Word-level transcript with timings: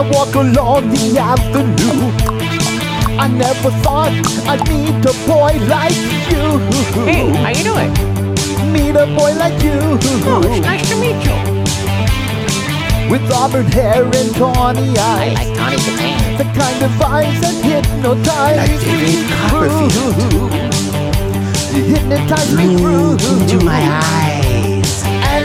I 0.00 0.10
walk 0.12 0.34
along 0.34 0.88
the 0.88 1.18
avenue. 1.18 2.08
I 3.20 3.28
never 3.28 3.70
thought 3.84 4.12
I'd 4.48 4.66
meet 4.66 5.04
a 5.04 5.12
boy 5.28 5.60
like 5.68 5.92
you. 6.32 6.56
Hey, 7.04 7.28
how 7.36 7.50
you 7.52 7.64
doing? 7.68 7.92
Meet 8.72 8.96
a 8.96 9.04
boy 9.14 9.34
like 9.36 9.62
you. 9.62 9.76
Oh, 10.24 10.40
it's 10.42 10.64
nice 10.64 10.88
to 10.88 10.96
meet 10.96 11.20
you. 11.20 11.36
With 13.10 13.30
auburn 13.30 13.66
hair 13.66 14.04
and 14.04 14.34
tawny 14.36 14.96
eyes. 14.96 14.96
I 14.96 15.04
eyes. 15.04 15.34
like 15.34 15.52
Tawny 15.58 15.76
Kitaen. 15.76 16.38
The 16.38 16.44
kind 16.58 16.82
of 16.82 17.02
eyes 17.02 17.40
that 17.42 17.56
hypnotize 17.62 18.56
Like 18.56 18.80
David 18.80 19.28
Copperfield. 19.36 20.52
You 21.76 21.82
hypnotize 21.92 22.56
me 22.56 22.78
through 22.78 23.18
Into 23.20 23.62
my 23.62 23.82
eyes. 23.82 24.39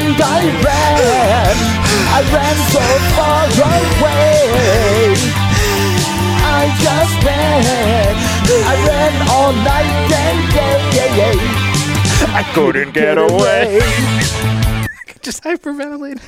And 0.05 0.21
I 0.21 0.45
ran, 0.63 1.55
I 2.13 2.21
ran 2.31 2.57
so 2.69 2.85
far 3.17 3.45
away. 3.65 5.17
I 6.45 6.69
just 6.85 7.15
ran, 7.25 8.13
I 8.45 8.75
ran 8.85 9.13
all 9.29 9.51
night 9.51 9.89
and 10.13 10.53
day. 10.53 11.65
I 12.35 12.43
couldn't 12.53 12.93
get 12.93 13.17
away. 13.17 13.79
just 15.23 15.43
hyperventilated. 15.43 16.21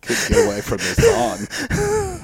Couldn't 0.00 0.28
get 0.28 0.44
away 0.44 0.60
from 0.62 0.78
this 0.78 0.96
song. 0.96 2.12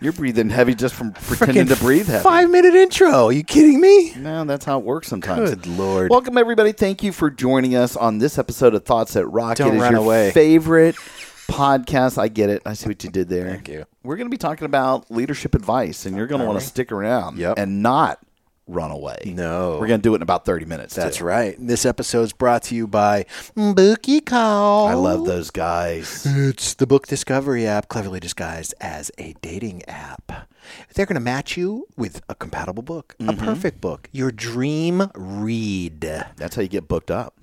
You're 0.00 0.12
breathing 0.12 0.48
heavy 0.50 0.74
just 0.76 0.94
from 0.94 1.12
pretending 1.12 1.66
to 1.66 1.76
breathe 1.76 2.06
heavy. 2.06 2.22
Five 2.22 2.50
minute 2.50 2.74
intro. 2.74 3.26
Are 3.26 3.32
you 3.32 3.42
kidding 3.42 3.80
me? 3.80 4.14
No, 4.16 4.44
that's 4.44 4.64
how 4.64 4.78
it 4.78 4.84
works 4.84 5.08
sometimes. 5.08 5.50
Good 5.50 5.66
lord. 5.66 6.10
Welcome 6.10 6.38
everybody. 6.38 6.70
Thank 6.72 7.02
you 7.02 7.10
for 7.10 7.30
joining 7.30 7.74
us 7.74 7.96
on 7.96 8.18
this 8.18 8.38
episode 8.38 8.74
of 8.74 8.84
Thoughts 8.84 9.14
That 9.14 9.26
Rock. 9.26 9.56
Don't 9.56 9.72
it 9.72 9.76
is 9.76 9.82
run 9.82 9.92
your 9.92 10.02
away. 10.02 10.30
favorite 10.30 10.94
podcast. 11.48 12.16
I 12.16 12.28
get 12.28 12.48
it. 12.48 12.62
I 12.64 12.74
see 12.74 12.88
what 12.88 13.02
you 13.02 13.10
did 13.10 13.28
there. 13.28 13.48
Thank 13.50 13.68
you. 13.68 13.86
We're 14.04 14.16
going 14.16 14.26
to 14.28 14.30
be 14.30 14.36
talking 14.38 14.66
about 14.66 15.10
leadership 15.10 15.56
advice, 15.56 16.06
and 16.06 16.16
you're 16.16 16.28
going 16.28 16.40
to 16.40 16.46
want 16.46 16.60
to 16.60 16.64
stick 16.66 16.92
around 16.92 17.38
Yep. 17.38 17.58
and 17.58 17.82
not 17.82 18.20
run 18.68 18.90
away. 18.90 19.18
No. 19.24 19.78
We're 19.80 19.86
going 19.86 20.00
to 20.00 20.02
do 20.02 20.12
it 20.12 20.16
in 20.16 20.22
about 20.22 20.44
30 20.44 20.66
minutes. 20.66 20.94
That's 20.94 21.18
too. 21.18 21.24
right. 21.24 21.56
This 21.58 21.84
episode's 21.84 22.32
brought 22.32 22.62
to 22.64 22.74
you 22.74 22.86
by 22.86 23.26
Bookie 23.54 24.20
Call. 24.20 24.86
I 24.86 24.94
love 24.94 25.24
those 25.24 25.50
guys. 25.50 26.26
It's 26.26 26.74
the 26.74 26.86
book 26.86 27.06
discovery 27.06 27.66
app, 27.66 27.88
cleverly 27.88 28.20
disguised 28.20 28.74
as 28.80 29.10
a 29.18 29.34
dating 29.40 29.84
app. 29.88 30.48
They're 30.94 31.06
going 31.06 31.14
to 31.14 31.20
match 31.20 31.56
you 31.56 31.86
with 31.96 32.22
a 32.28 32.34
compatible 32.34 32.82
book, 32.82 33.16
a 33.18 33.24
mm-hmm. 33.24 33.44
perfect 33.44 33.80
book, 33.80 34.08
your 34.12 34.30
dream 34.30 35.10
read. 35.14 36.00
That's 36.00 36.56
how 36.56 36.62
you 36.62 36.68
get 36.68 36.88
booked 36.88 37.10
up. 37.10 37.34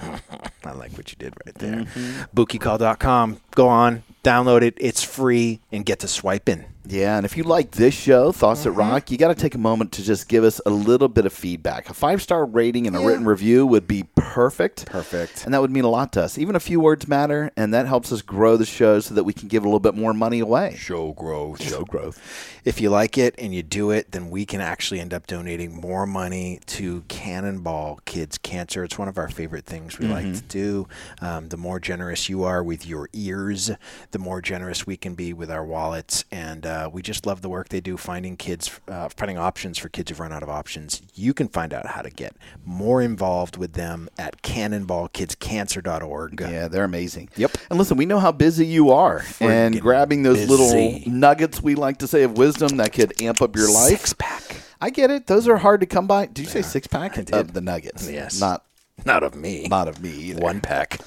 I 0.64 0.72
like 0.72 0.92
what 0.92 1.10
you 1.10 1.16
did 1.18 1.34
right 1.44 1.54
there. 1.56 1.84
Mm-hmm. 1.84 2.36
Bookiecall.com. 2.36 3.40
Go 3.54 3.68
on, 3.68 4.02
download 4.24 4.62
it. 4.62 4.74
It's 4.78 5.02
free 5.02 5.60
and 5.70 5.84
get 5.84 6.00
to 6.00 6.08
swiping. 6.08 6.64
Yeah, 6.90 7.16
and 7.16 7.24
if 7.24 7.36
you 7.36 7.44
like 7.44 7.70
this 7.70 7.94
show, 7.94 8.32
Thoughts 8.32 8.60
Mm-hmm. 8.60 8.70
That 8.70 8.76
Rock, 8.76 9.10
you 9.10 9.16
got 9.16 9.28
to 9.28 9.34
take 9.34 9.54
a 9.54 9.58
moment 9.58 9.92
to 9.92 10.02
just 10.02 10.28
give 10.28 10.42
us 10.42 10.60
a 10.66 10.70
little 10.70 11.08
bit 11.08 11.24
of 11.24 11.32
feedback. 11.32 11.88
A 11.88 11.94
five 11.94 12.20
star 12.20 12.44
rating 12.44 12.86
and 12.88 12.96
a 12.96 12.98
written 12.98 13.24
review 13.24 13.64
would 13.64 13.86
be 13.86 14.04
perfect. 14.16 14.86
Perfect. 14.86 15.44
And 15.44 15.54
that 15.54 15.60
would 15.60 15.70
mean 15.70 15.84
a 15.84 15.88
lot 15.88 16.12
to 16.14 16.22
us. 16.22 16.36
Even 16.36 16.56
a 16.56 16.60
few 16.60 16.80
words 16.80 17.06
matter, 17.06 17.52
and 17.56 17.72
that 17.72 17.86
helps 17.86 18.10
us 18.10 18.22
grow 18.22 18.56
the 18.56 18.66
show 18.66 18.98
so 18.98 19.14
that 19.14 19.24
we 19.24 19.32
can 19.32 19.48
give 19.48 19.62
a 19.62 19.66
little 19.66 19.80
bit 19.80 19.94
more 19.94 20.12
money 20.12 20.40
away. 20.40 20.74
Show 20.76 21.12
growth. 21.12 21.62
Show 21.62 21.84
growth. 21.84 22.20
If 22.64 22.80
you 22.80 22.90
like 22.90 23.16
it 23.16 23.34
and 23.38 23.54
you 23.54 23.62
do 23.62 23.90
it, 23.90 24.10
then 24.10 24.28
we 24.28 24.44
can 24.44 24.60
actually 24.60 25.00
end 25.00 25.14
up 25.14 25.26
donating 25.26 25.80
more 25.80 26.06
money 26.06 26.60
to 26.66 27.02
Cannonball 27.08 28.00
Kids 28.04 28.36
Cancer. 28.36 28.84
It's 28.84 28.98
one 28.98 29.08
of 29.08 29.16
our 29.16 29.28
favorite 29.28 29.64
things 29.64 29.98
we 29.98 30.06
like 30.06 30.34
to 30.34 30.42
do. 30.42 30.88
Um, 31.20 31.48
the 31.48 31.56
more 31.56 31.80
generous 31.80 32.28
you 32.28 32.42
are 32.42 32.62
with 32.62 32.86
your 32.86 33.08
ears, 33.12 33.70
the 34.10 34.18
more 34.18 34.42
generous 34.42 34.86
we 34.86 34.96
can 34.96 35.14
be 35.14 35.32
with 35.32 35.50
our 35.50 35.64
wallets. 35.64 36.24
And 36.30 36.66
uh, 36.66 36.79
we 36.92 37.02
just 37.02 37.26
love 37.26 37.42
the 37.42 37.48
work 37.48 37.68
they 37.68 37.80
do 37.80 37.96
finding 37.96 38.36
kids, 38.36 38.80
uh, 38.88 39.08
finding 39.08 39.36
options 39.38 39.76
for 39.78 39.88
kids 39.88 40.10
who've 40.10 40.20
run 40.20 40.32
out 40.32 40.42
of 40.42 40.48
options. 40.48 41.02
You 41.14 41.34
can 41.34 41.48
find 41.48 41.74
out 41.74 41.86
how 41.86 42.02
to 42.02 42.10
get 42.10 42.36
more 42.64 43.02
involved 43.02 43.56
with 43.56 43.72
them 43.72 44.08
at 44.18 44.40
cannonballkidscancer.org. 44.42 46.40
Yeah, 46.40 46.68
they're 46.68 46.84
amazing. 46.84 47.28
Yep. 47.36 47.56
And 47.70 47.78
listen, 47.78 47.96
we 47.96 48.06
know 48.06 48.18
how 48.18 48.32
busy 48.32 48.66
you 48.66 48.90
are, 48.90 49.24
and 49.40 49.80
grabbing 49.80 50.22
those 50.22 50.38
busy. 50.46 50.50
little 50.50 51.12
nuggets 51.12 51.62
we 51.62 51.74
like 51.74 51.98
to 51.98 52.06
say 52.06 52.22
of 52.22 52.36
wisdom 52.38 52.76
that 52.78 52.92
could 52.92 53.20
amp 53.20 53.42
up 53.42 53.56
your 53.56 53.72
life. 53.72 53.88
Six 53.90 54.12
pack. 54.14 54.56
I 54.80 54.90
get 54.90 55.10
it; 55.10 55.26
those 55.26 55.46
are 55.48 55.56
hard 55.58 55.80
to 55.80 55.86
come 55.86 56.06
by. 56.06 56.26
Did 56.26 56.38
you 56.44 56.48
say 56.48 56.62
six 56.62 56.86
pack? 56.86 57.18
I 57.18 57.22
did. 57.22 57.34
Of 57.34 57.52
the 57.52 57.60
nuggets. 57.60 58.08
Yes. 58.10 58.40
Not 58.40 58.64
Not 59.04 59.22
of 59.22 59.34
me. 59.34 59.66
not 59.68 59.88
of 59.88 60.00
me 60.02 60.10
either. 60.10 60.40
One 60.40 60.60
pack. 60.60 60.98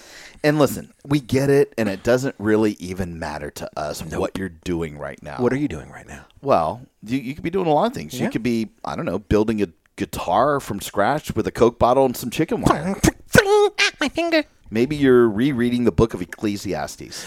And 0.46 0.60
listen, 0.60 0.94
we 1.06 1.22
get 1.22 1.50
it, 1.50 1.74
and 1.78 1.88
it 1.88 2.04
doesn't 2.04 2.36
really 2.38 2.74
even 2.74 3.18
matter 3.18 3.50
to 3.52 3.70
us 3.80 4.04
what 4.04 4.38
you're 4.38 4.50
doing 4.50 4.98
right 4.98 5.22
now. 5.24 5.38
What 5.38 5.54
are 5.54 5.58
you 5.58 5.70
doing 5.70 5.90
right 5.90 6.06
now? 6.08 6.26
Well, 6.42 6.82
you, 7.02 7.18
you 7.18 7.34
could 7.34 7.46
be 7.46 7.50
doing 7.50 7.68
a 7.68 7.74
lot 7.74 7.88
of 7.88 7.94
things. 7.94 8.20
You 8.20 8.30
could 8.30 8.44
be, 8.44 8.70
I 8.84 8.98
don't 8.98 9.06
know, 9.06 9.20
building 9.20 9.62
a 9.62 9.68
guitar 9.96 10.60
from 10.60 10.82
scratch 10.82 11.34
with 11.34 11.48
a 11.48 11.52
Coke 11.52 11.80
bottle 11.80 12.06
and 12.06 12.18
some 12.18 12.30
chicken 12.30 12.62
wire. 12.62 12.96
My 14.02 14.10
finger. 14.10 14.44
Maybe 14.70 14.96
you're 14.98 15.30
rereading 15.30 15.86
the 15.86 15.92
book 15.92 16.14
of 16.14 16.22
Ecclesiastes. 16.22 17.26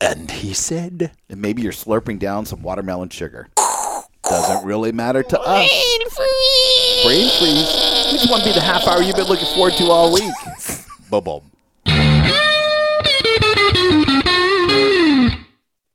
And 0.00 0.30
he 0.30 0.52
said, 0.52 1.12
And 1.28 1.40
maybe 1.40 1.62
you're 1.62 1.72
slurping 1.72 2.18
down 2.18 2.46
some 2.46 2.62
watermelon 2.62 3.10
sugar. 3.10 3.48
Doesn't 4.24 4.66
really 4.66 4.90
matter 4.90 5.22
to 5.22 5.40
us. 5.40 5.68
Brain 7.04 7.28
freeze. 7.30 7.70
We 8.10 8.18
just 8.18 8.30
want 8.30 8.42
to 8.42 8.48
be 8.48 8.54
the 8.54 8.60
half 8.60 8.88
hour 8.88 9.02
you've 9.02 9.14
been 9.14 9.26
looking 9.28 9.46
forward 9.54 9.74
to 9.74 9.84
all 9.84 10.12
week. 10.12 10.32
Boom, 11.10 11.22
boom. 11.22 11.50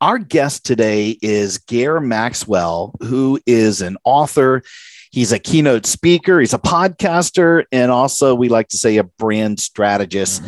Our 0.02 0.18
guest 0.18 0.66
today 0.66 1.20
is 1.22 1.60
Gare 1.60 2.00
Maxwell, 2.00 2.96
who 3.02 3.40
is 3.46 3.82
an 3.82 3.98
author. 4.04 4.64
He's 5.12 5.32
a 5.32 5.38
keynote 5.38 5.86
speaker, 5.86 6.40
he's 6.40 6.56
a 6.56 6.58
podcaster, 6.58 7.66
and 7.72 7.92
also 7.92 8.34
we 8.34 8.50
like 8.50 8.70
to 8.70 8.78
say 8.78 8.98
a 8.98 9.04
brand 9.04 9.60
strategist. 9.60 10.42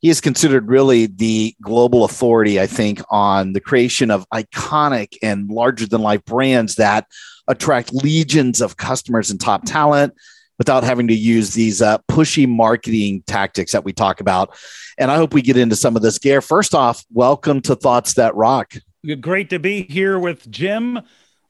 He 0.00 0.10
is 0.10 0.20
considered 0.20 0.66
really 0.66 1.06
the 1.06 1.54
global 1.62 2.04
authority, 2.04 2.60
I 2.60 2.66
think, 2.66 3.00
on 3.08 3.52
the 3.52 3.60
creation 3.60 4.10
of 4.10 4.28
iconic 4.30 5.16
and 5.22 5.48
larger 5.48 5.86
than 5.86 6.02
life 6.02 6.24
brands 6.24 6.74
that 6.74 7.06
attract 7.46 7.94
legions 7.94 8.60
of 8.60 8.76
customers 8.76 9.30
and 9.30 9.40
top 9.40 9.64
talent 9.64 10.14
without 10.58 10.82
having 10.82 11.06
to 11.06 11.14
use 11.14 11.54
these 11.54 11.80
uh, 11.80 11.98
pushy 12.10 12.48
marketing 12.48 13.22
tactics 13.28 13.70
that 13.70 13.84
we 13.84 13.92
talk 13.92 14.20
about. 14.20 14.56
And 14.98 15.12
I 15.12 15.16
hope 15.16 15.32
we 15.32 15.42
get 15.42 15.56
into 15.56 15.76
some 15.76 15.94
of 15.94 16.02
this. 16.02 16.18
Gare, 16.18 16.40
first 16.40 16.74
off, 16.74 17.04
welcome 17.12 17.60
to 17.62 17.76
Thoughts 17.76 18.14
That 18.14 18.34
Rock. 18.34 18.74
Great 19.14 19.50
to 19.50 19.58
be 19.58 19.82
here 19.82 20.18
with 20.18 20.50
Jim, 20.50 21.00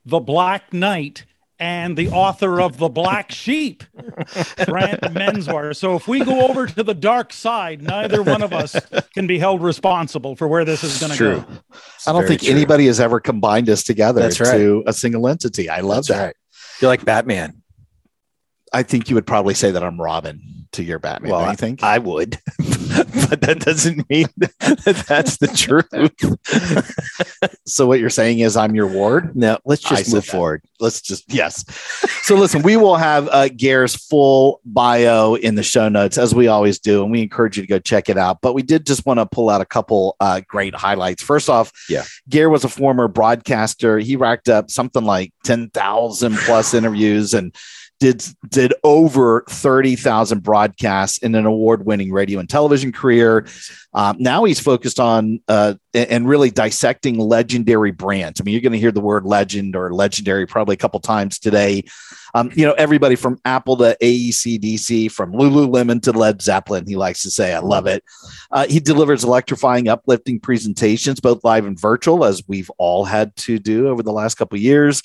the 0.04 0.20
Black 0.20 0.72
Knight, 0.72 1.24
and 1.58 1.96
the 1.96 2.08
author 2.10 2.60
of 2.60 2.76
The 2.76 2.88
Black 2.90 3.32
Sheep, 3.32 3.82
Brant 4.66 5.00
Menswar. 5.14 5.74
So 5.74 5.96
if 5.96 6.06
we 6.06 6.22
go 6.22 6.46
over 6.46 6.66
to 6.66 6.82
the 6.82 6.92
dark 6.92 7.32
side, 7.32 7.80
neither 7.82 8.22
one 8.22 8.42
of 8.42 8.52
us 8.52 8.76
can 9.14 9.26
be 9.26 9.38
held 9.38 9.62
responsible 9.62 10.36
for 10.36 10.48
where 10.48 10.64
this 10.66 10.84
is 10.84 11.00
going 11.00 11.12
to 11.12 11.16
True. 11.16 11.40
go. 11.40 11.78
I 12.06 12.12
don't 12.12 12.26
think 12.26 12.42
true. 12.42 12.50
anybody 12.50 12.86
has 12.86 13.00
ever 13.00 13.20
combined 13.20 13.70
us 13.70 13.82
together 13.84 14.20
That's 14.20 14.38
right. 14.38 14.52
to 14.58 14.84
a 14.86 14.92
single 14.92 15.26
entity. 15.28 15.70
I 15.70 15.80
love 15.80 16.06
That's 16.06 16.08
that. 16.08 16.24
right. 16.26 16.36
You're 16.82 16.90
like 16.90 17.04
Batman. 17.06 17.62
I 18.72 18.82
think 18.82 19.08
you 19.08 19.14
would 19.14 19.26
probably 19.26 19.54
say 19.54 19.70
that 19.70 19.82
I'm 19.82 19.98
Robin 19.98 20.66
to 20.72 20.82
your 20.82 20.98
Batman. 20.98 21.30
Well, 21.30 21.40
don't 21.40 21.50
you 21.52 21.56
think? 21.56 21.82
I 21.82 21.96
would, 21.98 22.38
but 23.28 23.40
that 23.42 23.60
doesn't 23.60 24.08
mean 24.08 24.26
that 24.36 25.04
that's 25.08 25.36
the 25.38 25.48
truth. 25.48 25.86
so 27.66 27.86
what 27.86 28.00
you're 28.00 28.10
saying 28.10 28.38
is 28.40 28.56
I'm 28.56 28.74
your 28.74 28.86
ward? 28.86 29.34
no, 29.36 29.58
let's 29.64 29.82
just 29.82 30.12
move 30.12 30.24
that. 30.24 30.30
forward. 30.30 30.62
Let's 30.80 31.00
just 31.00 31.32
yes. 31.32 31.64
So 32.22 32.36
listen, 32.36 32.62
we 32.62 32.76
will 32.76 32.96
have 32.96 33.28
uh, 33.30 33.48
Gare's 33.48 33.94
full 33.94 34.60
bio 34.64 35.34
in 35.34 35.54
the 35.54 35.62
show 35.62 35.88
notes 35.88 36.18
as 36.18 36.34
we 36.34 36.48
always 36.48 36.78
do, 36.78 37.02
and 37.02 37.10
we 37.10 37.22
encourage 37.22 37.56
you 37.56 37.62
to 37.62 37.66
go 37.68 37.78
check 37.78 38.08
it 38.08 38.18
out. 38.18 38.40
But 38.40 38.52
we 38.54 38.62
did 38.62 38.86
just 38.86 39.06
want 39.06 39.20
to 39.20 39.26
pull 39.26 39.50
out 39.50 39.60
a 39.60 39.66
couple 39.66 40.16
uh, 40.20 40.40
great 40.46 40.74
highlights. 40.74 41.22
First 41.22 41.48
off, 41.48 41.72
Yeah. 41.88 42.04
Gare 42.28 42.50
was 42.50 42.64
a 42.64 42.68
former 42.68 43.08
broadcaster. 43.08 43.98
He 43.98 44.16
racked 44.16 44.48
up 44.48 44.70
something 44.70 45.04
like 45.04 45.32
ten 45.44 45.70
thousand 45.70 46.36
plus 46.38 46.74
interviews 46.74 47.34
and 47.34 47.54
did 47.98 48.22
did 48.48 48.74
over 48.84 49.44
30,000 49.48 50.42
broadcasts 50.42 51.18
in 51.18 51.34
an 51.34 51.46
award-winning 51.46 52.12
radio 52.12 52.38
and 52.38 52.48
television 52.48 52.92
career. 52.92 53.46
Um, 53.94 54.16
now 54.18 54.44
he's 54.44 54.60
focused 54.60 55.00
on 55.00 55.40
uh, 55.48 55.74
and 55.94 56.28
really 56.28 56.50
dissecting 56.50 57.18
legendary 57.18 57.92
brands. 57.92 58.40
I 58.40 58.44
mean, 58.44 58.52
you're 58.52 58.60
going 58.60 58.72
to 58.72 58.78
hear 58.78 58.92
the 58.92 59.00
word 59.00 59.24
legend 59.24 59.74
or 59.74 59.94
legendary 59.94 60.46
probably 60.46 60.74
a 60.74 60.78
couple 60.78 61.00
times 61.00 61.38
today. 61.38 61.84
Um, 62.34 62.50
you 62.54 62.66
know, 62.66 62.72
everybody 62.72 63.16
from 63.16 63.40
Apple 63.46 63.78
to 63.78 63.96
AC/DC, 64.00 65.10
from 65.10 65.32
Lululemon 65.32 66.02
to 66.02 66.12
Led 66.12 66.42
Zeppelin. 66.42 66.86
He 66.86 66.96
likes 66.96 67.22
to 67.22 67.30
say, 67.30 67.54
"I 67.54 67.60
love 67.60 67.86
it." 67.86 68.04
Uh, 68.50 68.66
he 68.66 68.78
delivers 68.78 69.24
electrifying, 69.24 69.88
uplifting 69.88 70.38
presentations, 70.38 71.18
both 71.18 71.44
live 71.44 71.64
and 71.64 71.80
virtual, 71.80 72.26
as 72.26 72.42
we've 72.46 72.70
all 72.76 73.06
had 73.06 73.34
to 73.36 73.58
do 73.58 73.88
over 73.88 74.02
the 74.02 74.12
last 74.12 74.34
couple 74.34 74.58
years 74.58 75.02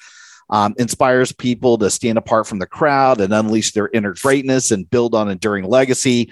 um, 0.51 0.75
inspires 0.77 1.31
people 1.31 1.77
to 1.80 1.89
stand 1.89 2.18
apart 2.18 2.45
from 2.45 2.59
the 2.59 2.68
crowd 2.68 3.21
and 3.21 3.33
unleash 3.33 3.71
their 3.71 3.89
inner 3.94 4.13
greatness 4.13 4.71
and 4.71 4.89
build 4.89 5.15
on 5.15 5.30
enduring 5.30 5.65
legacy. 5.65 6.31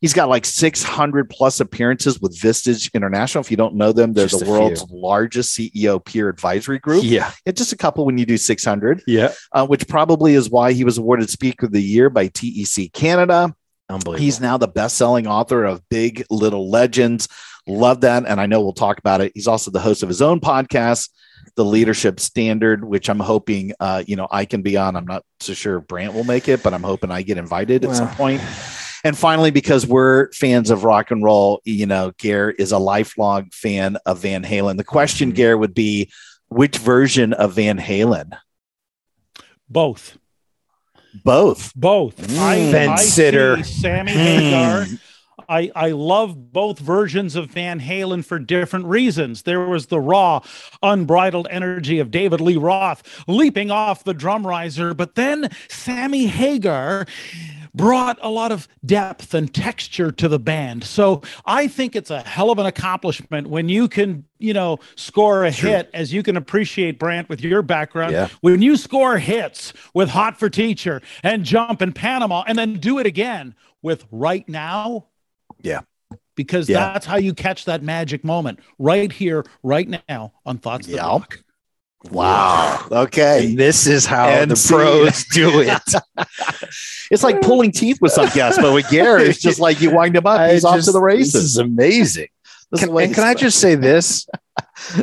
He's 0.00 0.12
got 0.14 0.28
like 0.28 0.46
600 0.46 1.28
plus 1.28 1.58
appearances 1.58 2.20
with 2.20 2.38
Vistage 2.38 2.92
International. 2.94 3.42
If 3.42 3.50
you 3.50 3.56
don't 3.56 3.74
know 3.74 3.90
them, 3.92 4.12
they're 4.12 4.28
Just 4.28 4.44
the 4.44 4.50
world's 4.50 4.82
few. 4.84 4.96
largest 5.00 5.58
CEO 5.58 6.02
peer 6.04 6.28
advisory 6.28 6.78
group. 6.78 7.02
Yeah. 7.04 7.32
Yeah, 7.44 7.52
just 7.52 7.72
a 7.72 7.76
couple 7.76 8.06
when 8.06 8.16
you 8.16 8.24
do 8.24 8.36
600, 8.36 9.02
Yeah. 9.08 9.32
uh, 9.52 9.66
which 9.66 9.88
probably 9.88 10.34
is 10.34 10.48
why 10.50 10.72
he 10.72 10.84
was 10.84 10.98
awarded 10.98 11.28
Speaker 11.30 11.66
of 11.66 11.72
the 11.72 11.82
Year 11.82 12.10
by 12.10 12.28
TEC 12.28 12.92
Canada. 12.92 13.54
Unbelievable. 13.90 14.22
He's 14.22 14.40
now 14.40 14.56
the 14.56 14.68
best-selling 14.68 15.26
author 15.26 15.64
of 15.64 15.82
Big 15.88 16.24
Little 16.30 16.70
Legends. 16.70 17.26
Love 17.66 18.02
that, 18.02 18.24
and 18.26 18.40
I 18.40 18.46
know 18.46 18.60
we'll 18.60 18.72
talk 18.74 18.98
about 18.98 19.20
it. 19.20 19.32
He's 19.34 19.48
also 19.48 19.70
the 19.72 19.80
host 19.80 20.02
of 20.04 20.08
his 20.08 20.22
own 20.22 20.38
podcast, 20.40 21.08
The 21.58 21.64
Leadership 21.64 22.20
Standard, 22.20 22.84
which 22.84 23.10
I'm 23.10 23.18
hoping, 23.18 23.72
uh, 23.80 24.04
you 24.06 24.14
know, 24.14 24.28
I 24.30 24.44
can 24.44 24.62
be 24.62 24.76
on. 24.76 24.94
I'm 24.94 25.06
not 25.06 25.24
so 25.40 25.54
sure 25.54 25.80
Brant 25.80 26.14
will 26.14 26.22
make 26.22 26.46
it, 26.48 26.62
but 26.62 26.72
I'm 26.72 26.84
hoping 26.84 27.10
I 27.10 27.22
get 27.22 27.36
invited 27.36 27.84
at 27.84 27.96
some 27.96 28.08
point. 28.10 28.40
And 29.02 29.18
finally, 29.18 29.50
because 29.50 29.84
we're 29.84 30.30
fans 30.30 30.70
of 30.70 30.84
rock 30.84 31.10
and 31.10 31.24
roll, 31.24 31.60
you 31.64 31.84
know, 31.86 32.12
Gare 32.16 32.52
is 32.52 32.70
a 32.70 32.78
lifelong 32.78 33.50
fan 33.52 33.96
of 34.06 34.20
Van 34.20 34.44
Halen. 34.44 34.76
The 34.76 34.84
question, 34.84 35.32
Mhm. 35.32 35.34
Gare, 35.34 35.58
would 35.58 35.74
be 35.74 36.12
which 36.48 36.76
version 36.78 37.32
of 37.32 37.54
Van 37.54 37.76
Halen? 37.78 38.38
Both. 39.68 40.16
Both. 41.24 41.72
Both. 41.74 42.18
Mm. 42.18 42.38
I, 42.38 42.70
Fence 42.70 43.00
I 43.00 43.04
sitter. 43.04 43.56
see 43.64 43.80
Sammy 43.80 44.12
Hmm. 44.12 44.18
Hagar. 44.18 44.86
I, 45.48 45.70
I 45.74 45.90
love 45.90 46.52
both 46.52 46.78
versions 46.78 47.34
of 47.36 47.50
Van 47.50 47.80
Halen 47.80 48.24
for 48.24 48.38
different 48.38 48.86
reasons. 48.86 49.42
There 49.42 49.60
was 49.60 49.86
the 49.86 50.00
raw, 50.00 50.40
unbridled 50.82 51.48
energy 51.50 51.98
of 51.98 52.10
David 52.10 52.40
Lee 52.40 52.56
Roth 52.56 53.24
leaping 53.26 53.70
off 53.70 54.04
the 54.04 54.14
drum 54.14 54.46
riser, 54.46 54.94
but 54.94 55.14
then 55.14 55.50
Sammy 55.68 56.26
Hagar 56.26 57.06
brought 57.74 58.18
a 58.20 58.28
lot 58.28 58.52
of 58.52 58.68
depth 58.84 59.34
and 59.34 59.52
texture 59.54 60.10
to 60.10 60.28
the 60.28 60.38
band. 60.38 60.84
So 60.84 61.22
I 61.46 61.68
think 61.68 61.96
it's 61.96 62.10
a 62.10 62.20
hell 62.20 62.50
of 62.50 62.58
an 62.58 62.66
accomplishment 62.66 63.48
when 63.48 63.68
you 63.68 63.88
can, 63.88 64.24
you 64.38 64.52
know, 64.52 64.78
score 64.96 65.44
a 65.44 65.50
hit 65.50 65.88
as 65.94 66.12
you 66.12 66.22
can 66.22 66.36
appreciate 66.36 66.98
Brant 66.98 67.28
with 67.28 67.40
your 67.40 67.62
background. 67.62 68.12
Yeah. 68.12 68.28
When 68.40 68.60
you 68.60 68.76
score 68.76 69.18
hits 69.18 69.72
with 69.94 70.10
Hot 70.10 70.38
for 70.38 70.50
Teacher 70.50 71.00
and 71.22 71.44
Jump 71.44 71.80
in 71.80 71.92
Panama 71.92 72.42
and 72.46 72.58
then 72.58 72.74
do 72.74 72.98
it 72.98 73.06
again 73.06 73.54
with 73.80 74.06
Right 74.10 74.46
Now. 74.48 75.06
Yeah. 75.62 75.80
Because 76.34 76.68
Yeah. 76.68 76.92
that's 76.92 77.06
how 77.06 77.16
you 77.16 77.34
catch 77.34 77.64
that 77.66 77.82
magic 77.82 78.24
moment 78.24 78.60
right 78.78 79.10
here, 79.10 79.44
right 79.62 79.88
now 80.08 80.32
on 80.46 80.58
Thoughts 80.58 80.86
That 80.86 80.92
Yep. 80.96 81.04
Rock. 81.04 81.38
Wow. 82.10 82.86
Okay. 82.92 83.46
And 83.48 83.58
this 83.58 83.86
is 83.88 84.06
how 84.06 84.28
And 84.28 84.50
the 84.50 84.56
see- 84.56 84.74
pros 84.74 85.24
do 85.32 85.60
it. 85.60 85.82
It's 87.10 87.22
like 87.22 87.40
pulling 87.40 87.72
teeth 87.72 87.98
with 88.02 88.12
some 88.12 88.28
guests, 88.34 88.60
but 88.60 88.74
with 88.74 88.86
Gary, 88.90 89.22
it's 89.24 89.40
just 89.40 89.58
like 89.60 89.80
you 89.80 89.90
wind 89.90 90.14
him 90.14 90.26
up, 90.26 90.38
I 90.38 90.52
he's 90.52 90.64
off 90.64 90.80
to 90.82 90.92
the 90.92 91.00
races. 91.00 91.32
This 91.32 91.42
is 91.44 91.56
amazing. 91.56 92.28
This 92.70 92.80
Can, 92.80 92.92
what 92.92 93.04
and 93.04 93.14
can 93.14 93.24
I 93.24 93.32
just 93.32 93.58
say 93.60 93.74
this? 93.76 94.28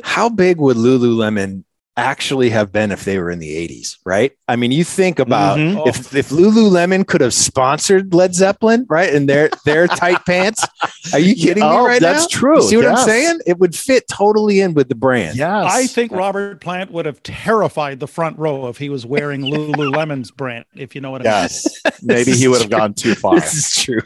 How 0.04 0.30
big 0.30 0.58
would 0.60 0.78
Lululemon 0.78 1.64
actually 1.98 2.50
have 2.50 2.72
been 2.72 2.92
if 2.92 3.06
they 3.06 3.18
were 3.20 3.32
in 3.32 3.40
the 3.40 3.56
80s, 3.56 3.98
right? 4.06 4.34
I 4.50 4.56
mean, 4.58 4.72
you 4.72 4.84
think 4.84 5.18
about 5.20 5.58
Mhm. 5.58 5.88
if 5.88 6.14
if 6.16 6.30
Lululemon 6.30 7.08
could 7.08 7.22
have 7.22 7.34
sponsored 7.34 8.14
Led 8.14 8.36
Zeppelin, 8.36 8.86
right? 8.90 9.14
And 9.14 9.30
their 9.30 9.50
their 9.66 9.88
tight 10.04 10.26
pants. 10.26 10.66
Are 11.14 11.20
you 11.20 11.36
kidding 11.36 11.64
Oh, 11.64 11.84
me 11.84 11.88
right 11.90 12.02
that's 12.02 12.24
now? 12.24 12.40
true. 12.40 12.56
You 12.64 12.70
see 12.70 12.76
what 12.78 12.86
Yes. 12.86 13.00
I'm 13.00 13.06
saying? 13.08 13.40
It 13.46 13.60
would 13.60 13.76
fit 13.76 14.08
totally 14.10 14.60
in 14.60 14.74
with 14.74 14.90
the 14.90 14.96
brand. 14.96 15.38
Yes. 15.38 15.72
I 15.72 15.88
think 15.88 16.12
Robert 16.12 16.60
Plant 16.62 16.92
would 16.92 17.06
have 17.06 17.24
terrified 17.24 18.00
the 18.00 18.08
front 18.08 18.38
row 18.38 18.68
if 18.68 18.78
he 18.78 18.90
was 18.90 19.06
wearing 19.06 19.42
Lululemon's 19.46 20.32
brand, 20.32 20.66
if 20.76 20.96
you 20.96 21.02
know 21.02 21.12
what 21.12 21.22
I 21.26 21.30
mean. 21.30 21.34
Yes. 21.44 21.68
Maybe 22.02 22.32
he 22.34 22.48
would 22.48 22.62
have 22.62 22.70
gone 22.70 22.94
too 22.94 23.16
far. 23.16 23.40
This 23.40 23.54
is 23.54 23.84
true. 23.84 24.02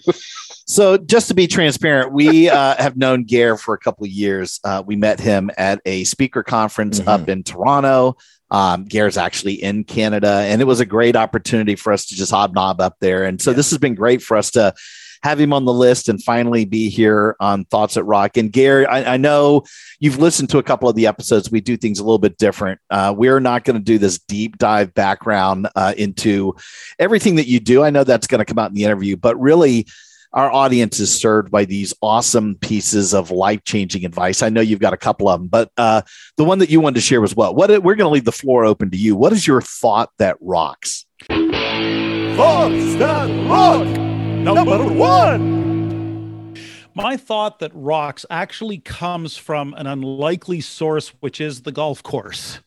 So, 0.69 0.98
just 0.98 1.30
to 1.30 1.33
be 1.33 1.48
transparent, 1.48 2.13
we 2.13 2.48
uh, 2.48 2.75
have 2.80 2.95
known 2.95 3.24
Gare 3.24 3.57
for 3.57 3.74
a 3.74 3.80
couple 3.80 4.06
of 4.06 4.12
years. 4.12 4.60
Uh, 4.63 4.83
we 4.86 4.95
met 4.95 5.19
him 5.19 5.50
at 5.57 5.81
a 5.83 6.04
speaker 6.04 6.44
conference 6.44 7.00
Mhm. 7.00 7.07
up 7.07 7.27
in 7.27 7.42
Toronto. 7.42 8.18
Um, 8.51 8.86
Gare's 8.86 9.18
actually 9.18 9.56
in 9.63 9.83
Canada, 9.83 10.30
and 10.45 10.62
it 10.62 10.66
was 10.66 10.80
a 10.80 10.86
great 10.86 11.16
opportunity 11.16 11.75
for 11.75 11.92
us 11.92 12.06
to 12.06 12.16
just 12.16 12.30
hobnob 12.31 12.81
up 12.81 12.98
there. 13.01 13.24
And 13.24 13.42
so, 13.42 13.51
this 13.51 13.71
has 13.71 13.80
been 13.80 13.95
great 13.95 14.21
for 14.21 14.38
us 14.38 14.51
to 14.51 14.75
have 15.24 15.39
him 15.39 15.54
on 15.54 15.66
the 15.66 15.74
list 15.74 16.07
and 16.07 16.24
finally 16.24 16.66
be 16.66 16.88
here 16.88 17.36
on 17.39 17.65
Thoughts 17.65 17.95
That 17.95 18.04
Rock. 18.04 18.38
And 18.38 18.54
Gare, 18.54 18.89
I, 18.89 19.15
I 19.15 19.18
know 19.18 19.63
you've 20.00 20.19
listened 20.19 20.51
to 20.51 20.60
a 20.60 20.63
couple 20.63 20.88
of 20.88 20.95
the 20.95 21.07
episodes. 21.07 21.50
We 21.50 21.62
do 21.62 21.77
things 21.77 21.98
a 21.98 22.04
little 22.04 22.19
bit 22.19 22.38
different. 22.38 22.80
Uh, 22.92 23.12
we're 23.18 23.39
not 23.39 23.63
going 23.63 23.77
to 23.77 23.83
do 23.83 23.98
this 23.98 24.19
deep 24.19 24.60
dive 24.60 24.94
background 24.94 25.68
uh, 25.75 25.95
into 25.98 26.56
everything 27.00 27.38
that 27.38 27.48
you 27.48 27.60
do. 27.60 27.83
I 27.83 27.89
know 27.89 28.04
that's 28.04 28.27
going 28.27 28.39
to 28.39 28.45
come 28.45 28.60
out 28.60 28.69
in 28.69 28.75
the 28.75 28.83
interview, 28.83 29.18
but 29.18 29.36
really, 29.42 29.88
our 30.31 30.51
audience 30.51 30.99
is 30.99 31.17
served 31.17 31.49
by 31.49 31.65
these 31.65 31.93
awesome 32.01 32.55
pieces 32.55 33.13
of 33.13 33.31
life 33.31 33.63
changing 33.63 34.05
advice. 34.05 34.43
I 34.43 34.49
know 34.49 34.61
you've 34.61 34.79
got 34.79 34.93
a 34.93 34.97
couple 34.97 35.27
of 35.27 35.39
them, 35.39 35.47
but 35.47 35.71
uh, 35.77 36.03
the 36.37 36.43
one 36.43 36.59
that 36.59 36.69
you 36.69 36.79
wanted 36.79 36.95
to 36.95 37.01
share 37.01 37.21
was 37.21 37.35
what? 37.35 37.55
What 37.55 37.69
we're 37.83 37.95
going 37.95 38.09
to 38.09 38.13
leave 38.13 38.25
the 38.25 38.31
floor 38.31 38.65
open 38.65 38.91
to 38.91 38.97
you. 38.97 39.15
What 39.15 39.33
is 39.33 39.47
your 39.47 39.61
thought 39.61 40.11
that 40.19 40.37
rocks? 40.39 41.05
Thoughts 41.29 42.95
that 42.95 43.49
rock. 43.49 43.87
Number 43.87 44.85
one. 44.93 46.55
My 46.93 47.17
thought 47.17 47.59
that 47.59 47.71
rocks 47.73 48.25
actually 48.29 48.79
comes 48.79 49.37
from 49.37 49.73
an 49.75 49.87
unlikely 49.87 50.61
source, 50.61 51.09
which 51.21 51.41
is 51.41 51.61
the 51.61 51.71
golf 51.71 52.03
course. 52.03 52.59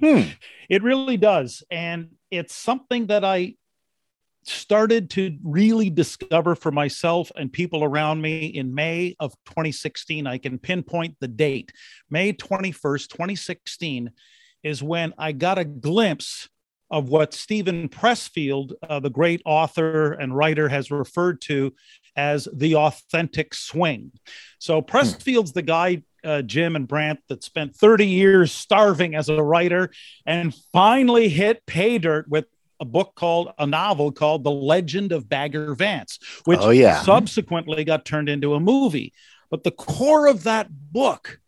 Hmm. 0.00 0.22
It 0.68 0.82
really 0.82 1.16
does. 1.16 1.62
And 1.70 2.10
it's 2.30 2.54
something 2.54 3.06
that 3.06 3.24
I 3.24 3.54
started 4.48 5.10
to 5.10 5.36
really 5.42 5.90
discover 5.90 6.54
for 6.54 6.70
myself 6.70 7.30
and 7.36 7.52
people 7.52 7.84
around 7.84 8.20
me 8.20 8.46
in 8.46 8.74
May 8.74 9.16
of 9.20 9.32
2016. 9.46 10.26
I 10.26 10.38
can 10.38 10.58
pinpoint 10.58 11.16
the 11.20 11.28
date. 11.28 11.72
May 12.10 12.32
21st, 12.32 13.08
2016 13.08 14.10
is 14.62 14.82
when 14.82 15.14
I 15.18 15.32
got 15.32 15.58
a 15.58 15.64
glimpse 15.64 16.48
of 16.90 17.08
what 17.08 17.34
Steven 17.34 17.88
Pressfield, 17.88 18.72
uh, 18.88 19.00
the 19.00 19.10
great 19.10 19.42
author 19.44 20.12
and 20.12 20.34
writer, 20.34 20.68
has 20.68 20.90
referred 20.90 21.40
to 21.42 21.74
as 22.16 22.48
the 22.52 22.76
authentic 22.76 23.54
swing. 23.54 24.12
So 24.58 24.80
Pressfield's 24.80 25.52
the 25.52 25.62
guy, 25.62 26.02
uh, 26.24 26.42
Jim 26.42 26.76
and 26.76 26.88
Brant, 26.88 27.20
that 27.28 27.44
spent 27.44 27.76
30 27.76 28.06
years 28.06 28.52
starving 28.52 29.14
as 29.14 29.28
a 29.28 29.42
writer 29.42 29.90
and 30.24 30.54
finally 30.72 31.28
hit 31.28 31.64
pay 31.66 31.98
dirt 31.98 32.28
with 32.28 32.46
a 32.80 32.84
book 32.84 33.14
called 33.14 33.52
a 33.58 33.66
novel 33.66 34.12
called 34.12 34.44
The 34.44 34.50
Legend 34.50 35.12
of 35.12 35.28
Bagger 35.28 35.74
Vance, 35.74 36.18
which 36.44 36.60
Oh, 36.62 36.70
yeah. 36.70 37.02
subsequently 37.02 37.84
got 37.84 38.04
turned 38.04 38.28
into 38.28 38.54
a 38.54 38.60
movie. 38.60 39.12
But 39.50 39.64
the 39.64 39.70
core 39.70 40.26
of 40.26 40.44
that 40.44 40.68
book 40.92 41.40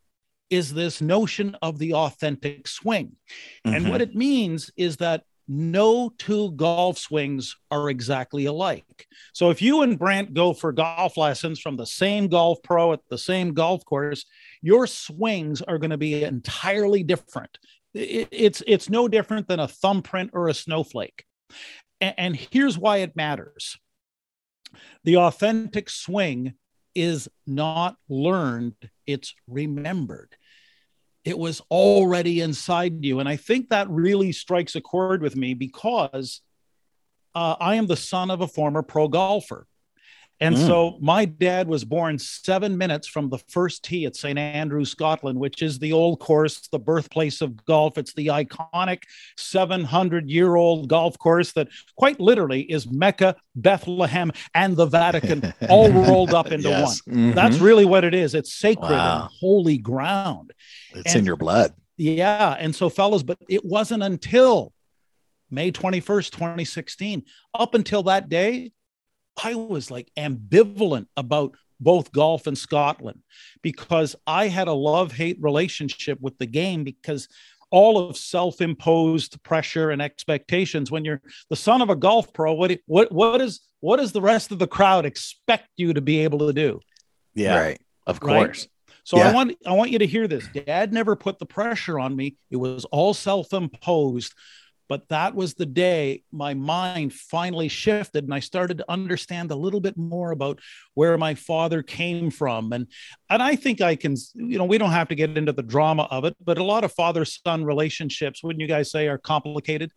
is 0.49 0.75
this 0.75 1.01
notion 1.01 1.57
of 1.63 1.79
the 1.79 1.95
authentic 1.95 2.67
swing. 2.67 3.17
And 3.65 3.87
Mhm. 3.87 3.91
what 3.91 4.01
it 4.01 4.15
means 4.17 4.71
is 4.77 4.97
that 4.97 5.23
no 5.47 6.13
two 6.17 6.53
golf 6.53 6.97
swings 6.97 7.57
are 7.71 7.91
exactly 7.91 8.45
alike. 8.45 9.07
So 9.33 9.51
if 9.51 9.61
you 9.61 9.83
and 9.83 9.99
Brant 9.99 10.33
go 10.33 10.53
for 10.53 10.73
golf 10.73 11.17
lessons 11.17 11.59
from 11.61 11.77
the 11.77 11.87
same 11.87 12.29
golf 12.29 12.63
pro 12.63 12.93
at 12.93 13.01
the 13.09 13.19
same 13.19 13.53
golf 13.53 13.85
course, 13.85 14.25
your 14.63 14.87
swings 14.87 15.61
are 15.63 15.79
going 15.79 15.91
to 15.91 15.99
be 15.99 16.23
entirely 16.23 17.03
different. 17.03 17.59
It- 17.94 18.28
It's 18.30 18.62
it's 18.66 18.88
no 18.88 19.09
different 19.09 19.49
than 19.49 19.61
a 19.61 19.68
thumbprint 19.68 20.30
or 20.32 20.49
a 20.49 20.54
snowflake. 20.54 21.25
A- 22.00 22.18
And 22.18 22.37
here's 22.37 22.78
why 22.78 22.99
it 22.99 23.16
matters. 23.16 23.78
The 25.04 25.16
authentic 25.16 25.90
swing 25.90 26.54
is 26.94 27.28
not 27.47 27.97
learned, 28.09 28.75
it's 29.06 29.35
remembered 29.47 30.37
it 31.25 31.38
was 31.38 31.61
already 31.70 32.40
inside 32.40 33.04
you. 33.04 33.20
And 33.20 33.28
I 33.28 33.37
think 33.37 33.68
that 33.68 33.90
really 33.90 34.32
strikes 34.32 34.75
a 34.75 34.80
chord 34.80 35.20
with 35.20 35.37
me 35.37 35.52
because 35.54 36.40
uh, 37.35 37.56
I 37.61 37.75
am 37.75 37.87
the 37.87 37.97
son 37.97 38.30
of 38.30 38.40
a 38.40 38.49
former 38.49 38.82
pro 38.82 39.06
golfer. 39.06 39.66
And 40.42 40.56
Mm. 40.56 40.66
so 40.66 40.97
my 41.00 41.26
dad 41.26 41.68
was 41.68 41.85
born 41.85 42.18
seven 42.18 42.78
minutes 42.78 43.06
from 43.06 43.28
the 43.28 43.37
first 43.49 43.85
tee 43.85 44.06
at 44.06 44.16
St. 44.16 44.38
Andrews, 44.38 44.90
Scotland, 44.90 45.38
which 45.38 45.61
is 45.61 45.78
the 45.78 45.92
old 45.92 46.18
course, 46.18 46.66
the 46.73 46.78
birthplace 46.78 47.42
of 47.42 47.62
golf. 47.66 47.99
It's 47.99 48.14
the 48.14 48.28
iconic 48.28 49.02
700 49.37 50.30
year 50.30 50.54
old 50.56 50.88
golf 50.88 51.18
course 51.18 51.52
that 51.52 51.68
quite 51.97 52.20
literally 52.20 52.62
is 52.62 52.90
Mecca, 52.90 53.37
Bethlehem, 53.54 54.32
and 54.54 54.76
the 54.76 54.87
Vatican 54.87 55.52
all 55.68 55.90
rolled 55.90 56.32
up 56.32 56.50
into 56.50 56.68
Yes. 56.70 57.00
one. 57.06 57.32
That's 57.32 57.59
really 57.59 57.85
what 57.85 58.04
it 58.04 58.14
is. 58.14 58.35
It's 58.35 58.52
sacred 58.52 58.90
Wow. 58.92 59.23
and 59.25 59.30
holy 59.40 59.76
ground. 59.78 60.52
It's 60.94 61.12
And- 61.12 61.20
in 61.20 61.26
your 61.26 61.37
blood. 61.37 61.75
Yeah. 61.99 62.56
And 62.59 62.75
so, 62.75 62.88
fellas, 62.88 63.23
but 63.23 63.37
it 63.49 63.64
wasn't 63.64 64.02
until 64.02 64.73
May 65.50 65.70
21st, 65.70 66.32
2016, 66.32 67.25
up 67.52 67.75
until 67.75 68.04
that 68.04 68.28
day, 68.28 68.70
I 69.42 69.54
was 69.54 69.90
like 69.90 70.11
ambivalent 70.16 71.06
about 71.16 71.56
both 71.80 72.12
golf 72.12 72.47
and 72.47 72.56
Scotland 72.59 73.20
because 73.62 74.14
I 74.26 74.49
had 74.49 74.68
a 74.68 74.73
love 74.73 75.12
hate 75.12 75.38
relationship 75.40 76.18
with 76.20 76.37
the 76.38 76.47
game 76.47 76.85
because 76.85 77.26
all 77.70 77.99
of 77.99 78.16
self-imposed 78.16 79.42
pressure 79.44 79.90
and 79.90 80.02
expectations 80.02 80.90
when 80.90 81.04
you're 81.04 81.23
the 81.50 81.56
son 81.56 81.80
of 81.80 81.88
a 81.88 81.97
golf 81.97 82.32
pro 82.32 82.52
what 82.52 82.76
what 82.87 83.12
what 83.12 83.40
is 83.40 83.61
what 83.78 83.99
does 83.99 84.12
the 84.12 84.20
rest 84.20 84.50
of 84.50 84.59
the 84.59 84.66
crowd 84.66 85.06
expect 85.06 85.68
you 85.76 85.92
to 85.94 86.00
be 86.00 86.20
able 86.20 86.40
to 86.47 86.52
do 86.52 86.80
Yeah. 87.35 87.59
Right. 87.59 87.80
Of 88.06 88.18
Right. 88.23 88.47
course. 88.47 88.66
so 89.04 89.18
Yeah. 89.18 89.30
I 89.30 89.32
want 89.32 89.56
I 89.64 89.73
want 89.73 89.90
you 89.92 90.00
to 90.00 90.06
hear 90.06 90.26
this. 90.26 90.47
Dad 90.49 90.92
never 90.92 91.14
put 91.16 91.38
the 91.38 91.47
pressure 91.47 91.99
on 91.99 92.14
me. 92.16 92.37
It 92.50 92.56
was 92.56 92.85
all 92.87 93.14
self-imposed. 93.14 94.35
But 94.90 95.09
that 95.09 95.37
was 95.37 95.54
the 95.54 95.66
day 95.66 96.25
my 96.32 96.52
mind 96.52 97.12
finally 97.12 97.68
shifted 97.68 98.25
and 98.25 98.35
I 98.35 98.40
started 98.40 98.78
to 98.78 98.90
understand 98.90 99.52
a 99.52 99.54
little 99.54 99.80
bit 99.80 99.97
more 99.97 100.32
about 100.32 100.59
where 100.94 101.16
my 101.16 101.37
father 101.37 101.80
came 101.85 102.28
from. 102.32 102.73
And 102.73 102.88
and 103.30 103.40
I 103.40 103.54
think 103.54 103.80
I 103.80 103.94
can, 103.94 104.16
you 104.35 104.59
know, 104.59 104.64
we 104.64 104.78
don't 104.78 104.90
have 104.90 105.06
to 105.09 105.14
get 105.14 105.38
into 105.38 105.52
the 105.52 105.62
drama 105.62 106.09
of 106.11 106.25
it, 106.25 106.35
but 106.44 106.59
a 106.59 106.64
lot 106.64 106.82
of 106.82 106.92
father-son 106.92 107.64
relationships, 107.64 108.42
wouldn't 108.42 108.61
you 108.61 108.66
guys 108.66 108.90
say, 108.90 109.06
are 109.06 109.16
complicated? 109.16 109.92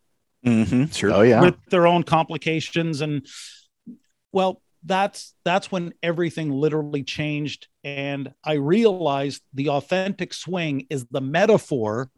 Mm-hmm. 0.45 0.85
Sure. 0.91 1.11
Oh 1.11 1.21
yeah. 1.23 1.41
with 1.41 1.55
their 1.71 1.87
own 1.87 2.03
complications 2.03 3.01
and 3.01 3.25
well 4.31 4.61
that's 4.85 5.33
that's 5.43 5.71
when 5.71 5.93
everything 6.03 6.51
literally 6.51 7.03
changed 7.03 7.67
and 7.85 8.33
i 8.43 8.53
realized 8.53 9.41
the 9.53 9.69
authentic 9.69 10.33
swing 10.33 10.85
is 10.89 11.05
the 11.09 11.21
metaphor 11.21 12.09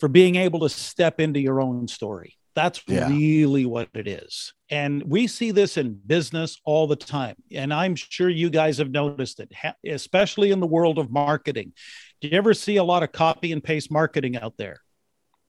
for 0.00 0.08
being 0.08 0.36
able 0.36 0.60
to 0.60 0.68
step 0.68 1.20
into 1.20 1.38
your 1.40 1.60
own 1.60 1.86
story 1.86 2.36
that's 2.56 2.82
Yeah. 2.88 3.08
really 3.08 3.64
what 3.64 3.88
it 3.94 4.08
is 4.08 4.52
and 4.70 5.02
we 5.04 5.26
see 5.28 5.50
this 5.52 5.76
in 5.76 5.94
business 6.06 6.60
all 6.64 6.86
the 6.88 6.96
time 6.96 7.36
and 7.52 7.72
i'm 7.72 7.94
sure 7.94 8.28
you 8.28 8.50
guys 8.50 8.78
have 8.78 8.90
noticed 8.90 9.38
it 9.40 9.52
especially 9.86 10.50
in 10.50 10.58
the 10.60 10.66
world 10.66 10.98
of 10.98 11.10
marketing 11.10 11.72
do 12.20 12.28
you 12.28 12.36
ever 12.36 12.52
see 12.54 12.76
a 12.76 12.84
lot 12.84 13.02
of 13.04 13.12
copy 13.12 13.52
and 13.52 13.62
paste 13.62 13.90
marketing 13.90 14.36
out 14.36 14.54
there 14.56 14.80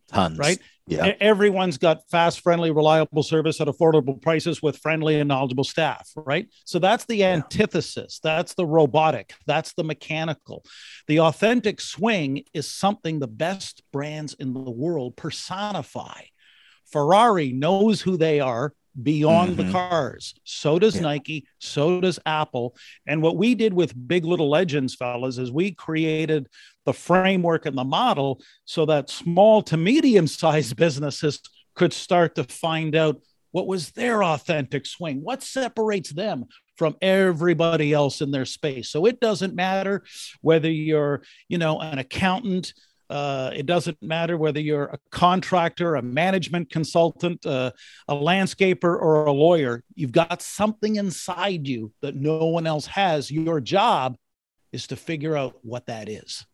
Tons. 0.09 0.37
right? 0.37 0.59
Yeah. 0.87 1.13
Everyone's 1.19 1.77
got 1.77 2.09
fast, 2.09 2.41
friendly, 2.41 2.71
reliable 2.71 3.23
service 3.23 3.61
at 3.61 3.67
affordable 3.67 4.21
prices 4.21 4.61
with 4.61 4.77
friendly 4.77 5.19
and 5.19 5.27
knowledgeable 5.27 5.63
staff, 5.63 6.09
right? 6.15 6.47
So 6.65 6.79
that's 6.79 7.05
the 7.05 7.23
antithesis. 7.23 8.19
That's 8.21 8.55
the 8.55 8.65
robotic. 8.65 9.33
That's 9.45 9.73
the 9.73 9.83
mechanical. 9.83 10.65
The 11.07 11.19
authentic 11.21 11.79
swing 11.79 12.43
is 12.53 12.69
something 12.69 13.19
the 13.19 13.27
best 13.27 13.83
brands 13.93 14.33
in 14.33 14.53
the 14.53 14.59
world 14.59 15.15
personify. 15.15 16.21
Ferrari 16.91 17.53
knows 17.53 18.01
who 18.01 18.17
they 18.17 18.39
are 18.39 18.73
beyond 19.01 19.57
the 19.57 19.63
Mhm. 19.63 19.71
cars. 19.71 20.33
So 20.43 20.79
does 20.79 20.95
Yeah. 20.95 21.01
Nike. 21.03 21.45
So 21.59 22.01
does 22.01 22.19
Apple. 22.25 22.75
And 23.07 23.21
what 23.21 23.37
we 23.37 23.55
did 23.55 23.73
with 23.73 23.93
Big 24.07 24.25
Little 24.25 24.49
Legends, 24.49 24.95
fellas, 24.95 25.37
is 25.37 25.51
we 25.51 25.71
created 25.71 26.47
the 26.85 26.93
framework 26.93 27.65
and 27.65 27.77
the 27.77 27.83
model 27.83 28.41
so 28.65 28.85
that 28.87 29.09
small 29.09 29.61
to 29.63 29.77
medium 29.77 30.27
sized 30.27 30.75
businesses 30.85 31.39
could 31.75 31.93
start 31.93 32.35
to 32.35 32.43
find 32.43 32.95
out 32.95 33.21
what 33.51 33.67
was 33.67 33.91
their 33.91 34.23
authentic 34.23 34.85
swing, 34.85 35.21
what 35.21 35.43
separates 35.43 36.11
them 36.11 36.45
from 36.77 36.95
everybody 37.01 37.93
else 37.93 38.21
in 38.21 38.31
their 38.31 38.45
space. 38.45 38.89
So 38.89 39.05
it 39.05 39.19
doesn't 39.19 39.53
matter 39.55 40.03
whether 40.41 40.69
you're, 40.71 41.21
you 41.47 41.57
know, 41.57 41.79
an 41.79 41.99
accountant, 41.99 42.73
uh, 43.11 43.51
it 43.53 43.65
doesn't 43.65 44.01
matter 44.01 44.37
whether 44.37 44.61
you're 44.61 44.85
a 44.85 44.97
contractor, 45.11 45.95
a 45.95 46.01
management 46.01 46.69
consultant, 46.69 47.45
uh, 47.45 47.71
a 48.07 48.15
landscaper, 48.15 48.83
or 48.83 49.25
a 49.25 49.31
lawyer. 49.31 49.83
You've 49.95 50.13
got 50.13 50.41
something 50.41 50.95
inside 50.95 51.67
you 51.67 51.91
that 52.01 52.15
no 52.15 52.45
one 52.45 52.65
else 52.65 52.85
has. 52.87 53.29
Your 53.29 53.59
job 53.59 54.15
is 54.71 54.87
to 54.87 54.95
figure 54.95 55.35
out 55.35 55.57
what 55.61 55.87
that 55.87 56.07
is. 56.07 56.45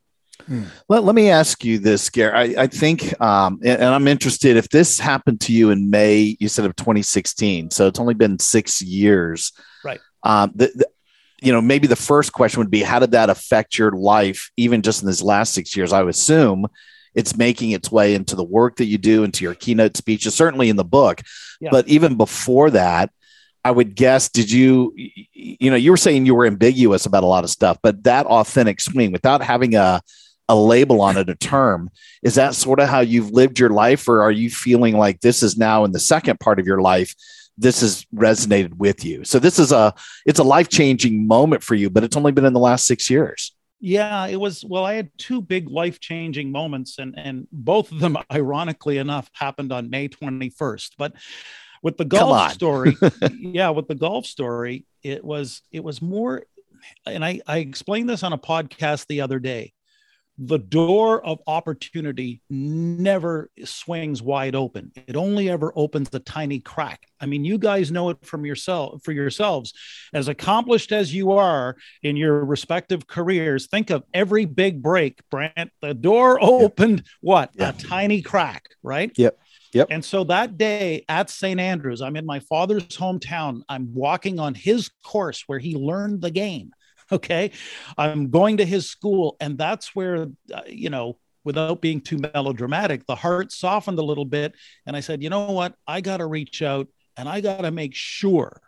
Let, 0.89 1.03
let 1.03 1.15
me 1.15 1.29
ask 1.29 1.63
you 1.63 1.77
this, 1.77 2.09
Gary. 2.09 2.57
I, 2.57 2.63
I 2.63 2.67
think, 2.67 3.19
um, 3.21 3.59
and, 3.63 3.81
and 3.81 3.93
I'm 3.93 4.07
interested 4.07 4.57
if 4.57 4.69
this 4.69 4.99
happened 4.99 5.41
to 5.41 5.53
you 5.53 5.69
in 5.69 5.89
May, 5.89 6.37
you 6.39 6.47
said 6.47 6.65
of 6.65 6.75
2016. 6.75 7.71
So 7.71 7.87
it's 7.87 7.99
only 7.99 8.13
been 8.13 8.39
six 8.39 8.81
years. 8.81 9.51
Right. 9.83 9.99
Um, 10.23 10.51
the, 10.55 10.71
the, 10.73 10.87
you 11.41 11.51
know, 11.51 11.61
maybe 11.61 11.87
the 11.87 11.95
first 11.95 12.33
question 12.33 12.59
would 12.59 12.71
be 12.71 12.81
how 12.81 12.99
did 12.99 13.11
that 13.11 13.29
affect 13.29 13.77
your 13.77 13.91
life, 13.91 14.51
even 14.57 14.81
just 14.81 15.01
in 15.01 15.07
these 15.07 15.21
last 15.21 15.53
six 15.53 15.75
years? 15.75 15.93
I 15.93 16.01
would 16.01 16.13
assume 16.13 16.67
it's 17.13 17.35
making 17.35 17.71
its 17.71 17.91
way 17.91 18.15
into 18.15 18.35
the 18.35 18.43
work 18.43 18.77
that 18.77 18.85
you 18.85 18.97
do, 18.97 19.23
into 19.23 19.43
your 19.43 19.55
keynote 19.55 19.97
speeches, 19.97 20.35
certainly 20.35 20.69
in 20.69 20.75
the 20.75 20.83
book. 20.83 21.21
Yeah. 21.59 21.69
But 21.71 21.87
even 21.87 22.15
before 22.15 22.69
that, 22.71 23.11
I 23.63 23.71
would 23.71 23.95
guess, 23.95 24.29
did 24.29 24.51
you, 24.51 24.93
you 24.95 25.69
know, 25.69 25.75
you 25.75 25.91
were 25.91 25.97
saying 25.97 26.25
you 26.25 26.35
were 26.35 26.45
ambiguous 26.45 27.05
about 27.05 27.23
a 27.23 27.27
lot 27.27 27.43
of 27.43 27.49
stuff, 27.49 27.77
but 27.81 28.03
that 28.03 28.25
authentic 28.25 28.79
swing 28.79 29.11
without 29.11 29.41
having 29.41 29.75
a, 29.75 30.01
a 30.47 30.55
label 30.55 31.01
on 31.01 31.17
it, 31.17 31.29
a 31.29 31.35
term, 31.35 31.89
is 32.23 32.35
that 32.35 32.55
sort 32.55 32.79
of 32.79 32.87
how 32.87 33.01
you've 33.01 33.31
lived 33.31 33.59
your 33.59 33.71
life? 33.71 34.07
Or 34.07 34.21
are 34.21 34.31
you 34.31 34.49
feeling 34.49 34.95
like 34.95 35.19
this 35.19 35.43
is 35.43 35.57
now 35.57 35.83
in 35.83 35.91
the 35.91 35.99
second 35.99 36.39
part 36.39 36.59
of 36.59 36.65
your 36.65 36.81
life? 36.81 37.13
This 37.57 37.81
has 37.81 38.05
resonated 38.13 38.75
with 38.75 39.03
you. 39.03 39.23
So 39.23 39.39
this 39.39 39.59
is 39.59 39.71
a, 39.71 39.93
it's 40.25 40.39
a 40.39 40.43
life 40.43 40.69
changing 40.69 41.27
moment 41.27 41.63
for 41.63 41.75
you, 41.75 41.89
but 41.89 42.03
it's 42.03 42.15
only 42.15 42.31
been 42.31 42.45
in 42.45 42.53
the 42.53 42.59
last 42.59 42.85
six 42.85 43.09
years. 43.09 43.53
Yeah, 43.79 44.25
it 44.25 44.39
was. 44.39 44.65
Well, 44.65 44.85
I 44.85 44.93
had 44.93 45.11
two 45.17 45.41
big 45.41 45.69
life 45.69 45.99
changing 45.99 46.51
moments, 46.51 46.97
and 46.97 47.13
and 47.17 47.47
both 47.51 47.91
of 47.91 47.99
them, 47.99 48.17
ironically 48.31 48.97
enough, 48.97 49.29
happened 49.33 49.71
on 49.71 49.89
May 49.89 50.07
twenty 50.07 50.49
first. 50.49 50.95
But 50.97 51.13
with 51.83 51.97
the 51.97 52.05
golf 52.05 52.53
story, 52.53 52.97
yeah, 53.37 53.69
with 53.69 53.87
the 53.87 53.95
golf 53.95 54.25
story, 54.25 54.85
it 55.03 55.23
was 55.23 55.61
it 55.71 55.83
was 55.83 56.01
more, 56.01 56.43
and 57.05 57.23
I 57.23 57.41
I 57.45 57.59
explained 57.59 58.09
this 58.09 58.23
on 58.23 58.33
a 58.33 58.37
podcast 58.37 59.05
the 59.07 59.21
other 59.21 59.37
day. 59.39 59.73
The 60.39 60.59
door 60.59 61.25
of 61.25 61.39
opportunity 61.47 62.41
never 62.49 63.49
swings 63.65 64.21
wide 64.21 64.53
open. 64.53 64.91
It 65.07 65.15
only 65.15 65.49
ever 65.49 65.73
opens 65.75 66.09
a 66.13 66.19
tiny 66.19 66.59
crack. 66.59 67.07
I 67.19 67.25
mean, 67.25 67.43
you 67.43 67.57
guys 67.57 67.91
know 67.91 68.11
it 68.11 68.23
from 68.23 68.45
yourself 68.45 69.01
for 69.03 69.11
yourselves. 69.11 69.73
As 70.13 70.27
accomplished 70.27 70.91
as 70.91 71.13
you 71.13 71.31
are, 71.31 71.75
in 72.03 72.15
your 72.15 72.45
respective 72.45 73.07
careers, 73.07 73.67
think 73.67 73.89
of 73.89 74.03
every 74.13 74.45
big 74.45 74.83
break, 74.83 75.21
Brant. 75.31 75.71
The 75.81 75.95
door 75.95 76.37
opened 76.41 77.03
what? 77.21 77.49
Yeah. 77.55 77.69
A 77.69 77.73
tiny 77.73 78.21
crack, 78.21 78.65
right? 78.83 79.11
Yep. 79.17 79.39
Yep. 79.73 79.87
And 79.89 80.05
so 80.05 80.23
that 80.25 80.57
day 80.57 81.03
at 81.09 81.29
St. 81.29 81.59
Andrews, 81.59 82.01
I'm 82.01 82.15
in 82.15 82.25
my 82.25 82.39
father's 82.39 82.83
hometown. 82.87 83.61
I'm 83.67 83.93
walking 83.93 84.39
on 84.39 84.53
his 84.55 84.89
course 85.03 85.43
where 85.47 85.59
he 85.59 85.75
learned 85.75 86.21
the 86.21 86.31
game. 86.31 86.71
Okay. 87.11 87.51
I'm 87.97 88.29
going 88.29 88.57
to 88.57 88.65
his 88.65 88.89
school. 88.89 89.37
And 89.39 89.57
that's 89.57 89.95
where, 89.95 90.27
uh, 90.53 90.61
you 90.67 90.89
know, 90.89 91.17
without 91.45 91.81
being 91.81 92.01
too 92.01 92.17
melodramatic, 92.33 93.05
the 93.05 93.15
heart 93.15 93.53
softened 93.53 93.97
a 93.97 94.03
little 94.03 94.25
bit. 94.25 94.53
And 94.85 94.95
I 94.95 94.99
said, 94.99 95.23
you 95.23 95.29
know 95.29 95.51
what? 95.51 95.75
I 95.87 96.01
got 96.01 96.17
to 96.17 96.25
reach 96.25 96.61
out 96.61 96.87
and 97.15 97.29
I 97.29 97.39
got 97.39 97.61
to 97.61 97.71
make 97.71 97.95
sure 97.95 98.61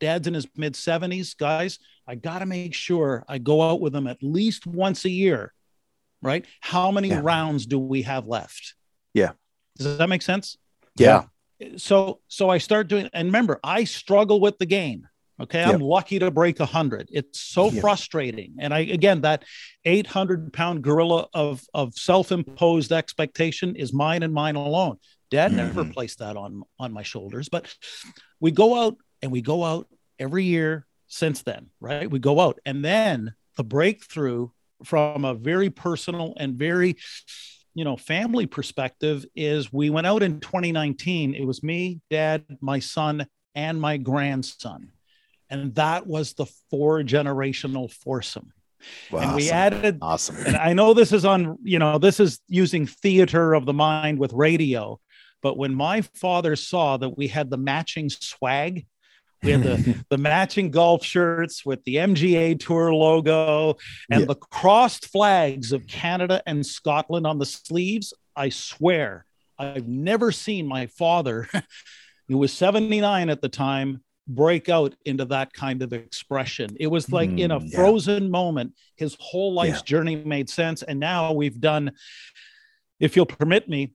dad's 0.00 0.26
in 0.26 0.34
his 0.34 0.46
mid 0.56 0.74
70s, 0.74 1.36
guys. 1.36 1.78
I 2.06 2.16
got 2.16 2.40
to 2.40 2.46
make 2.46 2.74
sure 2.74 3.24
I 3.28 3.38
go 3.38 3.62
out 3.62 3.80
with 3.80 3.94
him 3.94 4.08
at 4.08 4.18
least 4.22 4.66
once 4.66 5.04
a 5.04 5.10
year, 5.10 5.54
right? 6.20 6.44
How 6.60 6.90
many 6.90 7.08
Yeah. 7.10 7.20
rounds 7.22 7.64
do 7.64 7.78
we 7.78 8.02
have 8.02 8.26
left? 8.26 8.74
Yeah. 9.14 9.32
Does 9.78 9.98
that 9.98 10.08
make 10.08 10.22
sense? 10.22 10.58
Yeah. 10.96 11.26
So, 11.76 12.20
so 12.26 12.50
I 12.50 12.58
start 12.58 12.88
doing, 12.88 13.08
and 13.14 13.28
remember, 13.28 13.60
I 13.62 13.84
struggle 13.84 14.40
with 14.40 14.58
the 14.58 14.66
game. 14.66 15.06
Okay. 15.40 15.62
I'm 15.64 15.80
lucky 15.80 16.18
to 16.20 16.30
break 16.30 16.60
a 16.60 16.66
hundred. 16.66 17.08
It's 17.12 17.40
so 17.40 17.70
Yeah. 17.70 17.80
frustrating. 17.80 18.54
And 18.58 18.72
I, 18.72 18.80
again, 18.80 19.22
that 19.22 19.44
800 19.84 20.52
pound 20.52 20.82
gorilla 20.82 21.28
of, 21.34 21.62
of 21.74 21.94
self-imposed 21.94 22.92
expectation 22.92 23.74
is 23.74 23.92
mine 23.92 24.22
and 24.22 24.32
mine 24.32 24.54
alone. 24.56 24.98
Dad 25.30 25.52
never 25.52 25.84
Mhm. 25.84 25.92
placed 25.92 26.18
that 26.20 26.36
on, 26.36 26.62
on 26.78 26.92
my 26.92 27.02
shoulders, 27.02 27.48
but 27.48 27.74
we 28.40 28.52
go 28.52 28.76
out 28.76 28.96
and 29.22 29.32
we 29.32 29.40
go 29.42 29.64
out 29.64 29.88
every 30.18 30.44
year 30.44 30.86
since 31.08 31.42
then, 31.42 31.70
right? 31.80 32.08
We 32.08 32.18
go 32.20 32.38
out 32.40 32.60
and 32.64 32.84
then 32.84 33.34
the 33.56 33.64
breakthrough 33.64 34.50
from 34.84 35.24
a 35.24 35.34
very 35.34 35.70
personal 35.70 36.34
and 36.36 36.54
very, 36.56 36.96
you 37.74 37.84
know, 37.84 37.96
family 37.96 38.46
perspective 38.46 39.24
is 39.34 39.72
we 39.72 39.90
went 39.90 40.06
out 40.06 40.22
in 40.22 40.38
2019. 40.40 41.34
It 41.34 41.44
was 41.44 41.62
me, 41.62 42.00
dad, 42.10 42.44
my 42.60 42.78
son, 42.78 43.26
and 43.56 43.80
my 43.80 43.96
grandson. 43.96 44.90
And 45.54 45.74
that 45.76 46.06
was 46.06 46.34
the 46.34 46.46
four 46.70 47.02
generational 47.02 47.90
foursome. 47.92 48.52
And 49.10 49.34
we 49.34 49.44
Awesome. 49.50 49.56
added 49.56 49.98
Awesome. 50.02 50.36
and 50.46 50.56
I 50.56 50.72
know 50.74 50.92
this 50.94 51.12
is 51.12 51.24
on, 51.24 51.56
you 51.62 51.78
know, 51.78 51.98
this 51.98 52.20
is 52.20 52.40
using 52.48 52.86
theater 52.86 53.54
of 53.54 53.64
the 53.64 53.72
mind 53.72 54.18
with 54.18 54.32
radio. 54.32 55.00
But 55.42 55.56
when 55.56 55.74
my 55.74 56.02
father 56.14 56.54
saw 56.56 56.96
that 56.98 57.16
we 57.16 57.28
had 57.28 57.48
the 57.50 57.56
matching 57.56 58.10
swag, 58.10 58.86
we 59.42 59.52
had 59.52 59.62
the, 59.62 60.04
the 60.10 60.18
matching 60.18 60.70
golf 60.70 61.02
shirts 61.04 61.64
with 61.64 61.82
the 61.84 61.96
MGA 61.96 62.58
Tour 62.60 62.92
logo 62.92 63.76
and 64.10 64.20
Yeah. 64.20 64.26
the 64.26 64.34
crossed 64.34 65.06
flags 65.06 65.72
of 65.72 65.86
Canada 65.86 66.42
and 66.46 66.64
Scotland 66.66 67.26
on 67.26 67.38
the 67.38 67.46
sleeves. 67.46 68.12
I 68.36 68.50
swear, 68.50 69.24
I've 69.58 69.88
never 69.88 70.30
seen 70.30 70.66
my 70.66 70.88
father, 70.88 71.48
who 72.28 72.36
was 72.36 72.52
79 72.52 73.30
at 73.30 73.40
the 73.40 73.48
time, 73.48 74.02
break 74.26 74.68
out 74.68 74.94
into 75.04 75.24
that 75.26 75.52
kind 75.52 75.82
of 75.82 75.92
expression. 75.92 76.76
It 76.80 76.86
was 76.86 77.12
like 77.12 77.30
in 77.30 77.50
a 77.50 77.60
Mm, 77.60 77.70
yeah. 77.70 77.76
frozen 77.76 78.30
moment, 78.30 78.74
his 78.96 79.16
whole 79.20 79.52
life's 79.52 79.80
Yeah. 79.80 79.84
journey 79.84 80.16
made 80.16 80.48
sense. 80.48 80.82
And 80.82 80.98
now 80.98 81.32
we've 81.32 81.60
done, 81.60 81.92
if 82.98 83.16
you'll 83.16 83.26
permit 83.26 83.68
me, 83.68 83.92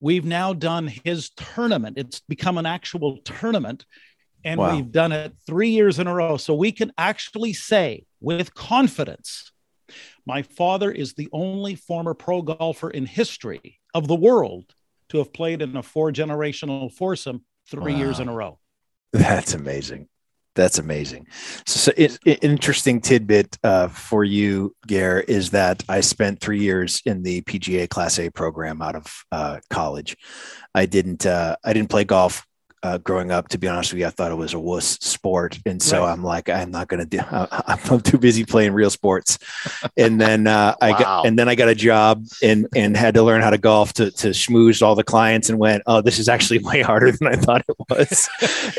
we've 0.00 0.24
now 0.26 0.52
done 0.52 0.88
his 1.04 1.30
tournament. 1.30 1.96
It's 1.96 2.20
become 2.20 2.58
an 2.58 2.66
actual 2.66 3.18
tournament. 3.18 3.86
And 4.44 4.58
Wow. 4.58 4.74
we've 4.76 4.90
done 4.92 5.12
it 5.12 5.34
three 5.46 5.70
years 5.70 5.98
in 5.98 6.06
a 6.06 6.14
row. 6.14 6.36
So 6.36 6.54
we 6.54 6.72
can 6.72 6.92
actually 6.98 7.52
say 7.52 8.04
with 8.20 8.54
confidence 8.54 9.52
my 10.26 10.42
father 10.42 10.90
is 10.92 11.14
the 11.14 11.28
only 11.32 11.74
former 11.74 12.14
pro 12.14 12.42
golfer 12.42 12.90
in 12.90 13.06
history 13.06 13.80
of 13.92 14.06
the 14.06 14.14
world 14.14 14.74
to 15.08 15.18
have 15.18 15.32
played 15.32 15.62
in 15.62 15.76
a 15.76 15.82
four 15.82 16.12
generational 16.12 16.92
foursome 16.92 17.44
three 17.68 17.94
years 17.94 18.20
in 18.20 18.28
a 18.28 18.32
row. 18.32 18.60
That's 19.12 19.54
amazing. 19.54 20.08
That's 20.56 20.78
amazing. 20.78 21.26
So, 21.66 21.92
it, 21.96 22.18
it- 22.26 22.42
interesting 22.42 23.00
tidbit 23.00 23.56
uh, 23.62 23.88
for 23.88 24.24
you, 24.24 24.74
Gare, 24.86 25.20
is 25.20 25.50
that 25.50 25.82
I 25.88 26.00
spent 26.00 26.40
three 26.40 26.60
years 26.60 27.02
in 27.06 27.22
the 27.22 27.42
PGA 27.42 27.88
Class 27.88 28.18
A 28.18 28.30
program 28.30 28.82
out 28.82 28.96
of 28.96 29.24
uh, 29.30 29.60
college. 29.70 30.16
I 30.74 30.86
didn't. 30.86 31.24
Uh, 31.24 31.56
I 31.64 31.72
didn't 31.72 31.90
play 31.90 32.04
golf 32.04 32.46
uh, 32.82 32.98
growing 32.98 33.30
up. 33.30 33.48
To 33.48 33.58
be 33.58 33.68
honest 33.68 33.92
with 33.92 34.00
you, 34.00 34.06
I 34.06 34.10
thought 34.10 34.32
it 34.32 34.36
was 34.36 34.54
a 34.54 34.58
wuss 34.58 34.86
sport, 35.00 35.58
and 35.66 35.82
so 35.82 36.00
Right. 36.02 36.12
I'm 36.12 36.24
like, 36.24 36.48
I'm 36.48 36.70
not 36.70 36.88
going 36.88 37.00
to 37.00 37.06
do. 37.06 37.18
I, 37.30 37.78
I'm 37.90 38.00
too 38.00 38.16
busy 38.18 38.44
playing 38.44 38.72
real 38.72 38.90
sports. 38.90 39.38
And 39.96 40.20
then 40.20 40.46
uh, 40.46 40.74
I 40.82 40.90
got, 40.92 41.26
and 41.26 41.38
then 41.38 41.48
I 41.48 41.54
got 41.54 41.68
a 41.68 41.74
job 41.74 42.24
and 42.42 42.66
and 42.74 42.96
had 42.96 43.14
to 43.14 43.22
learn 43.22 43.42
how 43.42 43.50
to 43.50 43.58
golf 43.58 43.92
to 43.94 44.10
to 44.12 44.28
schmooze 44.30 44.80
all 44.82 44.94
the 44.94 45.04
clients, 45.04 45.50
and 45.50 45.58
went, 45.58 45.82
oh, 45.86 46.00
this 46.00 46.18
is 46.18 46.28
actually 46.28 46.58
way 46.64 46.80
harder 46.80 47.12
than 47.12 47.28
I 47.28 47.36
thought 47.36 47.64
it 47.68 47.76
was 47.90 48.28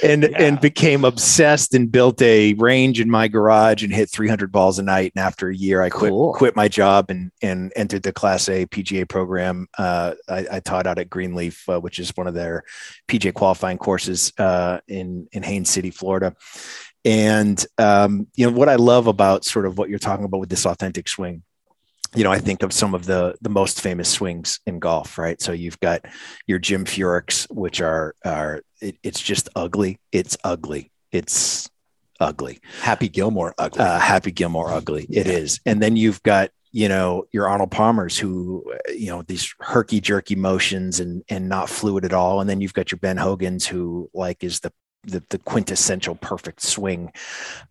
and 0.01 0.24
Yeah. 0.24 0.41
and 0.41 0.60
became 0.60 1.05
obsessed 1.05 1.75
and 1.75 1.91
built 1.91 2.22
a 2.24 2.53
range 2.55 3.00
in 3.00 3.10
my 3.10 3.27
garage 3.27 3.84
and 3.84 3.93
hit 3.93 4.10
300 4.10 4.51
balls 4.51 4.79
a 4.79 4.84
night. 4.84 5.12
And 5.15 5.24
after 5.24 5.50
a 5.50 5.55
year, 5.55 5.81
I 5.84 5.89
quit 5.89 6.10
Cool. 6.12 6.34
quit 6.34 6.55
my 6.55 6.67
job 6.67 7.10
and 7.10 7.31
and 7.43 7.72
entered 7.75 8.01
the 8.03 8.12
Class 8.13 8.50
A 8.50 8.65
PGA 8.65 9.08
program. 9.08 9.67
Uh, 9.77 10.15
I, 10.27 10.48
I 10.53 10.60
taught 10.60 10.88
out 10.88 10.98
at 10.98 11.10
Grenelefe, 11.10 11.72
uh, 11.72 11.79
which 11.79 12.00
is 12.00 12.12
one 12.15 12.25
of 12.25 12.34
their 12.34 12.63
PGA 13.08 13.31
qualifying 13.34 13.77
courses 13.77 13.91
uh, 14.38 14.80
in 14.88 15.28
in 15.32 15.44
Haines 15.44 15.70
City, 15.70 15.92
Florida. 15.92 16.36
And 17.04 17.64
um, 17.78 18.28
you 18.36 18.46
know 18.46 18.56
what 18.56 18.70
I 18.70 18.76
love 18.76 19.08
about 19.08 19.46
sort 19.46 19.66
of 19.66 19.78
what 19.78 19.90
you're 19.90 20.00
talking 20.00 20.26
about 20.26 20.40
with 20.40 20.50
this 20.50 20.66
authentic 20.66 21.08
swing 21.08 21.44
you 22.14 22.24
know, 22.24 22.32
I 22.32 22.40
think 22.40 22.62
of 22.64 22.74
some 22.74 22.94
of 22.94 23.06
the 23.06 23.36
the 23.42 23.50
most 23.50 23.82
famous 23.82 24.10
swings 24.10 24.60
in 24.66 24.80
golf, 24.80 25.18
right? 25.18 25.42
So 25.42 25.54
you've 25.54 25.80
got 25.80 26.06
your 26.46 26.60
Jim 26.60 26.86
Furyk's, 26.86 27.48
which 27.50 27.82
are 27.82 28.16
are 28.26 28.62
it, 28.82 28.98
it's 29.02 29.22
just 29.22 29.48
ugly. 29.56 30.00
It's 30.12 30.38
ugly. 30.44 30.92
It's 31.12 31.70
ugly. 32.20 32.60
Happy 32.82 33.08
Gilmore 33.08 33.54
ugly. 33.58 33.82
Uh, 33.82 34.00
Happy 34.00 34.32
Gilmore 34.32 34.72
ugly. 34.72 35.06
It 35.10 35.28
is. 35.28 35.62
And 35.66 35.82
then 35.82 35.96
you've 35.96 36.22
got 36.24 36.52
you 36.72 36.88
know 36.88 37.25
your 37.32 37.48
Arnold 37.48 37.72
Palmer's 37.72 38.18
who 38.18 38.63
uh, 38.74 38.92
you 38.92 39.08
know 39.08 39.22
these 39.24 39.54
herky 39.60 40.00
jerky 40.00 40.36
motions 40.36 41.00
and 41.00 41.24
and 41.30 41.50
not 41.50 41.70
fluid 41.70 42.06
at 42.06 42.13
all. 42.13 42.42
And 42.42 42.50
then 42.50 42.62
you've 42.62 42.74
got 42.74 42.92
your 42.92 43.00
Ben 43.00 43.18
Hogan's 43.18 43.66
who 43.66 44.10
like 44.13 44.44
is 44.44 44.60
the 44.62 44.72
the, 45.04 45.24
the 45.30 45.40
quintessential 45.40 46.13
perfect 46.16 46.62
swing, 46.62 47.12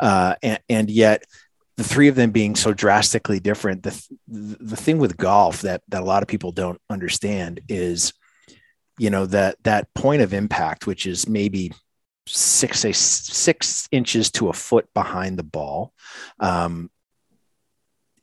uh, 0.01 0.35
and, 0.43 0.61
and 0.69 0.91
yet 0.91 1.25
the 1.77 1.85
three 1.85 2.09
of 2.09 2.15
them 2.15 2.31
being 2.31 2.57
so 2.57 2.75
drastically 2.75 3.41
different 3.41 3.83
the 3.83 4.09
the 4.29 4.77
thing 4.77 4.99
with 4.99 5.17
golf 5.17 5.63
that 5.63 5.83
that 5.89 6.03
a 6.03 6.05
lot 6.05 6.23
of 6.23 6.29
people 6.29 6.53
don't 6.53 6.79
understand 6.91 7.61
is 7.69 8.13
you 8.99 9.09
know 9.09 9.25
that 9.25 9.57
that 9.63 9.93
point 9.95 10.21
of 10.21 10.35
impact 10.35 10.87
which 10.87 11.07
is 11.07 11.27
maybe 11.27 11.73
six 12.27 12.81
say 12.81 12.93
six 12.93 13.89
inches 13.91 14.31
to 14.31 14.51
a 14.51 14.53
foot 14.53 14.93
behind 14.93 15.39
the 15.39 15.43
ball 15.43 15.95
um, 16.39 16.91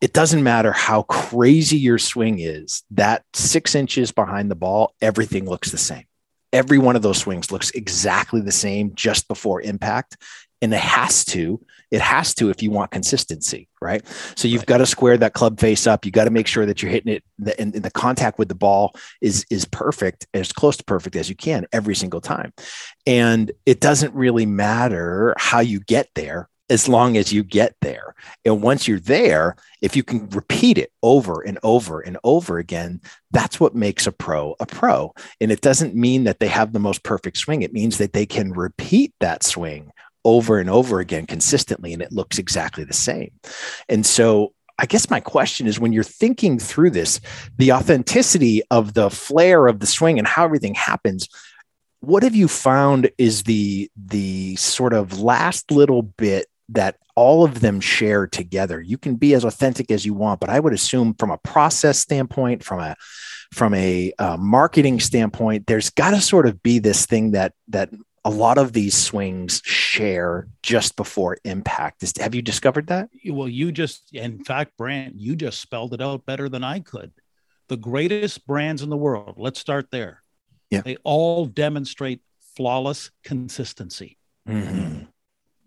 it 0.01 0.13
doesn't 0.13 0.43
matter 0.43 0.71
how 0.71 1.03
crazy 1.03 1.77
your 1.77 1.97
swing 1.97 2.39
is 2.39 2.83
that 2.91 3.23
six 3.33 3.75
inches 3.75 4.11
behind 4.11 4.51
the 4.51 4.55
ball 4.55 4.93
everything 5.01 5.45
looks 5.45 5.71
the 5.71 5.77
same. 5.77 6.05
Every 6.53 6.77
one 6.77 6.95
of 6.95 7.01
those 7.01 7.17
swings 7.17 7.51
looks 7.51 7.71
exactly 7.71 8.41
the 8.41 8.51
same 8.51 8.95
just 8.95 9.27
before 9.27 9.61
impact. 9.61 10.17
And 10.61 10.73
it 10.73 10.79
has 10.79 11.25
to 11.25 11.63
it 11.91 12.01
has 12.01 12.33
to 12.35 12.49
if 12.49 12.61
you 12.61 12.71
want 12.71 12.91
consistency 12.91 13.67
right? 13.81 14.05
So 14.35 14.47
you've 14.47 14.65
got 14.65 14.79
to 14.79 14.85
square 14.85 15.17
that 15.17 15.33
club 15.33 15.59
face 15.59 15.87
up. 15.87 16.05
You 16.05 16.11
got 16.11 16.25
to 16.25 16.31
make 16.31 16.47
sure 16.47 16.65
that 16.65 16.81
you're 16.81 16.91
hitting 16.91 17.13
it 17.13 17.23
and, 17.59 17.75
and 17.75 17.83
the 17.83 17.91
contact 17.91 18.39
with 18.39 18.49
the 18.49 18.55
ball 18.55 18.95
is 19.21 19.45
is 19.49 19.65
perfect 19.65 20.27
as 20.33 20.51
close 20.51 20.77
to 20.77 20.83
perfect 20.83 21.15
as 21.15 21.29
you 21.29 21.35
can 21.35 21.65
every 21.71 21.95
single 21.95 22.21
time. 22.21 22.53
And 23.05 23.51
it 23.65 23.79
doesn't 23.79 24.13
really 24.13 24.45
matter 24.45 25.35
how 25.37 25.59
you 25.59 25.79
get 25.79 26.09
there 26.15 26.49
as 26.69 26.87
long 26.87 27.17
as 27.17 27.31
you 27.31 27.43
get 27.43 27.75
there. 27.81 28.15
And 28.45 28.61
once 28.61 28.87
you're 28.87 28.99
there, 28.99 29.55
if 29.81 29.95
you 29.95 30.03
can 30.03 30.29
repeat 30.29 30.77
it 30.77 30.91
over 31.01 31.41
and 31.41 31.57
over 31.63 32.01
and 32.01 32.17
over 32.23 32.57
again, 32.57 33.01
that's 33.31 33.59
what 33.59 33.75
makes 33.75 34.07
a 34.07 34.11
pro 34.11 34.55
a 34.59 34.65
pro. 34.65 35.13
And 35.39 35.51
it 35.51 35.61
doesn't 35.61 35.95
mean 35.95 36.25
that 36.25 36.39
they 36.39 36.47
have 36.47 36.73
the 36.73 36.79
most 36.79 37.03
perfect 37.03 37.37
swing, 37.37 37.61
it 37.61 37.73
means 37.73 37.97
that 37.97 38.13
they 38.13 38.25
can 38.25 38.51
repeat 38.51 39.13
that 39.19 39.43
swing 39.43 39.91
over 40.25 40.59
and 40.59 40.69
over 40.69 40.99
again 40.99 41.25
consistently, 41.25 41.93
and 41.93 42.01
it 42.01 42.11
looks 42.11 42.37
exactly 42.37 42.83
the 42.83 42.93
same. 42.93 43.31
And 43.87 44.05
so, 44.05 44.53
I 44.79 44.85
guess 44.85 45.09
my 45.09 45.19
question 45.19 45.65
is 45.65 45.79
when 45.79 45.91
you're 45.91 46.03
thinking 46.03 46.59
through 46.59 46.91
this, 46.91 47.19
the 47.57 47.71
authenticity 47.71 48.61
of 48.69 48.93
the 48.93 49.09
flair 49.09 49.65
of 49.65 49.79
the 49.79 49.87
swing 49.87 50.19
and 50.19 50.27
how 50.27 50.43
everything 50.45 50.75
happens, 50.75 51.27
what 52.01 52.23
have 52.23 52.35
you 52.35 52.47
found 52.47 53.09
is 53.17 53.43
the 53.43 53.89
the 53.95 54.55
sort 54.57 54.93
of 54.93 55.19
last 55.19 55.71
little 55.71 56.03
bit 56.03 56.47
that 56.69 56.97
all 57.15 57.43
of 57.43 57.61
them 57.61 57.79
share 57.79 58.27
together 58.27 58.81
you 58.81 58.97
can 58.97 59.15
be 59.15 59.33
as 59.33 59.43
authentic 59.43 59.91
as 59.91 60.05
you 60.05 60.13
want 60.13 60.39
but 60.39 60.49
i 60.49 60.59
would 60.59 60.73
assume 60.73 61.13
from 61.15 61.31
a 61.31 61.37
process 61.37 61.99
standpoint 61.99 62.63
from 62.63 62.79
a 62.79 62.95
from 63.53 63.73
a 63.73 64.11
uh, 64.19 64.37
marketing 64.37 64.99
standpoint 64.99 65.65
there's 65.67 65.89
got 65.89 66.11
to 66.11 66.21
sort 66.21 66.45
of 66.45 66.61
be 66.61 66.79
this 66.79 67.05
thing 67.05 67.31
that 67.31 67.53
that 67.67 67.89
a 68.27 68.29
lot 68.29 68.57
of 68.57 68.73
these 68.73 68.93
swings 68.93 69.61
share 69.63 70.49
just 70.61 70.97
before 70.97 71.37
impact 71.45 72.03
is, 72.03 72.11
have 72.19 72.35
you 72.35 72.41
discovered 72.41 72.87
that 72.87 73.09
Well, 73.25 73.47
you 73.47 73.71
just, 73.71 74.13
in 74.13 74.43
fact, 74.43 74.75
Brant, 74.77 75.15
you 75.15 75.37
just 75.37 75.61
spelled 75.61 75.93
it 75.93 76.01
out 76.01 76.25
better 76.25 76.49
than 76.49 76.61
I 76.61 76.81
could. 76.81 77.13
The 77.69 77.77
greatest 77.77 78.45
brands 78.45 78.81
in 78.81 78.89
the 78.89 78.97
world, 78.97 79.35
let's 79.37 79.61
start 79.61 79.91
there. 79.91 80.23
Yeah. 80.69 80.81
They 80.81 80.97
all 81.05 81.45
demonstrate 81.45 82.21
flawless 82.57 83.11
consistency. 83.23 84.17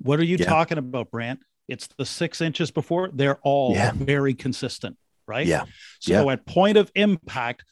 What 0.00 0.18
are 0.20 0.24
you 0.24 0.36
Yeah. 0.38 0.46
talking 0.46 0.78
about, 0.78 1.10
Brant? 1.10 1.40
It's 1.68 1.86
the 1.98 2.06
six 2.06 2.40
inches 2.40 2.70
before. 2.70 3.10
They're 3.12 3.38
all 3.42 3.74
Yeah. 3.74 3.92
very 3.94 4.34
consistent, 4.34 4.96
right? 5.26 5.46
Yeah. 5.46 5.64
So 6.00 6.30
at 6.30 6.44
point 6.46 6.76
of 6.76 6.90
impact, 6.94 7.64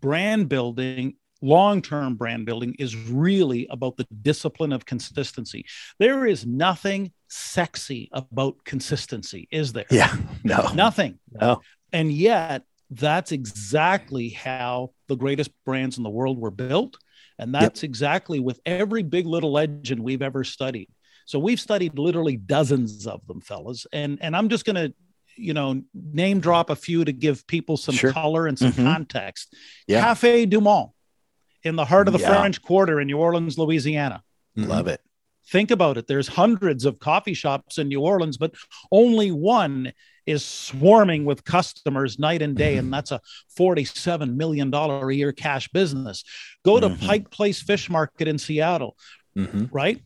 brand 0.00 0.48
building, 0.48 1.14
long-term 1.42 2.14
brand 2.16 2.46
building 2.46 2.74
is 2.78 2.96
really 2.96 3.66
about 3.70 3.96
the 3.96 4.06
discipline 4.22 4.72
of 4.72 4.84
consistency. 4.86 5.64
There 5.98 6.26
is 6.26 6.46
nothing 6.46 7.12
sexy 7.28 8.08
about 8.12 8.64
consistency, 8.64 9.48
is 9.50 9.72
there? 9.72 9.86
yeah 9.90 10.14
no 10.44 10.72
Nothing. 10.74 11.18
No. 11.32 11.60
And 11.92 12.12
yet, 12.12 12.62
that's 12.90 13.32
exactly 13.32 14.28
how 14.30 14.92
the 15.08 15.16
greatest 15.16 15.50
brands 15.64 15.96
in 15.96 16.04
the 16.04 16.10
world 16.10 16.38
were 16.38 16.50
built. 16.50 16.96
And 17.38 17.52
that's 17.54 17.82
exactly 17.82 18.38
with 18.38 18.60
every 18.64 19.02
big 19.02 19.26
little 19.26 19.50
legend 19.52 20.00
we've 20.00 20.22
ever 20.22 20.44
studied. 20.44 20.88
So 21.24 21.38
we've 21.38 21.60
studied 21.60 21.98
literally 21.98 22.36
dozens 22.36 23.06
of 23.06 23.26
them, 23.26 23.40
fellas. 23.40 23.86
And 23.92 24.18
and 24.20 24.36
I'm 24.36 24.48
just 24.48 24.64
gonna, 24.64 24.90
you 25.36 25.54
know, 25.54 25.82
name 25.94 26.40
drop 26.40 26.70
a 26.70 26.76
few 26.76 27.04
to 27.04 27.12
give 27.12 27.46
people 27.46 27.76
some 27.76 27.94
Sure. 27.94 28.12
color 28.12 28.46
and 28.46 28.58
some 28.58 28.72
Mhm. 28.72 28.84
context. 28.92 29.54
Yeah. 29.88 30.00
Cafe 30.02 30.46
Du 30.46 30.60
Monde 30.60 30.90
in 31.62 31.76
the 31.76 31.84
heart 31.84 32.08
of 32.08 32.12
the 32.14 32.20
Yeah. 32.20 32.38
French 32.38 32.60
Quarter 32.62 33.00
in 33.00 33.06
New 33.06 33.18
Orleans, 33.18 33.58
Louisiana. 33.58 34.22
Love 34.56 34.86
it. 34.86 35.00
Think 35.46 35.70
about 35.70 35.98
it. 35.98 36.06
There's 36.06 36.28
hundreds 36.28 36.84
of 36.84 36.98
coffee 36.98 37.34
shops 37.34 37.76
in 37.78 37.88
New 37.88 38.00
Orleans, 38.00 38.36
but 38.38 38.54
only 38.92 39.30
one 39.30 39.92
is 40.26 40.42
swarming 40.42 41.26
with 41.26 41.44
customers 41.44 42.18
night 42.18 42.40
and 42.40 42.56
day. 42.56 42.78
And 42.78 42.90
that's 42.90 43.10
a 43.10 43.20
$47 43.58 44.36
million 44.38 44.72
a 44.72 45.10
year 45.10 45.32
cash 45.32 45.68
business. 45.68 46.24
Go 46.64 46.80
to 46.80 46.88
Mhm. 46.90 47.00
Pike 47.06 47.30
Place 47.30 47.60
Fish 47.60 47.90
Market 47.90 48.26
in 48.26 48.38
Seattle, 48.38 48.96
Mhm. 49.36 49.68
right? 49.70 50.00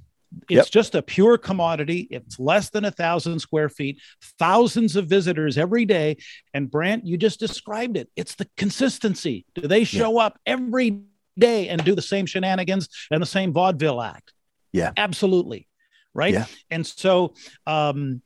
It's 0.49 0.51
Yep. 0.51 0.71
just 0.71 0.95
a 0.95 1.03
pure 1.03 1.39
commodity. 1.39 2.07
It's 2.11 2.39
less 2.39 2.71
than 2.71 2.85
a 2.85 2.91
thousand 2.91 3.39
square 3.41 3.69
feet, 3.69 3.99
thousands 4.39 4.95
of 4.97 5.07
visitors 5.07 5.57
every 5.57 5.85
day. 5.85 6.17
And 6.53 6.71
Brant, 6.71 7.07
you 7.07 7.17
just 7.17 7.41
described 7.41 7.97
it. 7.97 8.11
It's 8.17 8.35
the 8.35 8.49
consistency. 8.57 9.47
Do 9.55 9.67
they 9.67 9.85
show 9.85 10.19
up 10.19 10.39
every 10.47 11.01
day 11.39 11.69
and 11.69 11.83
do 11.85 11.95
the 11.95 12.03
same 12.03 12.27
shenanigans 12.27 12.89
and 13.11 13.23
the 13.23 13.27
same 13.27 13.53
vaudeville 13.53 14.03
act? 14.03 14.33
Yeah. 14.73 14.93
Absolutely. 14.97 15.67
Right. 16.15 16.35
Yeah. 16.35 16.47
And 16.71 16.87
so, 16.87 17.35
um, 17.67 18.21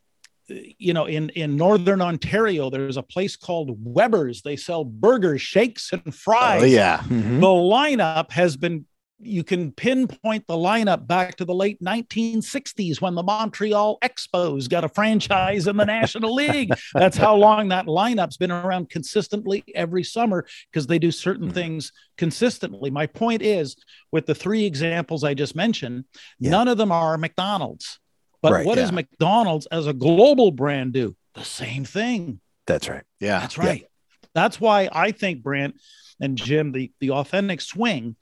you 0.48 0.92
know, 0.92 1.06
in 1.06 1.28
in 1.30 1.56
northern 1.56 2.00
Ontario, 2.00 2.68
there's 2.68 2.96
a 2.96 3.02
place 3.02 3.36
called 3.36 3.76
Weber's. 3.82 4.42
They 4.42 4.56
sell 4.56 4.84
burgers, 4.84 5.40
shakes, 5.40 5.92
and 5.92 6.14
fries 6.14 6.62
Oh 6.62 6.66
yeah. 6.66 6.98
Mhm. 6.98 7.40
the 7.40 7.46
lineup 7.46 8.32
has 8.32 8.56
been 8.56 8.86
you 9.18 9.44
can 9.44 9.70
pinpoint 9.70 10.44
the 10.48 10.54
lineup 10.56 11.06
back 11.06 11.36
to 11.36 11.44
the 11.44 11.54
late 11.54 11.80
1960s 11.80 13.00
when 13.00 13.14
the 13.14 13.22
Montreal 13.22 13.98
Expos 14.02 14.68
got 14.68 14.82
a 14.84 14.88
franchise 14.88 15.68
in 15.68 15.76
the 15.76 15.84
National 15.84 16.34
League. 16.34 16.72
That's 16.94 17.16
how 17.16 17.36
long 17.36 17.68
that 17.68 17.86
lineup's 17.86 18.36
been 18.36 18.50
around 18.50 18.90
consistently 18.90 19.62
every 19.74 20.02
summer 20.02 20.44
because 20.70 20.86
they 20.88 20.98
do 20.98 21.12
certain 21.12 21.50
Mhm. 21.50 21.54
things 21.54 21.92
consistently. 22.16 22.90
My 22.90 23.06
point 23.06 23.42
is 23.42 23.76
with 24.10 24.26
the 24.26 24.34
three 24.34 24.64
examples 24.64 25.22
I 25.22 25.34
just 25.34 25.54
mentioned, 25.54 26.04
Yeah. 26.40 26.50
none 26.50 26.66
of 26.68 26.76
them 26.78 26.90
are 26.90 27.16
McDonald's. 27.16 28.00
But 28.42 28.52
Right, 28.52 28.66
what 28.66 28.74
does. 28.74 28.90
McDonald's 28.90 29.66
as 29.66 29.86
a 29.86 29.92
global 29.92 30.50
brand 30.50 30.94
do? 30.94 31.14
The 31.34 31.44
same 31.44 31.84
thing. 31.84 32.40
That's 32.66 32.88
right. 32.88 33.04
Yeah. 33.20 33.38
That's 33.38 33.56
Yeah. 33.56 33.64
right. 33.66 33.86
That's 34.34 34.60
why 34.60 34.88
I 34.90 35.12
think 35.12 35.42
Brant 35.44 35.76
and 36.20 36.36
Jim, 36.36 36.72
the 36.72 36.90
the 37.00 37.10
authentic 37.10 37.60
swing, 37.60 38.16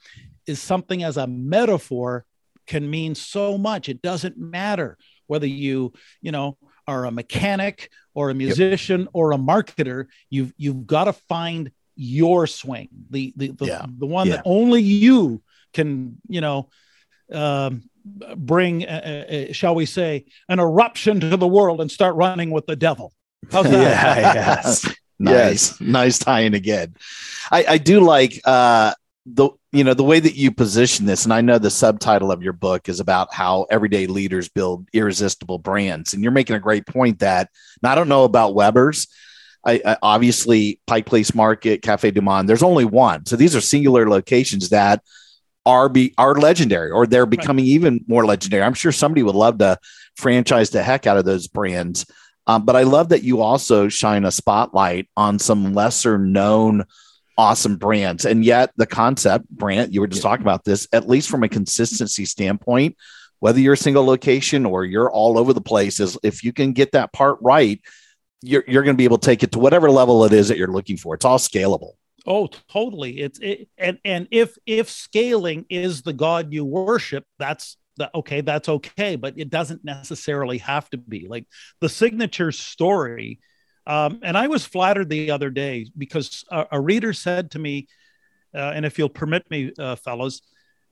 is 0.50 0.60
something 0.60 1.02
as 1.02 1.16
a 1.16 1.26
metaphor 1.26 2.24
can 2.66 2.88
mean 2.90 3.14
so 3.14 3.56
much. 3.58 3.88
It 3.88 4.02
doesn't 4.02 4.36
matter 4.36 4.98
whether 5.26 5.46
you 5.46 5.92
you 6.20 6.32
know 6.32 6.58
are 6.86 7.04
a 7.06 7.10
mechanic 7.10 7.90
or 8.14 8.30
a 8.30 8.34
musician 8.34 9.08
or 9.12 9.32
a 9.32 9.38
marketer. 9.38 10.06
You've 10.28 10.52
you've 10.56 10.86
got 10.86 11.04
to 11.04 11.12
find 11.14 11.70
your 11.96 12.46
swing, 12.46 12.88
the 13.10 13.32
the 13.36 13.48
the, 13.52 13.66
Yeah. 13.66 13.86
the 14.02 14.06
one 14.06 14.26
Yeah. 14.26 14.36
that 14.36 14.42
only 14.44 14.82
you 14.82 15.42
can 15.72 16.18
you 16.28 16.40
know. 16.40 16.68
Um, 17.32 17.82
bring, 18.34 18.84
uh, 18.88 19.46
uh, 19.50 19.52
shall 19.52 19.74
we 19.74 19.84
say, 19.86 20.24
an 20.48 20.58
eruption 20.58 21.20
to 21.20 21.36
the 21.36 21.46
world 21.46 21.80
and 21.82 21.90
start 21.90 22.16
running 22.16 22.50
with 22.50 22.66
the 22.66 22.74
devil. 22.74 23.12
How's 23.52 23.66
that? 23.70 23.82
Yeah, 23.82 24.34
yes. 24.34 24.86
nice 25.20 25.78
nice 25.82 26.18
tying 26.18 26.54
again 26.54 26.94
i 27.50 27.60
i 27.74 27.78
do 27.78 28.00
like 28.00 28.40
uh 28.46 28.90
the 29.34 29.50
you 29.72 29.84
know 29.84 29.94
the 29.94 30.04
way 30.04 30.20
that 30.20 30.34
you 30.34 30.50
position 30.50 31.06
this 31.06 31.24
and 31.24 31.32
i 31.32 31.40
know 31.40 31.58
the 31.58 31.70
subtitle 31.70 32.32
of 32.32 32.42
your 32.42 32.52
book 32.52 32.88
is 32.88 33.00
about 33.00 33.32
how 33.32 33.66
everyday 33.70 34.06
leaders 34.06 34.48
build 34.48 34.88
irresistible 34.92 35.58
brands 35.58 36.14
and 36.14 36.22
you're 36.22 36.32
making 36.32 36.56
a 36.56 36.60
great 36.60 36.86
point 36.86 37.18
that 37.18 37.48
and 37.82 37.90
i 37.90 37.94
don't 37.94 38.08
know 38.08 38.24
about 38.24 38.54
weber's 38.54 39.06
I, 39.64 39.80
I 39.84 39.96
obviously 40.02 40.80
pike 40.86 41.06
place 41.06 41.34
market 41.34 41.82
cafe 41.82 42.10
du 42.10 42.22
monde 42.22 42.48
there's 42.48 42.62
only 42.62 42.84
one. 42.84 43.26
So 43.26 43.36
these 43.36 43.54
are 43.54 43.60
singular 43.60 44.08
locations 44.08 44.70
that 44.70 45.02
are 45.66 45.88
be 45.88 46.14
are 46.16 46.34
legendary 46.34 46.90
or 46.90 47.06
they're 47.06 47.26
becoming 47.26 47.66
even 47.66 48.04
more 48.08 48.24
legendary. 48.24 48.62
I'm 48.62 48.74
sure 48.74 48.92
somebody 48.92 49.22
would 49.22 49.34
love 49.34 49.58
to 49.58 49.78
franchise 50.16 50.70
the 50.70 50.82
heck 50.82 51.06
out 51.06 51.18
of 51.18 51.24
those 51.24 51.46
brands. 51.46 52.06
Um, 52.46 52.64
but 52.64 52.74
I 52.74 52.82
love 52.82 53.10
that 53.10 53.22
you 53.22 53.42
also 53.42 53.88
shine 53.88 54.24
a 54.24 54.30
spotlight 54.30 55.08
on 55.16 55.38
some 55.38 55.74
lesser 55.74 56.18
known 56.18 56.84
awesome 57.40 57.76
brands. 57.76 58.26
And 58.26 58.44
yet, 58.44 58.70
the 58.76 58.86
concept, 58.86 59.48
Brant, 59.48 59.94
you 59.94 60.02
were 60.02 60.06
just 60.06 60.20
talking 60.20 60.44
about 60.44 60.62
this, 60.62 60.86
at 60.92 61.08
least 61.08 61.30
from 61.30 61.42
a 61.42 61.48
consistency 61.48 62.26
standpoint, 62.26 62.98
whether 63.38 63.58
you're 63.58 63.72
a 63.72 63.78
single 63.78 64.04
location 64.04 64.66
or 64.66 64.84
you're 64.84 65.10
all 65.10 65.38
over 65.38 65.54
the 65.54 65.62
place, 65.62 66.00
is 66.00 66.18
if 66.22 66.44
you 66.44 66.52
can 66.52 66.74
get 66.74 66.92
that 66.92 67.14
part 67.14 67.38
right, 67.40 67.80
you're, 68.42 68.62
you're 68.68 68.82
going 68.82 68.94
to 68.94 68.98
be 68.98 69.04
able 69.04 69.16
to 69.16 69.24
take 69.24 69.42
it 69.42 69.52
to 69.52 69.58
whatever 69.58 69.90
level 69.90 70.26
it 70.26 70.34
is 70.34 70.48
that 70.48 70.58
you're 70.58 70.68
looking 70.68 70.98
for. 70.98 71.14
It's 71.14 71.24
all 71.24 71.38
scalable. 71.38 71.92
Oh, 72.26 72.48
totally. 72.68 73.18
It's 73.18 73.38
it, 73.38 73.70
and 73.78 73.98
and 74.04 74.28
if 74.30 74.58
if 74.66 74.90
scaling 74.90 75.64
is 75.70 76.02
the 76.02 76.12
god 76.12 76.52
you 76.52 76.66
worship, 76.66 77.24
that's 77.38 77.78
the 77.96 78.10
okay, 78.14 78.42
that's 78.42 78.68
okay, 78.68 79.16
but 79.16 79.38
it 79.38 79.48
doesn't 79.48 79.82
necessarily 79.82 80.58
have 80.58 80.90
to 80.90 80.98
be. 80.98 81.26
Like 81.26 81.46
the 81.80 81.88
signature 81.88 82.52
story 82.52 83.40
um, 83.86 84.20
and 84.22 84.36
I 84.36 84.46
was 84.48 84.64
flattered 84.64 85.08
the 85.08 85.30
other 85.30 85.50
day 85.50 85.86
because 85.96 86.44
a, 86.50 86.66
a 86.72 86.80
reader 86.80 87.12
said 87.12 87.50
to 87.52 87.58
me, 87.58 87.88
uh, 88.54 88.72
and 88.74 88.84
if 88.84 88.98
you'll 88.98 89.08
permit 89.08 89.50
me, 89.50 89.72
uh, 89.78 89.96
fellows, 89.96 90.42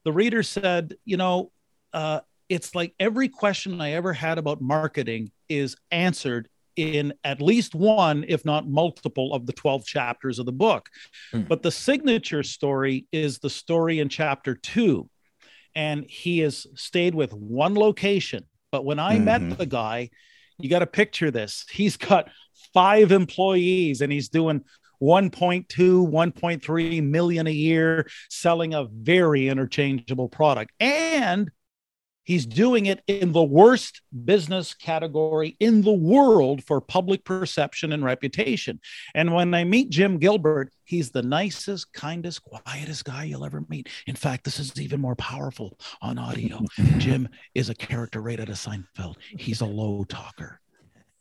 the 0.04 0.12
reader 0.12 0.42
said, 0.42 0.94
you 1.04 1.16
know, 1.16 1.50
uh, 1.92 2.20
it's 2.48 2.74
like 2.74 2.94
every 2.98 3.28
question 3.28 3.80
I 3.80 3.92
ever 3.92 4.12
had 4.12 4.38
about 4.38 4.60
marketing 4.60 5.30
is 5.48 5.76
answered 5.90 6.48
in 6.76 7.12
at 7.24 7.42
least 7.42 7.74
one, 7.74 8.24
if 8.28 8.44
not 8.44 8.68
multiple, 8.68 9.34
of 9.34 9.46
the 9.46 9.52
12 9.52 9.84
chapters 9.84 10.38
of 10.38 10.46
the 10.46 10.52
book. 10.52 10.88
Hmm. 11.32 11.42
But 11.42 11.62
the 11.62 11.72
signature 11.72 12.42
story 12.44 13.06
is 13.12 13.38
the 13.40 13.50
story 13.50 13.98
in 13.98 14.08
chapter 14.08 14.54
two. 14.54 15.10
And 15.74 16.04
he 16.08 16.38
has 16.40 16.66
stayed 16.74 17.14
with 17.14 17.32
one 17.32 17.74
location. 17.74 18.44
But 18.70 18.84
when 18.84 18.98
I 18.98 19.18
Mhm. 19.18 19.24
met 19.24 19.58
the 19.58 19.66
guy, 19.66 20.10
you 20.58 20.68
got 20.68 20.80
to 20.80 20.86
picture 20.86 21.30
this. 21.30 21.64
He's 21.70 21.96
got 21.96 22.30
five 22.74 23.12
employees 23.12 24.00
and 24.00 24.12
he's 24.12 24.28
doing 24.28 24.64
1.2 25.00 25.66
1.3 25.68 27.02
million 27.04 27.46
a 27.46 27.50
year 27.50 28.08
selling 28.28 28.74
a 28.74 28.84
very 28.84 29.48
interchangeable 29.48 30.28
product 30.28 30.72
and 30.80 31.50
he's 32.28 32.44
doing 32.44 32.84
it 32.84 33.02
in 33.06 33.32
the 33.32 33.42
worst 33.42 34.02
business 34.26 34.74
category 34.74 35.56
in 35.60 35.80
the 35.80 35.90
world 35.90 36.62
for 36.62 36.78
public 36.78 37.24
perception 37.24 37.90
and 37.90 38.04
reputation. 38.04 38.78
And 39.14 39.32
when 39.32 39.54
i 39.54 39.64
meet 39.64 39.88
jim 39.88 40.18
gilbert 40.18 40.70
he's 40.84 41.10
the 41.10 41.22
nicest 41.22 41.90
kindest 41.94 42.42
quietest 42.44 43.04
guy 43.06 43.24
you'll 43.24 43.46
ever 43.46 43.64
meet. 43.68 43.88
In 44.06 44.14
fact 44.14 44.44
this 44.44 44.60
is 44.60 44.78
even 44.78 45.00
more 45.00 45.16
powerful 45.16 45.78
on 46.02 46.18
audio. 46.18 46.60
Jim 46.98 47.28
is 47.54 47.70
a 47.70 47.74
character 47.74 48.20
right 48.20 48.38
out 48.38 48.50
of 48.50 48.56
seinfeld. 48.56 49.16
He's 49.38 49.62
a 49.62 49.66
low 49.66 50.04
talker. 50.04 50.60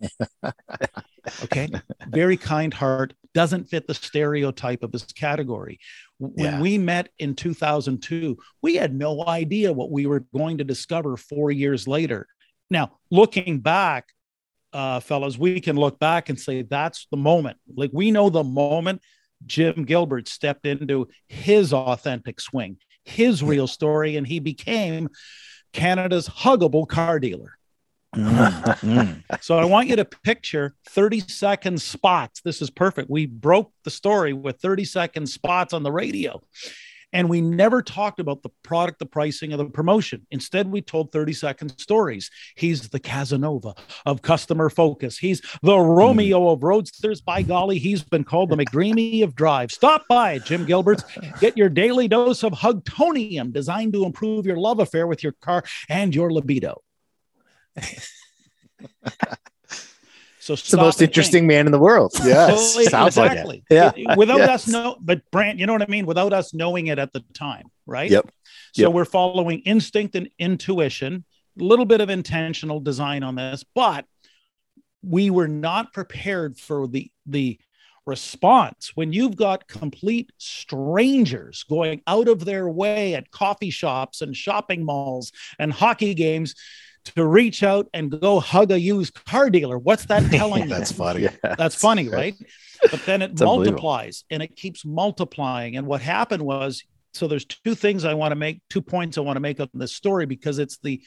Okay? 1.44 1.70
Very 2.08 2.38
kind 2.38 2.74
heart 2.74 3.14
doesn't 3.34 3.70
fit 3.70 3.88
the 3.88 3.94
stereotype 3.94 4.82
of 4.84 4.94
his 4.94 5.04
category 5.04 5.80
when 6.20 6.46
Yeah. 6.54 6.62
we 6.62 6.78
met 6.78 7.10
in 7.20 7.36
2002 7.36 8.38
we 8.62 8.76
had 8.76 8.94
no 8.94 9.24
idea 9.26 9.72
what 9.74 9.92
we 9.92 10.06
were 10.06 10.22
going 10.36 10.58
to 10.58 10.64
discover 10.64 11.18
four 11.18 11.52
years 11.52 11.88
later. 11.88 12.28
Now 12.70 12.98
looking 13.12 13.60
back 13.60 14.10
uh 14.74 15.00
fellas 15.00 15.38
we 15.38 15.62
can 15.62 15.76
look 15.78 15.98
back 16.00 16.30
and 16.30 16.40
say 16.40 16.62
that's 16.64 17.08
the 17.12 17.18
moment. 17.18 17.58
Like 17.76 17.92
we 17.94 18.12
know 18.12 18.30
the 18.30 18.44
moment 18.44 19.02
jim 19.46 19.84
gilbert 19.86 20.28
stepped 20.28 20.66
into 20.66 21.08
his 21.28 21.72
authentic 21.72 22.42
swing 22.42 22.76
his 23.06 23.44
real 23.44 23.68
story 23.68 24.18
and 24.18 24.26
he 24.26 24.40
became 24.40 25.08
canada's 25.74 26.28
huggable 26.28 26.88
car 26.88 27.20
dealer 27.20 27.57
Mm. 28.16 29.24
so 29.42 29.58
I 29.58 29.66
want 29.66 29.88
you 29.88 29.96
to 29.98 30.06
picture 30.06 30.76
30 30.90 31.22
second 31.22 31.82
spots. 31.82 32.42
This 32.42 32.62
is 32.62 32.70
perfect. 32.70 33.10
We 33.10 33.26
broke 33.26 33.72
the 33.84 33.92
story 33.92 34.34
with 34.34 34.60
30 34.60 34.86
second 34.86 35.28
spots 35.28 35.74
on 35.74 35.84
the 35.84 35.92
radio. 35.92 36.42
And 37.14 37.30
we 37.30 37.40
never 37.40 37.82
talked 37.82 38.20
about 38.20 38.44
the 38.44 38.50
product, 38.64 39.00
the 39.00 39.06
pricing, 39.06 39.54
or 39.54 39.58
the 39.58 39.66
promotion. 39.66 40.28
Instead, 40.30 40.70
we 40.70 40.82
told 40.82 41.12
30 41.12 41.32
second 41.34 41.80
stories. 41.80 42.30
He's 42.56 42.90
the 42.90 43.00
Casanova 43.00 43.76
of 44.06 44.22
customer 44.22 44.70
focus. 44.70 45.18
He's 45.18 45.42
the 45.64 45.80
Romeo 45.80 46.50
of 46.50 46.64
roadsters. 46.64 47.22
By 47.22 47.44
golly, 47.44 47.80
he's 47.80 48.04
been 48.04 48.26
called 48.26 48.50
the 48.50 48.58
McDreamy 48.58 49.24
of 49.24 49.36
drive. 49.36 49.72
Stop 49.72 50.04
by 50.10 50.40
Jim 50.40 50.66
Gilbert's. 50.66 51.06
Get 51.40 51.56
your 51.56 51.70
daily 51.70 52.10
dose 52.10 52.44
of 52.44 52.52
Hugtonium, 52.52 53.54
designed 53.54 53.94
to 53.94 54.04
improve 54.04 54.46
your 54.46 54.58
love 54.58 54.80
affair 54.80 55.08
with 55.08 55.24
your 55.24 55.34
car 55.42 55.64
and 55.88 56.14
your 56.14 56.32
libido. 56.32 56.84
So 60.40 60.54
It's 60.54 60.70
the 60.72 60.78
most 60.78 61.02
interesting 61.02 61.46
man 61.48 61.66
in 61.66 61.72
the 61.72 61.80
world. 61.80 62.14
Yes. 62.24 62.74
Totally, 62.74 62.86
Sounds 62.86 63.18
like 63.18 63.32
it. 63.38 63.64
Yeah. 63.70 64.16
Without 64.16 64.38
Yes. 64.40 64.50
us 64.50 64.68
know, 64.68 64.98
but 65.02 65.22
Brant, 65.32 65.60
you 65.60 65.66
know 65.66 65.74
what 65.74 65.82
I 65.82 65.88
mean? 65.88 66.06
Without 66.06 66.34
us 66.34 66.54
knowing 66.54 66.88
it 66.88 67.00
at 67.00 67.12
the 67.14 67.24
time, 67.34 67.66
right? 67.86 68.10
Yep. 68.10 68.30
So 68.74 68.84
Yep. 68.84 68.92
we're 68.94 69.06
following 69.06 69.60
instinct 69.62 70.16
and 70.16 70.30
intuition, 70.40 71.26
a 71.60 71.64
little 71.64 71.86
bit 71.86 72.02
of 72.02 72.10
intentional 72.10 72.80
design 72.80 73.24
on 73.24 73.36
this, 73.36 73.64
but 73.76 74.06
we 75.04 75.30
were 75.30 75.48
not 75.48 75.94
prepared 75.94 76.58
for 76.58 76.88
the 76.88 77.12
the 77.26 77.60
response 78.06 78.94
when 78.96 79.12
you've 79.12 79.36
got 79.36 79.68
complete 79.68 80.32
strangers 80.38 81.64
going 81.70 82.02
out 82.08 82.30
of 82.30 82.46
their 82.46 82.70
way 82.70 83.14
at 83.16 83.30
coffee 83.32 83.70
shops 83.70 84.22
and 84.22 84.34
shopping 84.36 84.86
malls 84.86 85.34
and 85.60 85.74
hockey 85.74 86.14
games 86.14 86.56
to 87.14 87.26
reach 87.26 87.64
out 87.64 87.88
and 87.94 88.20
go 88.20 88.40
hug 88.40 88.72
a 88.72 88.80
used 88.80 89.14
car 89.26 89.50
dealer. 89.50 89.78
What's 89.78 90.06
that 90.06 90.32
telling 90.32 90.64
you? 90.64 90.70
That's 90.70 90.92
funny. 90.92 91.28
That's 91.42 91.76
funny, 91.76 92.10
right? 92.10 92.36
But 92.92 93.06
then 93.06 93.22
it 93.22 93.40
multiplies 93.40 94.24
and 94.30 94.44
it 94.44 94.56
keeps 94.56 94.86
multiplying. 94.86 95.78
And 95.78 95.88
what 95.88 96.02
happened 96.02 96.44
was 96.44 96.84
so 97.14 97.28
there's 97.28 97.46
two 97.46 97.76
things 97.76 98.06
I 98.06 98.14
want 98.14 98.32
to 98.32 98.36
make, 98.36 98.62
two 98.70 98.82
points 98.82 99.18
I 99.18 99.22
want 99.22 99.38
to 99.38 99.42
make 99.42 99.60
on 99.60 99.70
this 99.74 99.94
story 99.94 100.26
because 100.26 100.60
it's 100.60 100.78
the 100.78 101.02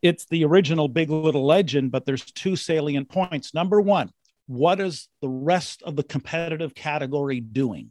it's 0.00 0.24
the 0.26 0.44
original 0.44 0.88
Big 0.88 1.10
Little 1.10 1.44
Legend, 1.44 1.90
but 1.90 2.06
there's 2.06 2.24
two 2.24 2.56
salient 2.56 3.10
points. 3.10 3.52
Number 3.52 3.80
one, 3.80 4.10
what 4.46 4.80
is 4.80 5.08
the 5.20 5.28
rest 5.28 5.82
of 5.82 5.94
the 5.94 6.02
competitive 6.02 6.74
category 6.74 7.40
doing? 7.40 7.90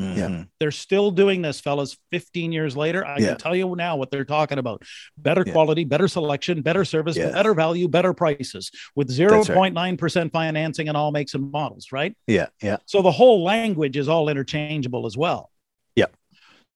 Mhm. 0.00 0.48
They're 0.58 0.72
still 0.72 1.12
doing 1.12 1.42
this, 1.42 1.60
fellas. 1.60 1.96
15 2.10 2.50
years 2.50 2.76
later, 2.76 3.06
I 3.06 3.18
Yeah. 3.18 3.28
can 3.28 3.36
tell 3.38 3.54
you 3.54 3.76
now 3.76 3.96
what 3.96 4.10
they're 4.10 4.24
talking 4.24 4.58
about 4.58 4.82
better 5.16 5.44
Yeah. 5.46 5.52
quality, 5.52 5.84
better 5.84 6.08
selection, 6.08 6.62
better 6.62 6.84
service, 6.84 7.16
Yeah. 7.16 7.30
better 7.30 7.54
value, 7.54 7.86
better 7.86 8.12
prices 8.12 8.72
with 8.96 9.08
0.9% 9.08 10.32
financing 10.32 10.88
and 10.88 10.96
all 10.96 11.12
makes 11.12 11.34
and 11.34 11.52
models, 11.52 11.92
right? 11.92 12.16
Yeah, 12.26 12.46
yeah, 12.60 12.78
So 12.86 13.02
the 13.02 13.12
whole 13.12 13.44
language 13.44 13.96
is 13.96 14.08
all 14.08 14.28
interchangeable 14.28 15.06
as 15.06 15.16
well. 15.16 15.50
Yeah. 15.94 16.06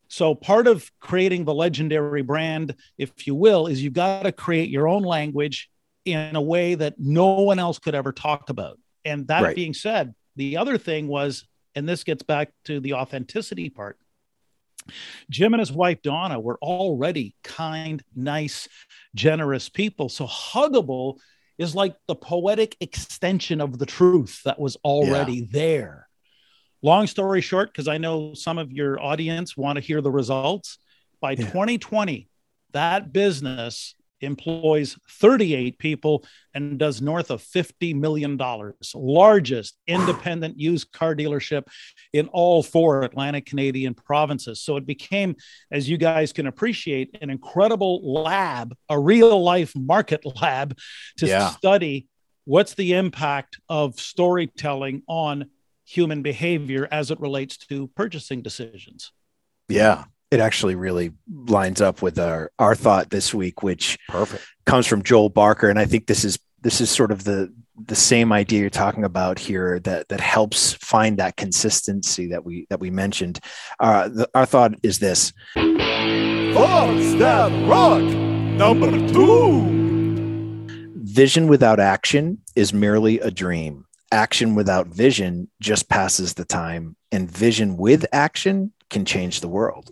So 0.09 0.35
part 0.37 0.69
of 0.69 0.91
creating 1.01 1.45
the 1.45 1.55
legendary 1.55 2.23
brand, 2.23 2.77
if 2.99 3.27
you 3.27 3.35
will, 3.35 3.67
is 3.67 3.83
you've 3.83 3.95
got 3.95 4.23
to 4.23 4.33
create 4.33 4.71
your 4.71 4.87
own 4.87 5.03
language 5.03 5.69
in 6.05 6.37
a 6.37 6.41
way 6.41 6.77
that 6.77 6.95
no 6.99 7.41
one 7.41 7.59
else 7.59 7.79
could 7.81 7.95
ever 7.97 8.13
talk 8.13 8.49
about. 8.49 8.79
And 9.05 9.27
that 9.27 9.43
Right. 9.43 9.57
being 9.57 9.75
said, 9.75 10.15
the 10.37 10.57
other 10.57 10.79
thing 10.79 11.09
was, 11.09 11.45
and 11.79 11.89
this 11.89 12.05
gets 12.05 12.23
back 12.23 12.51
to 12.65 12.81
the 12.81 12.95
authenticity 12.95 13.71
part. 13.71 13.99
Jim 15.31 15.55
and 15.55 15.61
his 15.61 15.73
wife 15.73 16.03
Donna 16.03 16.41
were 16.41 16.59
already 16.61 17.35
kind, 17.45 18.03
nice, 18.15 18.69
generous 19.15 19.69
people. 19.69 20.09
So 20.09 20.27
huggable 20.27 21.19
is 21.59 21.75
like 21.75 21.95
the 22.07 22.15
poetic 22.15 22.77
extension 22.81 23.61
of 23.61 23.79
the 23.79 23.87
truth 23.87 24.43
that 24.45 24.59
was 24.59 24.77
already 24.85 25.43
there. 25.43 26.09
Long 26.83 27.07
story 27.07 27.41
short, 27.41 27.73
because 27.73 27.89
I 27.89 27.99
know 27.99 28.35
some 28.35 28.59
of 28.59 28.73
your 28.73 29.01
audience 29.01 29.57
want 29.57 29.77
to 29.77 29.81
hear 29.81 30.01
the 30.01 30.11
results. 30.11 30.79
By 31.21 31.33
Yeah. 31.33 31.47
2020, 31.47 32.29
that 32.73 33.13
business 33.13 33.95
employs 34.21 34.99
38 35.11 35.79
people 35.79 36.25
and 36.55 36.79
does 36.79 37.01
north 37.01 37.31
of 37.31 37.41
50 37.43 37.95
million 37.95 38.37
dollars 38.37 38.93
largest 38.95 39.77
independent 39.87 40.59
used 40.59 40.91
car 40.93 41.15
dealership 41.15 41.65
in 42.13 42.29
all 42.29 42.63
four 42.63 43.03
atlantic 43.03 43.47
canadian 43.47 43.95
provinces 43.95 44.61
so 44.61 44.77
it 44.77 44.87
became 44.87 45.35
as 45.71 45.89
you 45.89 45.97
guys 45.97 46.33
can 46.33 46.47
appreciate 46.47 47.17
an 47.23 47.31
incredible 47.31 48.01
lab 48.23 48.75
a 48.89 48.99
real 48.99 49.43
life 49.43 49.73
market 49.77 50.21
lab 50.43 50.77
to 51.17 51.27
Yeah. 51.27 51.51
study 51.51 52.09
what's 52.45 52.75
the 52.75 52.95
impact 52.95 53.61
of 53.69 54.01
storytelling 54.01 55.03
on 55.07 55.51
human 55.85 56.23
behavior 56.23 56.87
as 56.91 57.11
it 57.11 57.21
relates 57.21 57.57
to 57.57 57.89
purchasing 57.89 58.43
decisions 58.43 59.13
Yeah. 59.69 60.05
It 60.31 60.41
actually 60.41 60.75
really 60.75 61.13
lines 61.47 61.81
up 61.81 62.03
with 62.03 62.19
our 62.19 62.51
our 62.59 62.75
thought 62.75 63.11
this 63.11 63.33
week, 63.33 63.63
which 63.63 63.99
Perfect. 64.09 64.45
comes 64.67 64.87
from 64.87 65.03
Joel 65.03 65.31
Barker, 65.31 65.71
and 65.71 65.79
I 65.79 65.87
think 65.87 66.07
this 66.07 66.25
is 66.25 66.39
this 66.61 66.81
is 66.81 66.91
sort 66.91 67.13
of 67.13 67.25
the 67.25 67.53
the 67.87 67.95
same 67.95 68.33
idea 68.33 68.61
you're 68.61 68.71
talking 68.71 69.05
about 69.05 69.39
here 69.39 69.79
that 69.81 70.09
that 70.09 70.21
helps 70.21 70.73
find 70.75 71.19
that 71.19 71.37
consistency 71.37 72.27
that 72.29 72.45
we 72.45 72.67
that 72.71 72.81
we 72.81 72.91
mentioned. 72.91 73.41
Uh, 73.81 74.09
the, 74.09 74.29
our 74.35 74.47
thought 74.47 74.75
is 74.83 74.99
this: 74.99 75.33
Thoughts 75.55 77.15
that 77.15 77.69
rock. 77.69 78.03
Number 78.03 78.91
two. 79.09 79.77
vision 80.97 81.47
without 81.47 81.79
action 81.79 82.39
is 82.57 82.73
merely 82.73 83.21
a 83.21 83.31
dream. 83.31 83.85
Action 84.11 84.57
without 84.57 84.89
vision 84.89 85.49
just 85.61 85.89
passes 85.89 86.35
the 86.35 86.45
time, 86.45 86.97
and 87.13 87.31
vision 87.31 87.77
with 87.77 88.05
action 88.13 88.73
can 88.91 89.05
change 89.05 89.41
the 89.41 89.49
world. 89.49 89.91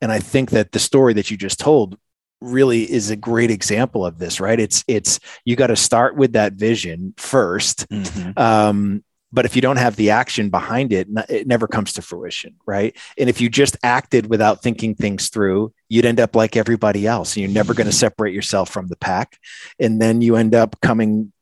And 0.00 0.10
I 0.10 0.18
think 0.18 0.50
that 0.50 0.72
the 0.72 0.78
story 0.78 1.12
that 1.14 1.30
you 1.30 1.36
just 1.36 1.60
told 1.60 1.96
really 2.40 2.90
is 2.90 3.10
a 3.10 3.16
great 3.16 3.50
example 3.50 4.04
of 4.04 4.18
this, 4.18 4.40
right? 4.40 4.58
It's 4.58 4.84
it's 4.88 5.20
you 5.44 5.54
got 5.54 5.68
to 5.68 5.76
start 5.76 6.16
with 6.16 6.32
that 6.32 6.54
vision 6.54 7.14
1st 7.16 7.86
Mhm. 7.88 8.38
um, 8.38 9.04
but 9.34 9.46
if 9.46 9.56
you 9.56 9.62
don't 9.62 9.78
have 9.78 9.96
the 9.96 10.10
action 10.10 10.50
behind 10.50 10.92
it, 10.92 11.08
it 11.30 11.46
never 11.46 11.66
comes 11.66 11.94
to 11.94 12.02
fruition, 12.02 12.56
right? 12.66 12.94
And 13.16 13.30
if 13.30 13.40
you 13.40 13.48
just 13.48 13.78
acted 13.82 14.28
without 14.28 14.62
thinking 14.62 14.94
things 14.94 15.30
through, 15.30 15.72
you'd 15.88 16.04
end 16.04 16.20
up 16.20 16.36
like 16.36 16.54
everybody 16.54 17.06
else. 17.06 17.34
And 17.34 17.42
you're 17.42 17.50
never 17.50 17.72
going 17.72 17.86
to 17.86 17.96
separate 17.96 18.34
yourself 18.34 18.68
from 18.68 18.88
the 18.88 18.96
pack. 18.96 19.38
And 19.78 20.02
then 20.02 20.20
you 20.20 20.36
end 20.36 20.54
up 20.54 20.78
coming, 20.82 21.32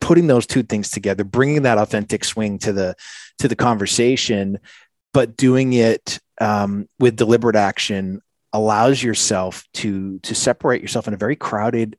putting 0.00 0.28
those 0.28 0.46
two 0.46 0.62
things 0.62 0.90
together, 0.90 1.24
bringing 1.24 1.62
that 1.62 1.76
authentic 1.78 2.24
swing 2.24 2.58
to 2.60 2.72
the 2.72 2.94
to 3.38 3.48
the 3.48 3.56
conversation, 3.56 4.60
but 5.12 5.36
doing 5.36 5.72
it 5.72 6.20
um, 6.40 6.88
with 6.98 7.16
deliberate 7.16 7.56
action 7.56 8.20
allows 8.52 9.02
yourself 9.02 9.66
to 9.74 10.18
to 10.20 10.34
separate 10.34 10.80
yourself 10.80 11.08
in 11.08 11.14
a 11.14 11.16
very 11.16 11.36
crowded 11.36 11.96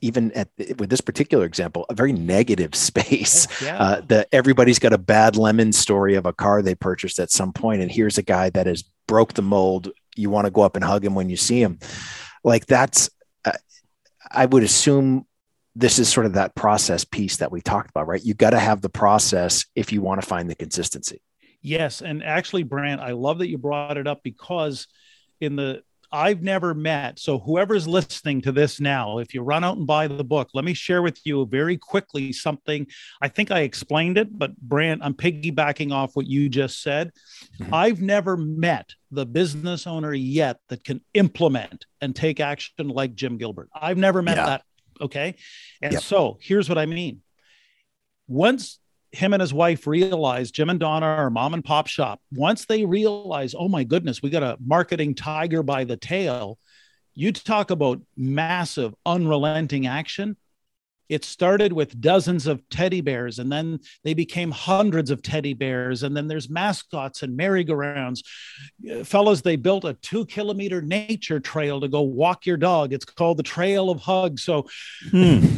even 0.00 0.32
at 0.32 0.48
with 0.78 0.88
this 0.88 1.00
particular 1.00 1.44
example 1.44 1.86
a 1.88 1.94
very 1.94 2.12
negative 2.12 2.74
space. 2.88 3.46
Yeah. 3.62 3.78
Uh, 3.78 4.00
that 4.02 4.28
everybody's 4.32 4.78
got 4.78 4.92
a 4.92 4.98
bad 4.98 5.36
lemon 5.36 5.72
story 5.72 6.14
of 6.14 6.26
a 6.26 6.32
car 6.32 6.62
they 6.62 6.74
purchased 6.74 7.18
at 7.18 7.30
some 7.30 7.52
point 7.52 7.82
and 7.82 7.90
here's 7.90 8.18
a 8.18 8.22
guy 8.22 8.50
that 8.50 8.66
has 8.66 8.84
broke 9.06 9.34
the 9.34 9.42
mold. 9.42 9.90
You 10.16 10.30
want 10.30 10.46
to 10.46 10.50
go 10.50 10.62
up 10.62 10.76
and 10.76 10.84
hug 10.84 11.04
him 11.04 11.14
when 11.14 11.28
you 11.28 11.36
see 11.36 11.60
him. 11.60 11.78
Like 12.42 12.66
that's 12.66 13.10
uh, 13.44 13.52
i 14.30 14.46
would 14.46 14.62
assume 14.62 15.26
this 15.76 15.98
is 15.98 16.08
sort 16.08 16.24
of 16.24 16.34
that 16.34 16.54
process 16.54 17.04
piece 17.04 17.38
that 17.38 17.50
we 17.50 17.60
talked 17.60 17.90
about 17.90 18.06
right? 18.06 18.24
You 18.24 18.34
got 18.34 18.50
to 18.50 18.58
have 18.58 18.80
the 18.80 18.88
process 18.88 19.66
if 19.74 19.92
you 19.92 20.02
want 20.02 20.20
to 20.20 20.26
find 20.26 20.48
the 20.48 20.54
consistency 20.54 21.20
Yes, 21.66 22.02
and 22.02 22.22
actually, 22.22 22.62
Brant, 22.62 23.00
I 23.00 23.12
love 23.12 23.38
that 23.38 23.48
you 23.48 23.56
brought 23.56 23.96
it 23.96 24.06
up 24.06 24.22
because 24.22 24.86
in 25.40 25.56
the 25.56 25.82
I've 26.12 26.42
never 26.42 26.74
met. 26.74 27.18
So 27.18 27.40
whoever's 27.40 27.88
listening 27.88 28.40
to 28.42 28.52
this 28.52 28.78
now, 28.78 29.18
if 29.18 29.34
you 29.34 29.42
run 29.42 29.64
out 29.64 29.78
and 29.78 29.86
buy 29.86 30.06
the 30.06 30.22
book, 30.22 30.50
let 30.54 30.64
me 30.64 30.72
share 30.72 31.02
with 31.02 31.18
you 31.24 31.44
very 31.46 31.76
quickly 31.76 32.32
something. 32.32 32.86
I 33.20 33.26
think 33.26 33.50
I 33.50 33.60
explained 33.60 34.16
it, 34.16 34.38
but 34.38 34.56
Brant, 34.60 35.00
I'm 35.02 35.14
piggybacking 35.14 35.90
off 35.92 36.14
what 36.14 36.26
you 36.28 36.48
just 36.48 36.82
said. 36.82 37.10
Mm-hmm. 37.58 37.74
I've 37.74 38.00
never 38.00 38.36
met 38.36 38.90
the 39.10 39.26
business 39.26 39.88
owner 39.88 40.12
yet 40.14 40.58
that 40.68 40.84
can 40.84 41.00
implement 41.14 41.86
and 42.00 42.14
take 42.14 42.38
action 42.38 42.86
like 42.86 43.16
Jim 43.16 43.36
Gilbert. 43.36 43.70
I've 43.74 43.98
never 43.98 44.22
met 44.22 44.36
Yeah. 44.36 44.46
that. 44.46 44.62
Okay. 45.00 45.34
And 45.82 45.94
Yep. 45.94 46.02
so 46.02 46.38
here's 46.40 46.68
what 46.68 46.78
I 46.78 46.86
mean. 46.86 47.22
Once 48.28 48.78
him 49.14 49.32
and 49.32 49.40
his 49.40 49.54
wife 49.54 49.86
realized 49.86 50.54
Jim 50.54 50.70
and 50.70 50.80
Donna 50.80 51.06
are 51.06 51.30
mom 51.30 51.54
and 51.54 51.64
pop 51.64 51.86
shop. 51.86 52.20
Once 52.32 52.64
they 52.64 52.84
realize, 52.84 53.54
oh 53.56 53.68
my 53.68 53.84
goodness, 53.84 54.22
we 54.22 54.30
got 54.30 54.42
a 54.42 54.56
marketing 54.64 55.14
tiger 55.14 55.62
by 55.62 55.84
the 55.84 55.96
tail. 55.96 56.58
You 57.14 57.32
talk 57.32 57.70
about 57.70 58.00
massive, 58.16 58.94
unrelenting 59.06 59.86
action. 59.86 60.36
It 61.08 61.24
started 61.24 61.72
with 61.72 62.00
dozens 62.00 62.46
of 62.46 62.66
teddy 62.68 63.00
bears, 63.00 63.38
and 63.38 63.50
then 63.50 63.80
they 64.04 64.14
became 64.14 64.50
hundreds 64.50 65.10
of 65.10 65.22
teddy 65.22 65.54
bears. 65.54 66.02
And 66.02 66.16
then 66.16 66.28
there's 66.28 66.48
mascots 66.48 67.22
and 67.22 67.36
merry-go-rounds. 67.36 68.22
Uh, 68.90 69.04
Fellas, 69.04 69.40
they 69.42 69.56
built 69.56 69.84
a 69.84 69.94
two 69.94 70.26
kilometer 70.26 70.80
nature 70.82 71.40
trail 71.40 71.80
to 71.80 71.88
go 71.88 72.02
walk 72.02 72.46
your 72.46 72.56
dog. 72.56 72.92
It's 72.92 73.04
called 73.04 73.36
the 73.36 73.42
Trail 73.42 73.90
of 73.90 74.00
Hugs. 74.00 74.42
So 74.42 74.66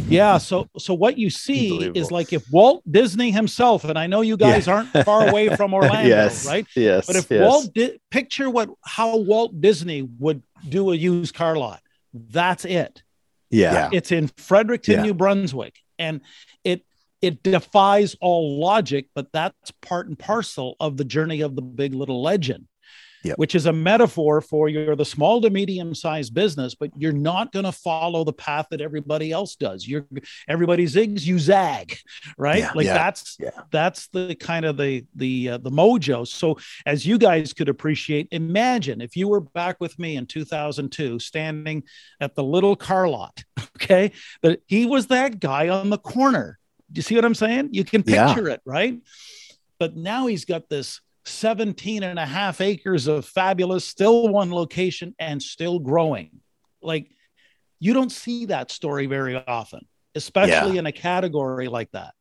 yeah 0.09 0.39
so 0.39 0.69
so 0.79 0.95
what 0.95 1.19
you 1.19 1.31
see 1.31 1.91
is 1.95 2.11
like 2.11 2.33
if 2.33 2.45
walt 2.51 2.83
disney 2.91 3.31
himself 3.31 3.85
and 3.85 3.99
i 3.99 4.07
know 4.07 4.21
you 4.21 4.37
guys 4.37 4.69
aren't 4.69 4.89
far 5.05 5.29
away 5.29 5.55
from 5.57 5.75
orlando 5.79 6.09
yes. 6.09 6.47
right 6.47 6.67
Yes. 6.77 7.07
but 7.07 7.17
if 7.17 7.31
yes. 7.31 7.41
walt 7.41 7.75
di- 7.75 7.99
picture 8.11 8.49
what 8.49 8.69
how 8.85 9.17
walt 9.17 9.61
disney 9.61 10.03
would 10.19 10.43
do 10.69 10.93
a 10.93 10.95
used 10.97 11.35
car 11.35 11.57
lot 11.57 11.81
that's 12.13 12.65
it 12.65 13.03
yeah 13.51 13.73
Yeah. 13.73 13.89
it's 13.93 14.13
in 14.13 14.29
fredericton 14.37 14.95
Yeah. 14.95 15.03
new 15.03 15.15
brunswick 15.15 15.77
and 15.99 16.21
it 16.65 16.85
it 17.23 17.43
defies 17.43 18.17
all 18.21 18.59
logic 18.61 19.09
but 19.15 19.33
that's 19.33 19.71
part 19.83 20.09
and 20.09 20.19
parcel 20.19 20.77
of 20.81 20.97
the 20.97 21.05
journey 21.05 21.41
of 21.41 21.57
the 21.57 21.63
big 21.63 21.95
little 21.95 22.23
legend 22.23 22.67
Yep. 23.27 23.39
which 23.39 23.55
is 23.55 23.67
a 23.67 23.73
metaphor 23.73 24.41
for 24.41 24.69
you're 24.69 24.95
the 24.97 25.05
small 25.05 25.41
to 25.41 25.51
medium 25.51 25.95
sized 25.95 26.33
business 26.35 26.75
but 26.75 26.91
you're 26.97 27.13
not 27.13 27.53
going 27.53 27.65
to 27.65 27.73
follow 27.73 28.25
the 28.25 28.33
path 28.33 28.67
that 28.71 28.81
everybody 28.81 29.33
else 29.33 29.57
does 29.57 29.87
you're 29.87 30.07
everybody 30.49 30.85
zigs 30.87 31.25
you 31.27 31.39
zag 31.39 31.97
right 32.39 32.59
Yeah. 32.61 32.73
like 32.75 32.87
Yeah. 32.87 32.95
that's 32.95 33.37
Yeah. 33.41 33.51
that's 33.71 34.09
the 34.09 34.35
kind 34.37 34.65
of 34.65 34.77
the 34.77 35.05
the 35.15 35.51
uh, 35.51 35.59
the 35.59 35.71
mojo 35.71 36.27
so 36.27 36.59
as 36.85 37.05
you 37.07 37.19
guys 37.19 37.53
could 37.53 37.69
appreciate 37.69 38.29
imagine 38.31 39.01
if 39.01 39.17
you 39.17 39.29
were 39.29 39.41
back 39.41 39.77
with 39.81 39.99
me 39.99 40.17
in 40.17 40.27
2002 40.27 41.19
standing 41.19 41.83
at 42.21 42.35
the 42.35 42.45
little 42.45 42.77
car 42.77 43.09
lot 43.09 43.43
okay 43.77 44.13
but 44.43 44.61
he 44.67 44.87
was 44.87 45.09
that 45.09 45.41
guy 45.41 45.69
on 45.69 45.91
the 45.91 45.99
corner 45.99 46.59
do 46.93 46.99
you 46.99 47.03
see 47.03 47.15
what 47.17 47.25
i'm 47.25 47.35
saying 47.35 47.69
you 47.73 47.85
can 47.85 48.03
picture 48.03 48.49
it 48.49 48.61
right 48.65 48.99
but 49.79 49.97
now 49.97 50.27
he's 50.27 50.45
got 50.45 50.69
this 50.69 51.01
17 51.27 52.03
and 52.03 52.19
a 52.19 52.27
half 52.27 52.61
acres 52.61 53.07
of 53.07 53.25
fabulous 53.25 53.85
still 53.85 54.29
one 54.29 54.51
location 54.51 55.15
and 55.19 55.43
still 55.43 55.79
growing 55.79 56.41
like 56.83 57.11
you 57.79 57.93
don't 57.93 58.13
see 58.13 58.47
that 58.47 58.71
story 58.71 59.07
very 59.07 59.37
often 59.37 59.87
especially 60.15 60.79
in 60.79 60.87
a 60.87 60.93
category 60.93 61.69
like 61.69 61.91
that 61.93 62.15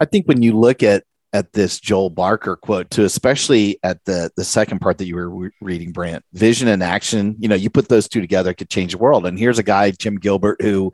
I 0.00 0.04
think 0.04 0.26
when 0.26 0.42
you 0.42 0.58
look 0.58 0.82
at 0.82 1.04
at 1.32 1.52
this 1.52 1.80
Joel 1.80 2.10
Barker 2.10 2.56
quote 2.56 2.90
too, 2.90 3.04
especially 3.04 3.78
at 3.82 4.04
the 4.04 4.30
the 4.36 4.44
second 4.44 4.80
part 4.80 4.98
that 4.98 5.06
you 5.06 5.16
were 5.16 5.28
re- 5.28 5.50
reading, 5.60 5.92
Brant. 5.92 6.24
Vision 6.32 6.68
and 6.68 6.82
action. 6.82 7.36
You 7.38 7.48
know, 7.48 7.54
you 7.54 7.70
put 7.70 7.88
those 7.88 8.08
two 8.08 8.20
together, 8.20 8.50
it 8.50 8.54
could 8.54 8.70
change 8.70 8.92
the 8.92 8.98
world. 8.98 9.26
And 9.26 9.38
here's 9.38 9.58
a 9.58 9.62
guy, 9.62 9.90
Jim 9.90 10.16
Gilbert, 10.16 10.62
who 10.62 10.92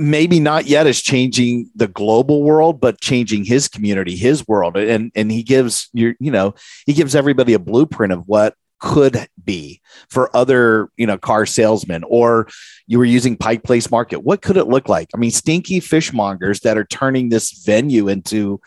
maybe 0.00 0.40
not 0.40 0.64
yet 0.64 0.86
is 0.86 1.02
changing 1.02 1.70
the 1.76 1.86
global 1.86 2.42
world, 2.42 2.80
but 2.80 3.00
changing 3.02 3.44
his 3.44 3.68
community, 3.68 4.16
his 4.16 4.48
world. 4.48 4.76
And 4.76 5.12
and 5.14 5.30
he 5.30 5.42
gives 5.42 5.90
you, 5.92 6.14
you 6.18 6.30
know, 6.30 6.54
he 6.86 6.94
gives 6.94 7.14
everybody 7.14 7.52
a 7.52 7.58
blueprint 7.58 8.12
of 8.12 8.22
what 8.26 8.54
could 8.80 9.28
be 9.44 9.78
for 10.08 10.34
other, 10.34 10.88
you 10.96 11.06
know, 11.06 11.18
car 11.18 11.44
salesmen 11.44 12.02
or 12.08 12.48
you 12.86 12.98
were 12.98 13.04
using 13.04 13.36
Pike 13.36 13.62
Place 13.62 13.90
Market. 13.90 14.20
What 14.20 14.40
could 14.40 14.56
it 14.56 14.68
look 14.68 14.88
like? 14.88 15.10
I 15.14 15.18
mean, 15.18 15.30
stinky 15.30 15.80
fishmongers 15.80 16.62
that 16.62 16.78
are 16.78 16.86
turning 16.86 17.28
this 17.28 17.52
venue 17.52 18.08
into 18.08 18.58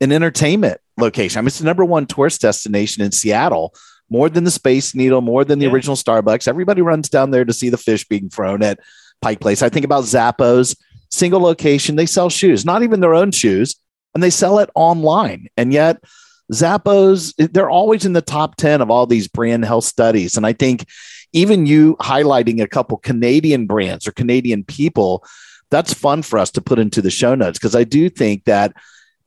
an 0.00 0.10
entertainment 0.10 0.80
location. 0.98 1.38
I 1.38 1.42
mean, 1.42 1.46
it's 1.46 1.60
the 1.60 1.64
number 1.64 1.84
one 1.84 2.06
tourist 2.06 2.40
destination 2.40 3.04
in 3.04 3.12
Seattle, 3.12 3.74
more 4.10 4.28
than 4.28 4.42
the 4.42 4.50
Space 4.50 4.92
Needle, 4.92 5.20
more 5.20 5.44
than 5.44 5.60
the 5.60 5.66
Yeah. 5.66 5.72
original 5.72 5.94
Starbucks. 5.96 6.48
Everybody 6.48 6.82
runs 6.82 7.08
down 7.08 7.30
there 7.30 7.44
to 7.44 7.52
see 7.52 7.68
the 7.68 7.78
fish 7.78 8.04
being 8.08 8.28
thrown 8.30 8.60
at 8.60 8.80
Pike 9.24 9.40
Place. 9.40 9.62
I 9.62 9.70
think 9.70 9.86
about 9.86 10.04
Zappos, 10.04 10.76
single 11.10 11.40
location. 11.40 11.96
They 11.96 12.04
sell 12.04 12.28
shoes, 12.28 12.66
not 12.66 12.82
even 12.82 13.00
their 13.00 13.14
own 13.14 13.32
shoes, 13.32 13.74
and 14.12 14.22
they 14.22 14.28
sell 14.28 14.58
it 14.58 14.68
online. 14.74 15.48
And 15.56 15.72
yet, 15.72 16.04
Zappos, 16.52 17.32
they're 17.54 17.70
always 17.70 18.04
in 18.04 18.12
the 18.12 18.20
top 18.20 18.56
10 18.56 18.82
of 18.82 18.90
all 18.90 19.06
these 19.06 19.26
brand 19.26 19.64
health 19.64 19.84
studies. 19.84 20.36
And 20.36 20.44
I 20.46 20.52
think 20.52 20.86
even 21.32 21.64
you 21.64 21.96
highlighting 22.00 22.60
a 22.60 22.68
couple 22.68 22.98
Canadian 22.98 23.66
brands 23.66 24.06
or 24.06 24.12
Canadian 24.12 24.62
people, 24.62 25.24
that's 25.70 25.94
fun 25.94 26.20
for 26.20 26.38
us 26.38 26.50
to 26.50 26.60
put 26.60 26.78
into 26.78 27.00
the 27.00 27.10
show 27.10 27.34
notes 27.34 27.58
because 27.58 27.74
I 27.74 27.84
do 27.84 28.10
think 28.10 28.44
that 28.44 28.74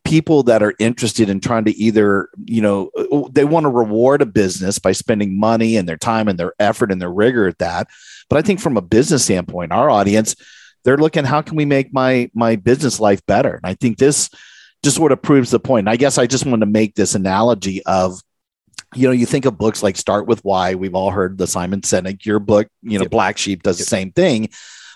people 0.07 0.43
that 0.43 0.63
are 0.63 0.73
interested 0.79 1.29
in 1.29 1.41
trying 1.41 1.65
to 1.65 1.75
either, 1.75 2.29
you 2.45 2.61
know, 2.61 2.89
uh, 2.97 3.27
they 3.29 3.43
want 3.43 3.65
to 3.65 3.69
reward 3.69 4.21
a 4.21 4.25
business 4.25 4.79
by 4.79 4.93
spending 4.93 5.37
money 5.37 5.75
and 5.75 5.87
their 5.87 5.97
time 5.97 6.29
and 6.29 6.39
their 6.39 6.53
effort 6.59 6.93
and 6.93 7.01
their 7.01 7.11
rigor 7.11 7.45
at 7.45 7.57
that. 7.57 7.89
But 8.29 8.37
I 8.37 8.41
think 8.41 8.61
from 8.61 8.77
a 8.77 8.81
business 8.81 9.25
standpoint, 9.25 9.73
our 9.73 9.89
audience, 9.89 10.37
they're 10.85 10.95
looking, 10.95 11.25
how 11.25 11.41
can 11.41 11.57
we 11.57 11.65
make 11.65 11.93
my 11.93 12.31
my 12.33 12.55
business 12.55 13.01
life 13.01 13.21
better? 13.25 13.55
And 13.55 13.65
I 13.65 13.73
think 13.73 13.97
this 13.97 14.29
just 14.81 14.95
sort 14.95 15.11
of 15.11 15.21
proves 15.21 15.51
the 15.51 15.59
point. 15.59 15.81
And 15.81 15.89
I 15.89 15.97
guess 15.97 16.17
I 16.17 16.25
just 16.25 16.45
want 16.45 16.61
to 16.61 16.67
make 16.67 16.95
this 16.95 17.13
analogy 17.13 17.83
of 17.83 18.21
you 18.95 19.07
know, 19.07 19.13
you 19.13 19.25
think 19.25 19.43
of 19.43 19.57
books 19.57 19.83
like 19.83 19.97
Start 19.97 20.27
with 20.27 20.39
Why. 20.45 20.75
We've 20.75 20.95
all 20.95 21.11
heard 21.11 21.37
the 21.37 21.47
Simon 21.47 21.81
Sinek. 21.81 22.25
Your 22.25 22.39
book, 22.39 22.69
you 22.81 22.97
know, 22.97 23.03
Yep. 23.03 23.11
Black 23.11 23.37
Sheep 23.37 23.61
does 23.61 23.77
the 23.77 23.83
same 23.83 24.13
thing, 24.13 24.47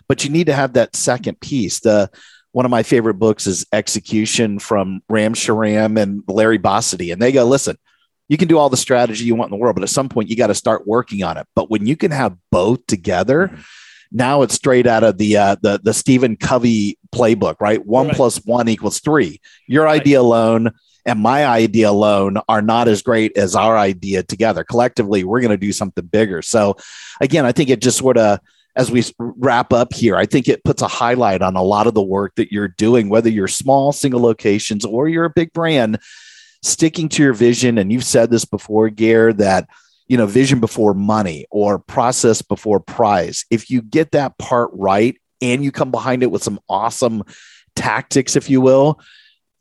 but 0.08 0.24
you 0.24 0.30
need 0.30 0.48
to 0.48 0.54
have 0.54 0.74
that 0.74 0.96
second 0.96 1.42
piece. 1.42 1.82
The 1.82 2.10
one 2.52 2.66
of 2.66 2.72
my 2.72 2.84
favorite 2.84 3.16
books 3.16 3.48
is 3.48 3.66
Execution 3.72 4.60
from 4.60 5.02
Ram 5.10 5.34
Charan 5.34 5.98
and 5.98 6.24
Larry 6.28 6.60
Bossidy, 6.60 7.14
and 7.14 7.22
they 7.22 7.32
go, 7.32 7.46
listen, 7.46 7.78
you 8.28 8.38
can 8.38 8.48
do 8.48 8.58
all 8.58 8.70
the 8.70 8.78
strategy 8.78 9.26
you 9.26 9.36
want 9.36 9.52
in 9.52 9.58
the 9.58 9.62
world, 9.62 9.76
but 9.76 9.84
at 9.84 9.90
some 9.90 10.10
point 10.10 10.30
you 10.30 10.36
got 10.36 10.48
to 10.48 10.56
start 10.56 10.88
working 10.88 11.24
on 11.24 11.38
it. 11.38 11.48
But 11.56 11.70
when 11.70 11.86
you 11.86 11.96
can 11.98 12.12
have 12.12 12.36
both 12.50 12.86
together, 12.88 13.58
now 14.12 14.42
it's 14.42 14.56
straight 14.56 14.88
out 14.88 15.04
of 15.04 15.18
the 15.18 15.38
uh, 15.38 15.56
the 15.62 15.80
the 15.84 15.94
Stephen 15.94 16.36
Covey 16.38 16.98
playbook, 17.14 17.56
right? 17.60 17.86
One 17.86 18.08
Right. 18.08 18.16
plus 18.16 18.38
one 18.46 18.68
equals 18.70 19.00
three. 19.00 19.40
Your 19.68 19.86
Right. 19.86 20.02
idea 20.02 20.20
alone 20.22 20.72
and 21.06 21.20
my 21.20 21.46
idea 21.46 21.90
alone 21.90 22.38
are 22.48 22.62
not 22.62 22.88
as 22.88 23.02
great 23.02 23.36
as 23.38 23.56
our 23.56 23.78
idea 23.78 24.24
together. 24.24 24.64
Collectively, 24.64 25.24
we're 25.24 25.42
going 25.42 25.52
to 25.52 25.58
do 25.58 25.72
something 25.72 26.06
bigger. 26.06 26.42
So, 26.42 26.76
again, 27.20 27.46
I 27.46 27.52
think 27.54 27.70
it 27.70 27.82
just 27.82 27.98
sort 27.98 28.18
of, 28.18 28.40
as 28.76 28.90
we 28.90 29.04
wrap 29.20 29.74
up 29.74 29.94
here, 29.94 30.16
I 30.16 30.26
think 30.26 30.48
it 30.48 30.64
puts 30.64 30.82
a 30.82 30.88
highlight 30.88 31.42
on 31.42 31.56
a 31.56 31.64
lot 31.64 31.88
of 31.88 31.94
the 31.94 32.02
work 32.02 32.36
that 32.36 32.52
you're 32.52 32.70
doing, 32.70 33.10
whether 33.10 33.30
you're 33.30 33.48
small 33.48 33.92
single 33.92 34.22
locations 34.22 34.86
or 34.86 35.10
you're 35.10 35.26
a 35.26 35.30
big 35.30 35.52
brand, 35.54 36.00
sticking 36.64 37.10
to 37.10 37.24
your 37.24 37.34
vision. 37.34 37.78
And 37.78 37.92
you've 37.92 38.06
said 38.06 38.32
this 38.32 38.46
before, 38.46 38.90
Gair, 38.90 39.34
that 39.34 39.68
you 40.12 40.18
know, 40.18 40.26
vision 40.26 40.60
before 40.60 40.94
money 40.94 41.46
or 41.52 41.80
process 41.80 42.42
before 42.42 42.82
prize. 42.82 43.46
If 43.50 43.70
you 43.70 43.82
get 43.82 44.12
that 44.12 44.38
part 44.38 44.70
right 44.74 45.16
and 45.42 45.64
you 45.64 45.72
come 45.72 45.90
behind 45.90 46.22
it 46.22 46.30
with 46.30 46.44
some 46.44 46.60
awesome 46.68 47.24
tactics, 47.78 48.36
if 48.36 48.50
you 48.50 48.60
will, 48.60 49.00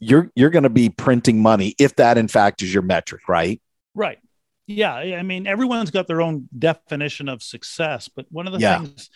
you're 0.01 0.29
you're 0.35 0.51
going 0.51 0.65
to 0.65 0.69
be 0.69 0.89
printing 0.89 1.41
money 1.41 1.77
if 1.79 1.95
that 1.97 2.19
in 2.19 2.27
fact 2.27 2.63
is 2.63 2.75
your 2.75 2.83
metric, 2.83 3.29
right? 3.29 3.63
Right. 3.95 4.19
Yeah. 4.77 4.95
I 4.95 5.23
mean, 5.23 5.47
everyone's 5.47 5.91
got 5.91 6.07
their 6.07 6.23
own 6.23 6.49
definition 6.59 7.29
of 7.29 7.43
success, 7.43 8.09
but 8.09 8.27
one 8.31 8.47
of 8.47 8.53
the 8.53 8.61
Yeah. 8.61 8.79
things 8.79 9.11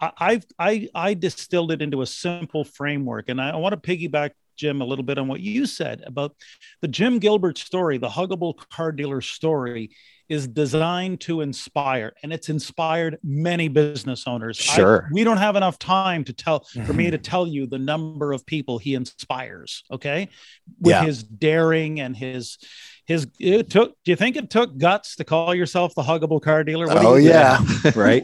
I, 0.00 0.12
I've 0.18 0.44
I 0.58 0.88
I 0.94 1.14
distilled 1.14 1.72
it 1.72 1.82
into 1.82 2.00
a 2.02 2.06
simple 2.06 2.64
framework, 2.64 3.28
and 3.28 3.40
I, 3.40 3.50
I 3.50 3.56
want 3.56 3.72
to 3.72 3.76
piggyback 3.90 4.30
Jim 4.56 4.80
a 4.80 4.84
little 4.84 5.04
bit 5.04 5.18
on 5.18 5.28
what 5.28 5.40
you 5.40 5.66
said 5.66 6.02
about 6.06 6.34
the 6.80 6.88
Jim 6.88 7.18
Gilbert 7.18 7.58
story, 7.58 7.98
the 7.98 8.08
huggable 8.08 8.54
car 8.70 8.92
dealer 8.92 9.20
story 9.20 9.90
is 10.28 10.46
designed 10.46 11.20
to 11.20 11.40
inspire 11.40 12.12
and 12.22 12.32
it's 12.32 12.48
inspired 12.48 13.18
many 13.24 13.66
business 13.68 14.24
owners. 14.28 14.60
I- 14.70 14.76
Sure. 14.76 15.08
we 15.12 15.24
don't 15.24 15.38
have 15.38 15.56
enough 15.56 15.78
time 15.78 16.22
to 16.24 16.32
tell 16.32 16.60
for 16.86 16.92
me 16.92 17.10
to 17.10 17.18
tell 17.18 17.46
you 17.48 17.66
the 17.66 17.78
number 17.80 18.32
of 18.32 18.46
people 18.46 18.78
he 18.78 18.94
inspires, 18.94 19.82
okay? 19.90 20.28
With 20.78 20.92
Yeah. 20.92 21.04
his 21.04 21.24
daring 21.24 21.98
and 22.00 22.16
his 22.16 22.58
his 23.10 23.26
it 23.40 23.68
took 23.70 23.96
do 24.04 24.12
you 24.12 24.16
think 24.16 24.36
it 24.36 24.50
took 24.50 24.78
guts 24.78 25.16
to 25.16 25.24
call 25.24 25.52
yourself 25.52 25.92
the 25.96 26.02
huggable 26.02 26.40
car 26.40 26.62
dealer? 26.62 26.86
What 26.86 27.00
do 27.00 27.06
Oh 27.08 27.16
you- 27.16 27.30
yeah, 27.30 27.58
right. 27.96 28.22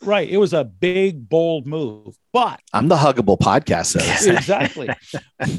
Right. 0.00 0.28
It 0.28 0.36
was 0.36 0.52
a 0.52 0.62
big, 0.62 1.28
bold 1.28 1.66
move. 1.66 2.14
But 2.32 2.60
I'm 2.72 2.86
the 2.86 2.94
huggable 2.96 3.36
podcast 3.36 4.00
host. 4.00 4.26
exactly. 4.28 4.88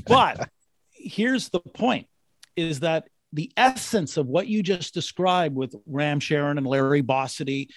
but 0.07 0.47
here's 0.93 1.49
the 1.49 1.59
point 1.59 2.07
is 2.55 2.79
that 2.79 3.09
the 3.33 3.51
essence 3.57 4.15
of 4.15 4.27
what 4.27 4.47
you 4.47 4.63
just 4.63 4.93
described 4.93 5.55
with 5.57 5.75
Ram 5.85 6.21
Charan 6.21 6.57
and 6.57 6.65
Larry 6.65 7.03
Bossidy, 7.03 7.67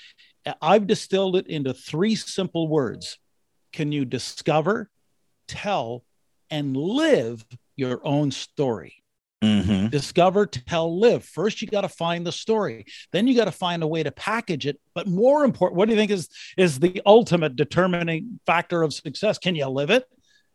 I've 0.63 0.87
distilled 0.87 1.35
it 1.35 1.49
into 1.49 1.75
three 1.75 2.15
simple 2.15 2.69
words. 2.69 3.19
Can 3.73 3.91
you 3.91 4.05
discover, 4.05 4.89
tell, 5.49 6.05
and 6.49 6.77
live 6.77 7.45
your 7.75 8.07
own 8.07 8.31
story? 8.31 9.02
Mhm. 9.43 9.91
discover 9.91 10.47
tell 10.47 10.99
live 11.01 11.25
first 11.25 11.61
you 11.61 11.69
got 11.69 11.81
to 11.81 11.89
find 11.89 12.25
the 12.25 12.31
story 12.33 12.85
then 13.11 13.27
you 13.27 13.35
got 13.35 13.47
to 13.47 13.53
find 13.53 13.83
a 13.83 13.87
way 13.87 14.03
to 14.03 14.13
package 14.13 14.67
it 14.67 14.81
but 14.95 15.09
more 15.09 15.45
important 15.45 15.77
what 15.77 15.87
do 15.87 15.93
you 15.95 15.99
think 15.99 16.11
is 16.13 16.29
is 16.57 16.79
the 16.79 17.03
ultimate 17.05 17.57
determining 17.57 18.39
factor 18.47 18.83
of 18.83 18.95
success 18.95 19.39
can 19.39 19.55
you 19.57 19.67
live 19.67 19.91
it? 19.91 20.05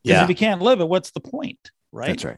Yeah, 0.03 0.23
if 0.23 0.29
you 0.29 0.35
can't 0.35 0.61
live 0.61 0.79
it 0.79 0.87
what's 0.87 1.11
the 1.11 1.19
point 1.19 1.71
right 1.91 2.07
that's 2.07 2.23
right. 2.23 2.37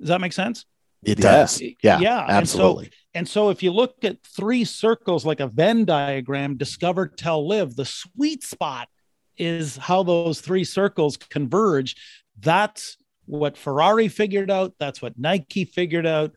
does 0.00 0.08
that 0.08 0.20
make 0.20 0.32
sense 0.32 0.64
It 1.04 1.18
does. 1.18 1.60
Yeah, 1.60 2.00
yeah 2.00 2.20
and 2.22 2.28
so- 2.30 2.36
absolutely. 2.38 2.90
and 3.14 3.28
so 3.28 3.50
if 3.50 3.62
you 3.62 3.70
look 3.72 4.04
at 4.04 4.16
three 4.24 4.64
circles 4.64 5.24
like 5.24 5.38
a 5.40 5.46
Venn 5.46 5.84
diagram, 5.84 6.56
discover, 6.56 7.06
tell, 7.06 7.46
live, 7.46 7.76
the 7.76 7.84
sweet 7.84 8.42
spot 8.42 8.88
is 9.36 9.76
how 9.76 10.02
those 10.02 10.40
three 10.40 10.64
circles 10.64 11.16
converge. 11.18 11.94
That's 12.40 12.96
what 13.26 13.56
Ferrari 13.56 14.08
figured 14.08 14.50
out. 14.50 14.74
That's 14.78 15.00
what 15.02 15.18
Nike 15.18 15.64
figured 15.64 16.06
out. 16.06 16.32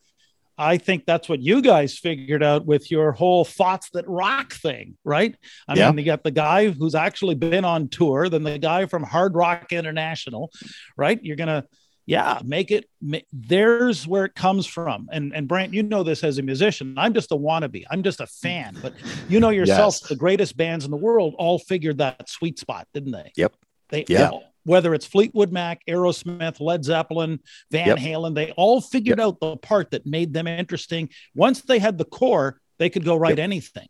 I 0.60 0.78
think 0.78 1.06
that's 1.06 1.30
what 1.30 1.39
you 1.39 1.62
guys 1.62 1.97
figured 2.00 2.41
out 2.41 2.65
with 2.65 2.89
your 2.89 3.12
whole 3.12 3.45
thoughts 3.45 3.91
that 3.91 4.08
rock 4.08 4.54
thing, 4.54 4.97
right? 5.04 5.36
I 5.67 5.76
Yeah. 5.76 5.91
mean, 5.91 6.00
you 6.00 6.06
got 6.06 6.23
the 6.23 6.32
guy 6.32 6.69
who's 6.71 6.95
actually 6.95 7.36
been 7.36 7.63
on 7.63 7.89
tour, 7.89 8.28
then 8.28 8.41
the 8.43 8.58
guy 8.58 8.88
from 8.88 9.04
Hard 9.04 9.36
Rock 9.36 9.71
International, 9.71 10.52
right? 10.97 11.19
You're 11.23 11.36
gonna, 11.36 11.65
yeah, 12.08 12.39
make 12.43 12.71
it. 12.71 12.86
Ma- 13.02 13.19
there's 13.32 14.08
where 14.08 14.26
it 14.26 14.34
comes 14.34 14.65
from. 14.65 15.10
And 15.12 15.32
and 15.36 15.47
Brant, 15.47 15.76
you 15.76 15.84
know 15.84 16.02
this 16.02 16.23
as 16.23 16.39
a 16.39 16.41
musician. 16.41 16.95
I'm 16.97 17.13
just 17.13 17.32
a 17.32 17.36
wannabe. 17.36 17.84
I'm 17.91 18.02
just 18.02 18.19
a 18.19 18.26
fan, 18.26 18.76
but 18.82 18.93
you 19.30 19.39
know 19.39 19.50
yourself. 19.50 20.00
Yes. 20.02 20.10
The 20.10 20.15
greatest 20.15 20.58
bands 20.58 20.86
in 20.86 20.89
the 20.91 20.97
world 20.97 21.36
all 21.38 21.60
figured 21.60 22.00
that 22.00 22.30
sweet 22.30 22.58
spot, 22.58 22.88
didn't 22.95 23.12
they? 23.12 23.32
Yep. 23.38 23.54
They 23.89 24.06
Yeah. 24.10 24.30
all- 24.30 24.43
whether 24.67 24.93
it's 24.93 25.06
Fleetwood 25.06 25.51
Mac, 25.51 25.82
Aerosmith, 25.88 26.60
Led 26.60 26.84
Zeppelin, 26.84 27.39
Van 27.71 27.88
Yep. 27.88 27.97
Halen, 27.99 28.36
they 28.36 28.51
all 28.51 28.82
figured 28.82 29.19
out 29.19 29.39
the 29.39 29.56
part 29.56 29.91
that 29.91 30.06
made 30.06 30.34
them 30.34 30.45
interesting. 30.45 31.10
Once 31.34 31.62
they 31.62 31.80
had 31.80 31.97
the 31.97 32.03
core, 32.03 32.60
they 32.77 32.89
could 32.89 33.06
go 33.06 33.15
write 33.15 33.39
anything. 33.39 33.88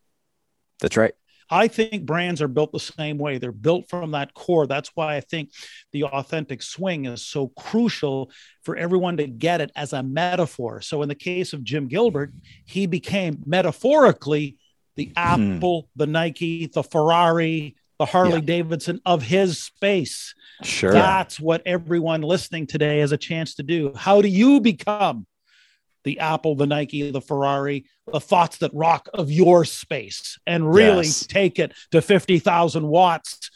That's 0.80 0.96
right. 0.96 1.16
I 1.50 1.68
think 1.68 2.06
brands 2.06 2.42
are 2.44 2.48
built 2.48 2.74
the 2.74 2.80
same 2.80 3.18
way. 3.18 3.40
They're 3.40 3.52
built 3.52 3.90
from 3.90 4.12
that 4.12 4.36
core. 4.36 4.68
That's 4.68 4.92
why 4.94 5.16
I 5.16 5.22
think 5.22 5.52
the 5.94 6.04
authentic 6.04 6.62
swing 6.62 7.06
is 7.06 7.24
so 7.24 7.48
crucial 7.48 8.30
for 8.64 8.76
everyone 8.76 9.18
to 9.18 9.28
get 9.28 9.62
it 9.62 9.72
as 9.76 9.94
a 9.94 10.04
metaphor. 10.04 10.82
So, 10.82 11.02
in 11.02 11.10
the 11.10 11.16
case 11.16 11.54
of 11.54 11.64
Jim 11.64 11.88
Gilbert, 11.88 12.34
he 12.66 12.86
became 12.86 13.42
metaphorically 13.46 14.58
the 14.96 15.06
hmm. 15.06 15.14
Apple, 15.16 15.90
the 15.96 16.08
Nike, 16.08 16.68
the 16.68 16.84
Ferrari, 16.84 17.78
the 18.00 18.06
Harley 18.06 18.34
Yeah. 18.36 18.42
Davidson 18.42 19.02
of 19.06 19.24
his 19.24 19.62
space. 19.62 20.34
Sure. 20.64 20.92
That's 20.92 21.40
what 21.40 21.62
everyone 21.66 22.22
listening 22.22 22.68
today 22.68 23.00
has 23.00 23.12
a 23.12 23.18
chance 23.18 23.56
to 23.56 23.64
do. 23.64 23.94
How 23.96 24.22
do 24.22 24.28
you 24.28 24.60
become 24.62 25.26
the 26.04 26.20
Apple, 26.20 26.56
the 26.56 26.68
Nike, 26.68 27.10
the 27.12 27.22
Ferrari, 27.22 27.86
the 28.12 28.20
thoughts 28.22 28.58
that 28.60 28.72
rock 28.74 29.10
of 29.14 29.32
your 29.32 29.66
space 29.66 30.38
and 30.48 30.72
really 30.74 31.06
Yes. 31.06 31.26
take 31.28 31.60
it 31.60 31.74
to 31.92 32.02
50,000 32.02 32.88
watts? 32.88 33.50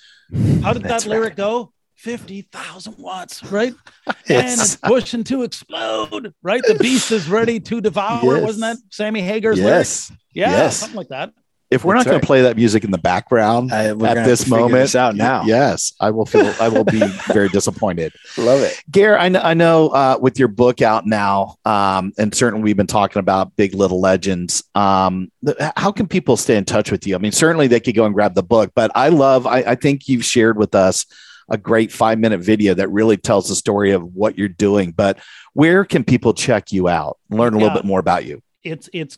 How 0.63 0.73
did 0.73 0.83
that 0.83 1.05
lyric 1.05 1.35
go? 1.35 1.71
50,000 1.95 2.95
watts, 2.97 3.43
right? 3.51 3.73
Yes. 4.27 4.51
And 4.53 4.61
it's 4.61 4.75
pushing 4.77 5.23
to 5.25 5.43
explode, 5.43 6.33
right? 6.41 6.61
The 6.65 6.75
beast 6.75 7.11
is 7.11 7.27
ready 7.29 7.59
to 7.61 7.79
devour. 7.81 8.37
Yes. 8.37 8.43
Wasn't 8.45 8.61
that 8.61 8.77
Sammy 8.93 9.21
Hagar's 9.21 9.57
lyric? 9.59 9.71
yes. 9.71 10.11
Yeah, 10.33 10.49
Yes. 10.51 10.77
something 10.77 10.97
like 10.97 11.09
that. 11.09 11.31
If 11.71 11.85
we're 11.85 11.93
That's 11.95 12.05
not 12.05 12.11
going 12.11 12.15
right. 12.17 12.21
to 12.21 12.27
play 12.27 12.41
that 12.41 12.57
music 12.57 12.83
in 12.83 12.91
the 12.91 12.97
background 12.97 13.71
I, 13.73 13.85
at 13.85 13.97
this 13.97 14.05
have 14.05 14.25
to 14.25 14.43
figure 14.43 14.57
moment, 14.59 14.73
this 14.83 14.95
out 14.95 15.15
now. 15.15 15.43
yes, 15.45 15.93
I 16.01 16.11
will 16.11 16.25
feel. 16.25 16.53
I 16.59 16.67
will 16.67 16.83
be 16.83 16.99
very 17.33 17.47
disappointed. 17.47 18.11
love 18.37 18.59
it. 18.61 18.77
Gair, 18.91 19.17
I 19.17 19.29
know, 19.29 19.39
I 19.39 19.53
know 19.53 19.87
uh, 19.89 20.17
with 20.21 20.37
your 20.37 20.49
book 20.49 20.81
out 20.81 21.05
now, 21.07 21.55
um, 21.63 22.11
and 22.17 22.35
certainly 22.35 22.63
we've 22.63 22.75
been 22.77 22.87
talking 22.87 23.21
about 23.21 23.55
Big 23.55 23.73
Little 23.73 24.01
Legends. 24.01 24.63
Um, 24.75 25.31
how 25.77 25.93
can 25.93 26.07
people 26.07 26.35
stay 26.35 26.57
in 26.57 26.65
touch 26.65 26.91
with 26.91 27.07
you? 27.07 27.15
I 27.15 27.19
mean, 27.19 27.31
certainly 27.31 27.67
they 27.67 27.79
could 27.79 27.95
go 27.95 28.03
and 28.05 28.13
grab 28.13 28.35
the 28.35 28.43
book, 28.43 28.71
but 28.75 28.91
I 28.93 29.07
love, 29.07 29.47
I, 29.47 29.59
I 29.59 29.75
think 29.75 30.09
you've 30.09 30.25
shared 30.25 30.57
with 30.57 30.75
us 30.75 31.05
a 31.49 31.57
great 31.57 31.91
five 31.91 32.19
minute 32.19 32.39
video 32.41 32.73
that 32.73 32.89
really 32.89 33.15
tells 33.15 33.47
the 33.47 33.55
story 33.55 33.91
of 33.91 34.13
what 34.13 34.37
you're 34.37 34.47
doing. 34.49 34.91
But 34.91 35.19
where 35.53 35.83
can 35.85 36.03
people 36.03 36.33
check 36.33 36.71
you 36.73 36.89
out, 36.89 37.17
learn 37.29 37.53
a 37.53 37.57
little 37.57 37.69
Yeah. 37.69 37.75
bit 37.81 37.85
more 37.85 37.99
about 37.99 38.25
you? 38.25 38.41
It's 38.63 38.89
it's 38.93 39.17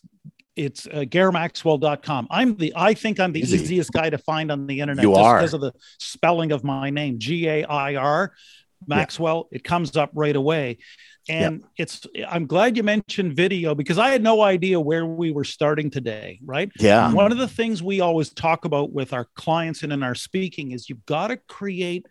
it's 0.56 0.86
uh, 0.88 1.04
gairmaxwell.com. 1.08 2.28
I'm 2.30 2.56
the 2.58 2.74
I 2.76 2.94
think 2.94 3.20
I'm 3.20 3.32
the 3.34 3.40
Easy. 3.42 3.58
easiest 3.58 3.92
guy 3.92 4.10
to 4.10 4.18
find 4.18 4.52
on 4.52 4.68
the 4.68 4.80
internet 4.80 5.04
You 5.04 5.12
just 5.12 5.22
are. 5.22 5.38
because 5.38 5.54
of 5.54 5.62
the 5.62 5.74
spelling 6.00 6.52
of 6.52 6.64
my 6.64 6.90
name, 6.90 7.20
G 7.20 7.48
A 7.48 7.66
I 7.66 7.96
R 7.96 8.34
Maxwell. 8.88 9.48
It 9.52 9.64
comes 9.64 9.96
up 9.98 10.12
right 10.14 10.36
away. 10.36 10.78
And 11.30 11.64
it's 11.78 12.06
I'm 12.28 12.48
glad 12.48 12.76
you 12.76 12.84
mentioned 12.84 13.34
video 13.34 13.74
because 13.76 13.98
I 13.98 14.10
had 14.10 14.22
no 14.22 14.42
idea 14.42 14.78
where 14.80 15.06
we 15.06 15.32
were 15.32 15.46
starting 15.46 15.90
today, 15.90 16.40
right? 16.44 16.70
Yeah. 16.80 17.14
One 17.14 17.32
of 17.32 17.38
the 17.38 17.48
things 17.48 17.82
we 17.82 18.02
always 18.02 18.30
talk 18.30 18.66
about 18.66 18.92
with 18.92 19.14
our 19.14 19.28
clients 19.36 19.84
and 19.84 19.94
in 19.94 20.04
our 20.04 20.16
speaking 20.16 20.72
is 20.72 20.90
you've 20.90 21.06
got 21.06 21.28
to 21.28 21.38
create 21.48 22.06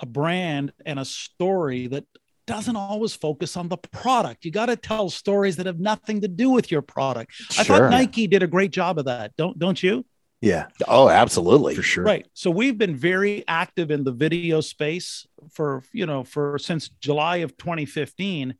a 0.00 0.06
brand 0.06 0.72
and 0.84 1.00
a 1.00 1.04
story 1.04 1.88
that 1.88 2.04
doesn't 2.46 2.76
always 2.76 3.14
focus 3.14 3.56
on 3.56 3.68
the 3.68 3.76
product. 3.76 4.44
You 4.44 4.50
got 4.50 4.66
to 4.66 4.76
tell 4.76 5.10
stories 5.10 5.56
that 5.56 5.66
have 5.66 5.80
nothing 5.80 6.20
to 6.20 6.28
do 6.28 6.50
with 6.50 6.70
your 6.70 6.82
product. 6.82 7.32
I 7.58 7.64
thought 7.64 7.90
Nike 7.90 8.26
did 8.26 8.42
a 8.42 8.46
great 8.46 8.70
job 8.70 8.98
of 8.98 9.04
that. 9.06 9.36
Don't 9.36 9.58
don't 9.58 9.82
you? 9.82 10.04
Yeah, 10.42 10.66
Oh, 10.86 11.08
absolutely. 11.08 11.74
for 11.74 11.82
sure. 11.82 12.04
Right. 12.04 12.26
So 12.34 12.50
we've 12.50 12.76
been 12.76 12.94
very 12.94 13.42
active 13.48 13.90
in 13.90 14.04
the 14.04 14.12
video 14.12 14.60
space 14.60 15.26
for, 15.50 15.82
you 15.92 16.04
know, 16.04 16.24
for 16.24 16.58
since 16.58 16.88
July 16.88 17.36
of 17.38 17.56
2015. 17.56 18.54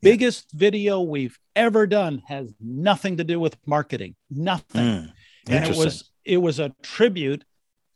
Biggest 0.00 0.52
video 0.52 1.00
we've 1.00 1.36
ever 1.56 1.88
done 1.88 2.22
has 2.28 2.54
nothing 2.60 3.16
to 3.16 3.24
do 3.24 3.40
with 3.40 3.56
marketing. 3.66 4.14
Nothing. 4.30 4.80
Mm, 4.80 5.12
and 5.48 5.64
it 5.66 5.76
was 5.76 6.12
it 6.24 6.36
was 6.36 6.60
a 6.60 6.72
tribute 6.82 7.44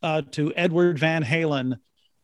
uh, 0.02 0.22
to 0.32 0.52
Edward 0.56 0.98
Van 0.98 1.22
Halen. 1.22 1.76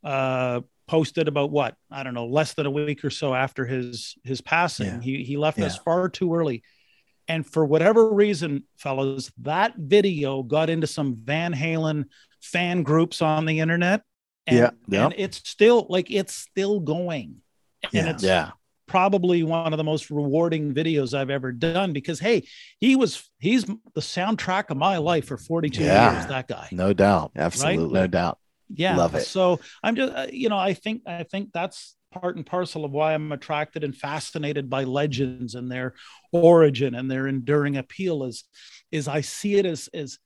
Uh, 0.03 0.63
posted 0.89 1.29
about 1.29 1.51
what 1.53 1.77
I 1.91 2.03
don't 2.03 2.15
know, 2.15 2.27
less 2.27 2.55
than 2.55 2.67
a 2.67 2.71
week 2.71 3.05
or 3.05 3.11
so 3.11 3.35
after 3.35 3.65
his 3.65 4.17
his 4.25 4.41
passing. 4.41 4.87
Yeah. 4.87 5.01
He 5.01 5.23
he 5.23 5.37
left 5.37 5.61
us 5.61 5.77
far 5.79 6.09
too 6.09 6.35
early, 6.35 6.63
and 7.29 7.47
for 7.47 7.65
whatever 7.65 8.13
reason, 8.13 8.65
fellows, 8.77 9.31
that 9.43 9.75
video 9.77 10.43
got 10.43 10.71
into 10.71 10.87
some 10.89 11.15
Van 11.23 11.55
Halen 11.55 12.07
fan 12.43 12.83
groups 12.83 13.23
on 13.23 13.45
the 13.47 13.61
internet. 13.61 14.03
And, 14.47 14.57
Yeah. 14.57 14.71
Yep. 14.89 15.05
and 15.05 15.15
it's 15.19 15.49
still 15.49 15.87
like 15.89 16.11
it's 16.11 16.35
still 16.35 16.81
going, 16.81 17.37
and 17.85 17.93
Yeah. 17.93 18.11
it's 18.11 18.23
yeah. 18.23 18.51
probably 18.87 19.43
one 19.43 19.75
of 19.75 19.77
the 19.77 19.85
most 19.85 20.11
rewarding 20.11 20.73
videos 20.73 21.13
I've 21.13 21.29
ever 21.29 21.53
done 21.53 21.93
because 21.93 22.19
hey, 22.19 22.45
he 22.81 22.97
was 22.97 23.29
he's 23.39 23.65
the 23.67 24.01
soundtrack 24.01 24.71
of 24.71 24.79
my 24.79 24.97
life 24.97 25.27
for 25.27 25.37
42 25.37 25.85
Yeah. 25.85 26.13
years. 26.15 26.27
That 26.29 26.49
guy, 26.49 26.69
No 26.73 26.95
doubt. 26.95 27.33
Absolutely. 27.37 27.93
No 27.93 28.07
doubt. 28.07 28.39
Yeah. 28.75 28.97
Love 28.97 29.15
it. 29.15 29.23
So 29.23 29.61
I'm 29.83 29.97
just 29.97 30.13
uh, 30.13 30.27
you 30.33 30.49
know 30.49 30.59
I 30.59 30.75
think 30.75 31.03
I 31.07 31.23
think 31.23 31.51
that's 31.53 31.97
part 32.13 32.37
and 32.37 32.47
parcel 32.47 32.85
of 32.85 32.93
why 32.93 33.15
I'm 33.15 33.33
attracted 33.33 33.85
and 33.85 33.95
fascinated 33.95 34.71
by 34.71 34.85
legends 34.85 35.55
and 35.55 35.71
their 35.71 35.95
origin 36.33 36.95
and 36.95 37.11
their 37.11 37.27
enduring 37.27 37.77
appeal 37.77 38.25
is 38.25 38.45
is 38.91 39.09
I 39.09 39.21
see 39.21 39.57
it 39.57 39.67
as 39.67 39.89
as 39.93 40.19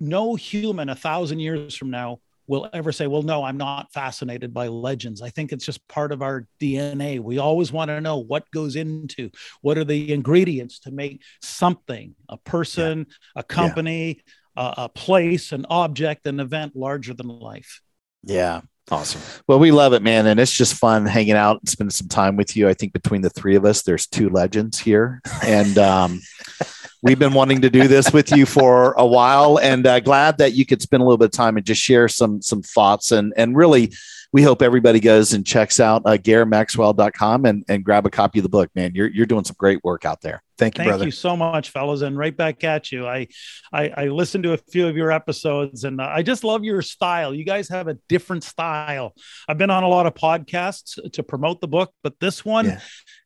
no 0.00 0.34
human 0.34 0.88
a 0.88 0.94
thousand 0.94 1.40
years 1.40 1.76
from 1.76 1.90
now 1.90 2.20
will 2.46 2.68
ever 2.72 2.92
say, 2.92 3.06
well, 3.06 3.22
no, 3.22 3.42
I'm 3.42 3.56
not 3.56 3.92
fascinated 3.92 4.52
by 4.52 4.68
legends. 4.68 5.22
I 5.22 5.30
think 5.30 5.52
it's 5.52 5.64
just 5.64 5.86
part 5.88 6.12
of 6.12 6.22
our 6.22 6.46
DNA. 6.60 7.18
We 7.18 7.38
always 7.38 7.72
want 7.72 7.88
to 7.88 8.00
know 8.00 8.18
what 8.18 8.50
goes 8.50 8.76
into 8.76 9.30
what 9.62 9.78
are 9.78 9.84
the 9.84 10.12
ingredients 10.12 10.80
to 10.80 10.90
make 10.90 11.22
something, 11.40 12.14
a 12.28 12.36
person, 12.36 13.06
a 13.34 13.42
company, 13.42 14.20
a, 14.56 14.74
a 14.78 14.88
place, 14.88 15.52
an 15.52 15.66
object, 15.68 16.26
an 16.26 16.40
event 16.40 16.76
larger 16.76 17.14
than 17.14 17.28
life. 17.28 17.80
Yeah. 18.22 18.62
Awesome. 18.90 19.22
Well, 19.48 19.58
we 19.58 19.70
love 19.70 19.94
it, 19.94 20.02
man. 20.02 20.26
And 20.26 20.38
it's 20.38 20.52
just 20.52 20.74
fun 20.74 21.06
hanging 21.06 21.32
out 21.32 21.58
and 21.60 21.68
spending 21.68 21.90
some 21.90 22.08
time 22.08 22.36
with 22.36 22.54
you. 22.54 22.68
I 22.68 22.74
think 22.74 22.92
between 22.92 23.22
the 23.22 23.30
three 23.30 23.56
of 23.56 23.64
us, 23.64 23.82
there's 23.82 24.06
two 24.06 24.28
legends 24.28 24.78
here. 24.78 25.22
And 25.42 25.78
um, 25.78 26.20
we've 27.02 27.18
been 27.18 27.32
wanting 27.32 27.62
to 27.62 27.70
do 27.70 27.88
this 27.88 28.12
with 28.12 28.30
you 28.30 28.44
for 28.44 28.92
a 28.92 29.06
while 29.06 29.58
and 29.58 29.86
uh, 29.86 30.00
glad 30.00 30.36
that 30.38 30.52
you 30.52 30.66
could 30.66 30.82
spend 30.82 31.00
a 31.02 31.04
little 31.04 31.16
bit 31.16 31.26
of 31.26 31.32
time 31.32 31.56
and 31.56 31.64
just 31.64 31.80
share 31.80 32.08
some 32.08 32.42
some 32.42 32.60
thoughts. 32.60 33.10
And, 33.10 33.32
and 33.38 33.56
really, 33.56 33.94
we 34.34 34.42
hope 34.42 34.60
everybody 34.60 35.00
goes 35.00 35.32
and 35.32 35.46
checks 35.46 35.80
out 35.80 36.02
uh, 36.04 36.18
GairMaxwell.com 36.18 37.46
and, 37.46 37.64
and 37.68 37.84
grab 37.84 38.04
a 38.04 38.10
copy 38.10 38.40
of 38.40 38.42
the 38.42 38.48
book, 38.50 38.68
man. 38.74 38.92
You're, 38.94 39.08
you're 39.08 39.26
doing 39.26 39.44
some 39.44 39.56
great 39.58 39.82
work 39.82 40.04
out 40.04 40.20
there. 40.20 40.42
Thank 40.56 40.76
you, 40.76 40.84
Thank 40.84 40.88
brother. 40.90 41.04
you 41.06 41.10
so 41.10 41.36
much, 41.36 41.70
fellas, 41.70 42.02
and 42.02 42.16
right 42.16 42.36
back 42.36 42.62
at 42.62 42.92
you. 42.92 43.06
I, 43.06 43.26
I, 43.72 43.88
I 43.96 44.04
listened 44.06 44.44
to 44.44 44.52
a 44.52 44.56
few 44.56 44.86
of 44.86 44.96
your 44.96 45.10
episodes, 45.10 45.82
and 45.84 46.00
uh, 46.00 46.08
I 46.12 46.22
just 46.22 46.44
love 46.44 46.62
your 46.62 46.80
style. 46.80 47.34
You 47.34 47.44
guys 47.44 47.68
have 47.70 47.88
a 47.88 47.94
different 48.08 48.44
style. 48.44 49.14
I've 49.48 49.58
been 49.58 49.70
on 49.70 49.82
a 49.82 49.88
lot 49.88 50.06
of 50.06 50.14
podcasts 50.14 50.98
to 51.12 51.22
promote 51.24 51.60
the 51.60 51.66
book, 51.68 51.92
but 52.04 52.20
this 52.20 52.44
one 52.44 52.66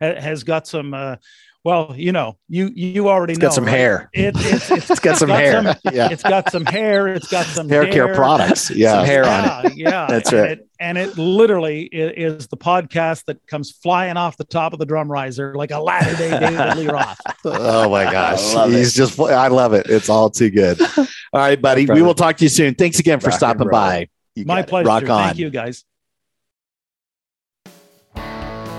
Yeah. 0.01 0.21
has 0.21 0.43
got 0.45 0.67
some. 0.67 0.95
Uh, 0.95 1.17
well, 1.65 1.93
you 1.97 2.13
know, 2.13 2.37
you 2.49 2.71
you 2.75 3.09
already 3.09 3.33
It's 3.33 3.41
know. 3.41 3.49
got 3.49 3.55
some 3.55 3.65
right? 3.65 3.71
hair. 3.77 4.11
It, 4.15 4.35
it's, 4.37 4.71
it's, 4.71 4.91
It's 4.91 5.01
got 5.01 5.17
some 5.19 5.29
got 5.29 5.41
hair. 5.41 5.63
some- 5.63 5.93
Yeah. 5.93 6.09
it's 6.11 6.23
got 6.23 6.51
some 6.53 6.65
hair. 6.65 7.09
It's 7.09 7.29
got 7.29 7.47
some 7.47 7.69
Hair 7.69 7.91
care 7.93 8.15
products. 8.15 8.71
Yeah. 8.71 8.93
Some 8.93 9.05
hair 9.07 9.25
on 9.25 9.65
yeah, 9.77 9.91
yeah, 9.91 10.07
That's 10.09 10.33
and 10.33 10.41
right. 10.41 10.51
It, 10.53 10.69
and 10.81 10.97
it 10.97 11.19
literally 11.19 11.83
is 11.85 12.47
the 12.47 12.57
podcast 12.57 13.25
that 13.25 13.45
comes 13.49 13.73
flying 13.73 14.17
off 14.17 14.37
the 14.37 14.45
top 14.45 14.73
of 14.73 14.79
the 14.79 14.87
drum 14.87 15.11
riser 15.11 15.55
like 15.57 15.73
a 15.73 15.81
latter 15.81 16.15
day 16.17 16.31
David 16.41 16.77
Lee 16.77 16.87
Roth. 16.89 17.19
Oh 17.45 17.91
my 17.91 18.05
gosh. 18.05 18.41
I 18.55 18.55
love 18.55 18.71
He's 18.73 18.95
just, 18.95 19.19
I 19.19 19.49
love 19.49 19.73
it. 19.75 19.87
It's 19.91 20.09
all 20.09 20.31
too 20.31 20.51
good. 20.51 20.81
All 20.81 21.07
right, 21.35 21.61
buddy. 21.61 21.85
brother. 21.87 22.01
We 22.01 22.07
will 22.07 22.15
talk 22.15 22.37
to 22.39 22.45
you 22.45 22.49
soon. 22.49 22.75
Thanks 22.77 22.99
again 23.01 23.19
for 23.21 23.27
Rockin' 23.27 23.39
stopping 23.39 23.69
by. 23.71 24.09
You 24.37 24.45
My 24.47 24.63
pleasure. 24.63 24.87
Rock 24.87 25.03
on. 25.11 25.25
Thank 25.25 25.39
you, 25.39 25.51
guys. 25.51 25.85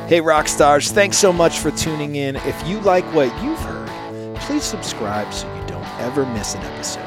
Hey, 0.10 0.22
rock 0.22 0.48
stars, 0.48 0.92
thanks 0.92 1.20
so 1.20 1.32
much 1.32 1.60
for 1.60 1.70
tuning 1.70 2.16
in. 2.16 2.38
If 2.38 2.68
you 2.68 2.80
like 2.80 3.06
what 3.14 3.28
you've 3.44 3.60
heard, 3.60 4.36
please 4.38 4.64
subscribe 4.64 5.32
so 5.32 5.46
you 5.56 5.68
don't 5.68 5.86
ever 6.00 6.26
miss 6.26 6.56
an 6.56 6.64
episode. 6.64 7.02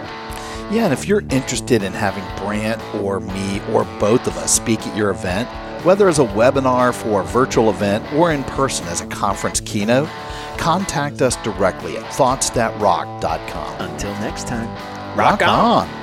Yeah, 0.70 0.84
and 0.84 0.92
if 0.92 1.08
you're 1.08 1.24
interested 1.30 1.82
in 1.82 1.92
having 1.92 2.22
Brant 2.36 2.80
or 3.02 3.18
me 3.18 3.60
or 3.72 3.82
both 3.98 4.28
of 4.28 4.36
us 4.36 4.54
speak 4.54 4.86
at 4.86 4.96
your 4.96 5.10
event, 5.10 5.48
whether 5.84 6.08
as 6.08 6.20
a 6.20 6.26
webinar 6.26 6.94
for 6.94 7.22
a 7.22 7.24
virtual 7.24 7.70
event 7.70 8.04
or 8.12 8.30
in 8.30 8.44
person 8.44 8.86
as 8.86 9.00
a 9.00 9.06
conference 9.06 9.60
keynote, 9.62 10.08
contact 10.56 11.22
us 11.22 11.34
directly 11.38 11.96
at 11.96 12.04
thoughtsthatrock.com. 12.12 13.80
Until 13.80 14.12
next 14.20 14.46
time, 14.46 15.18
Rock 15.18 15.42
on. 15.42 16.01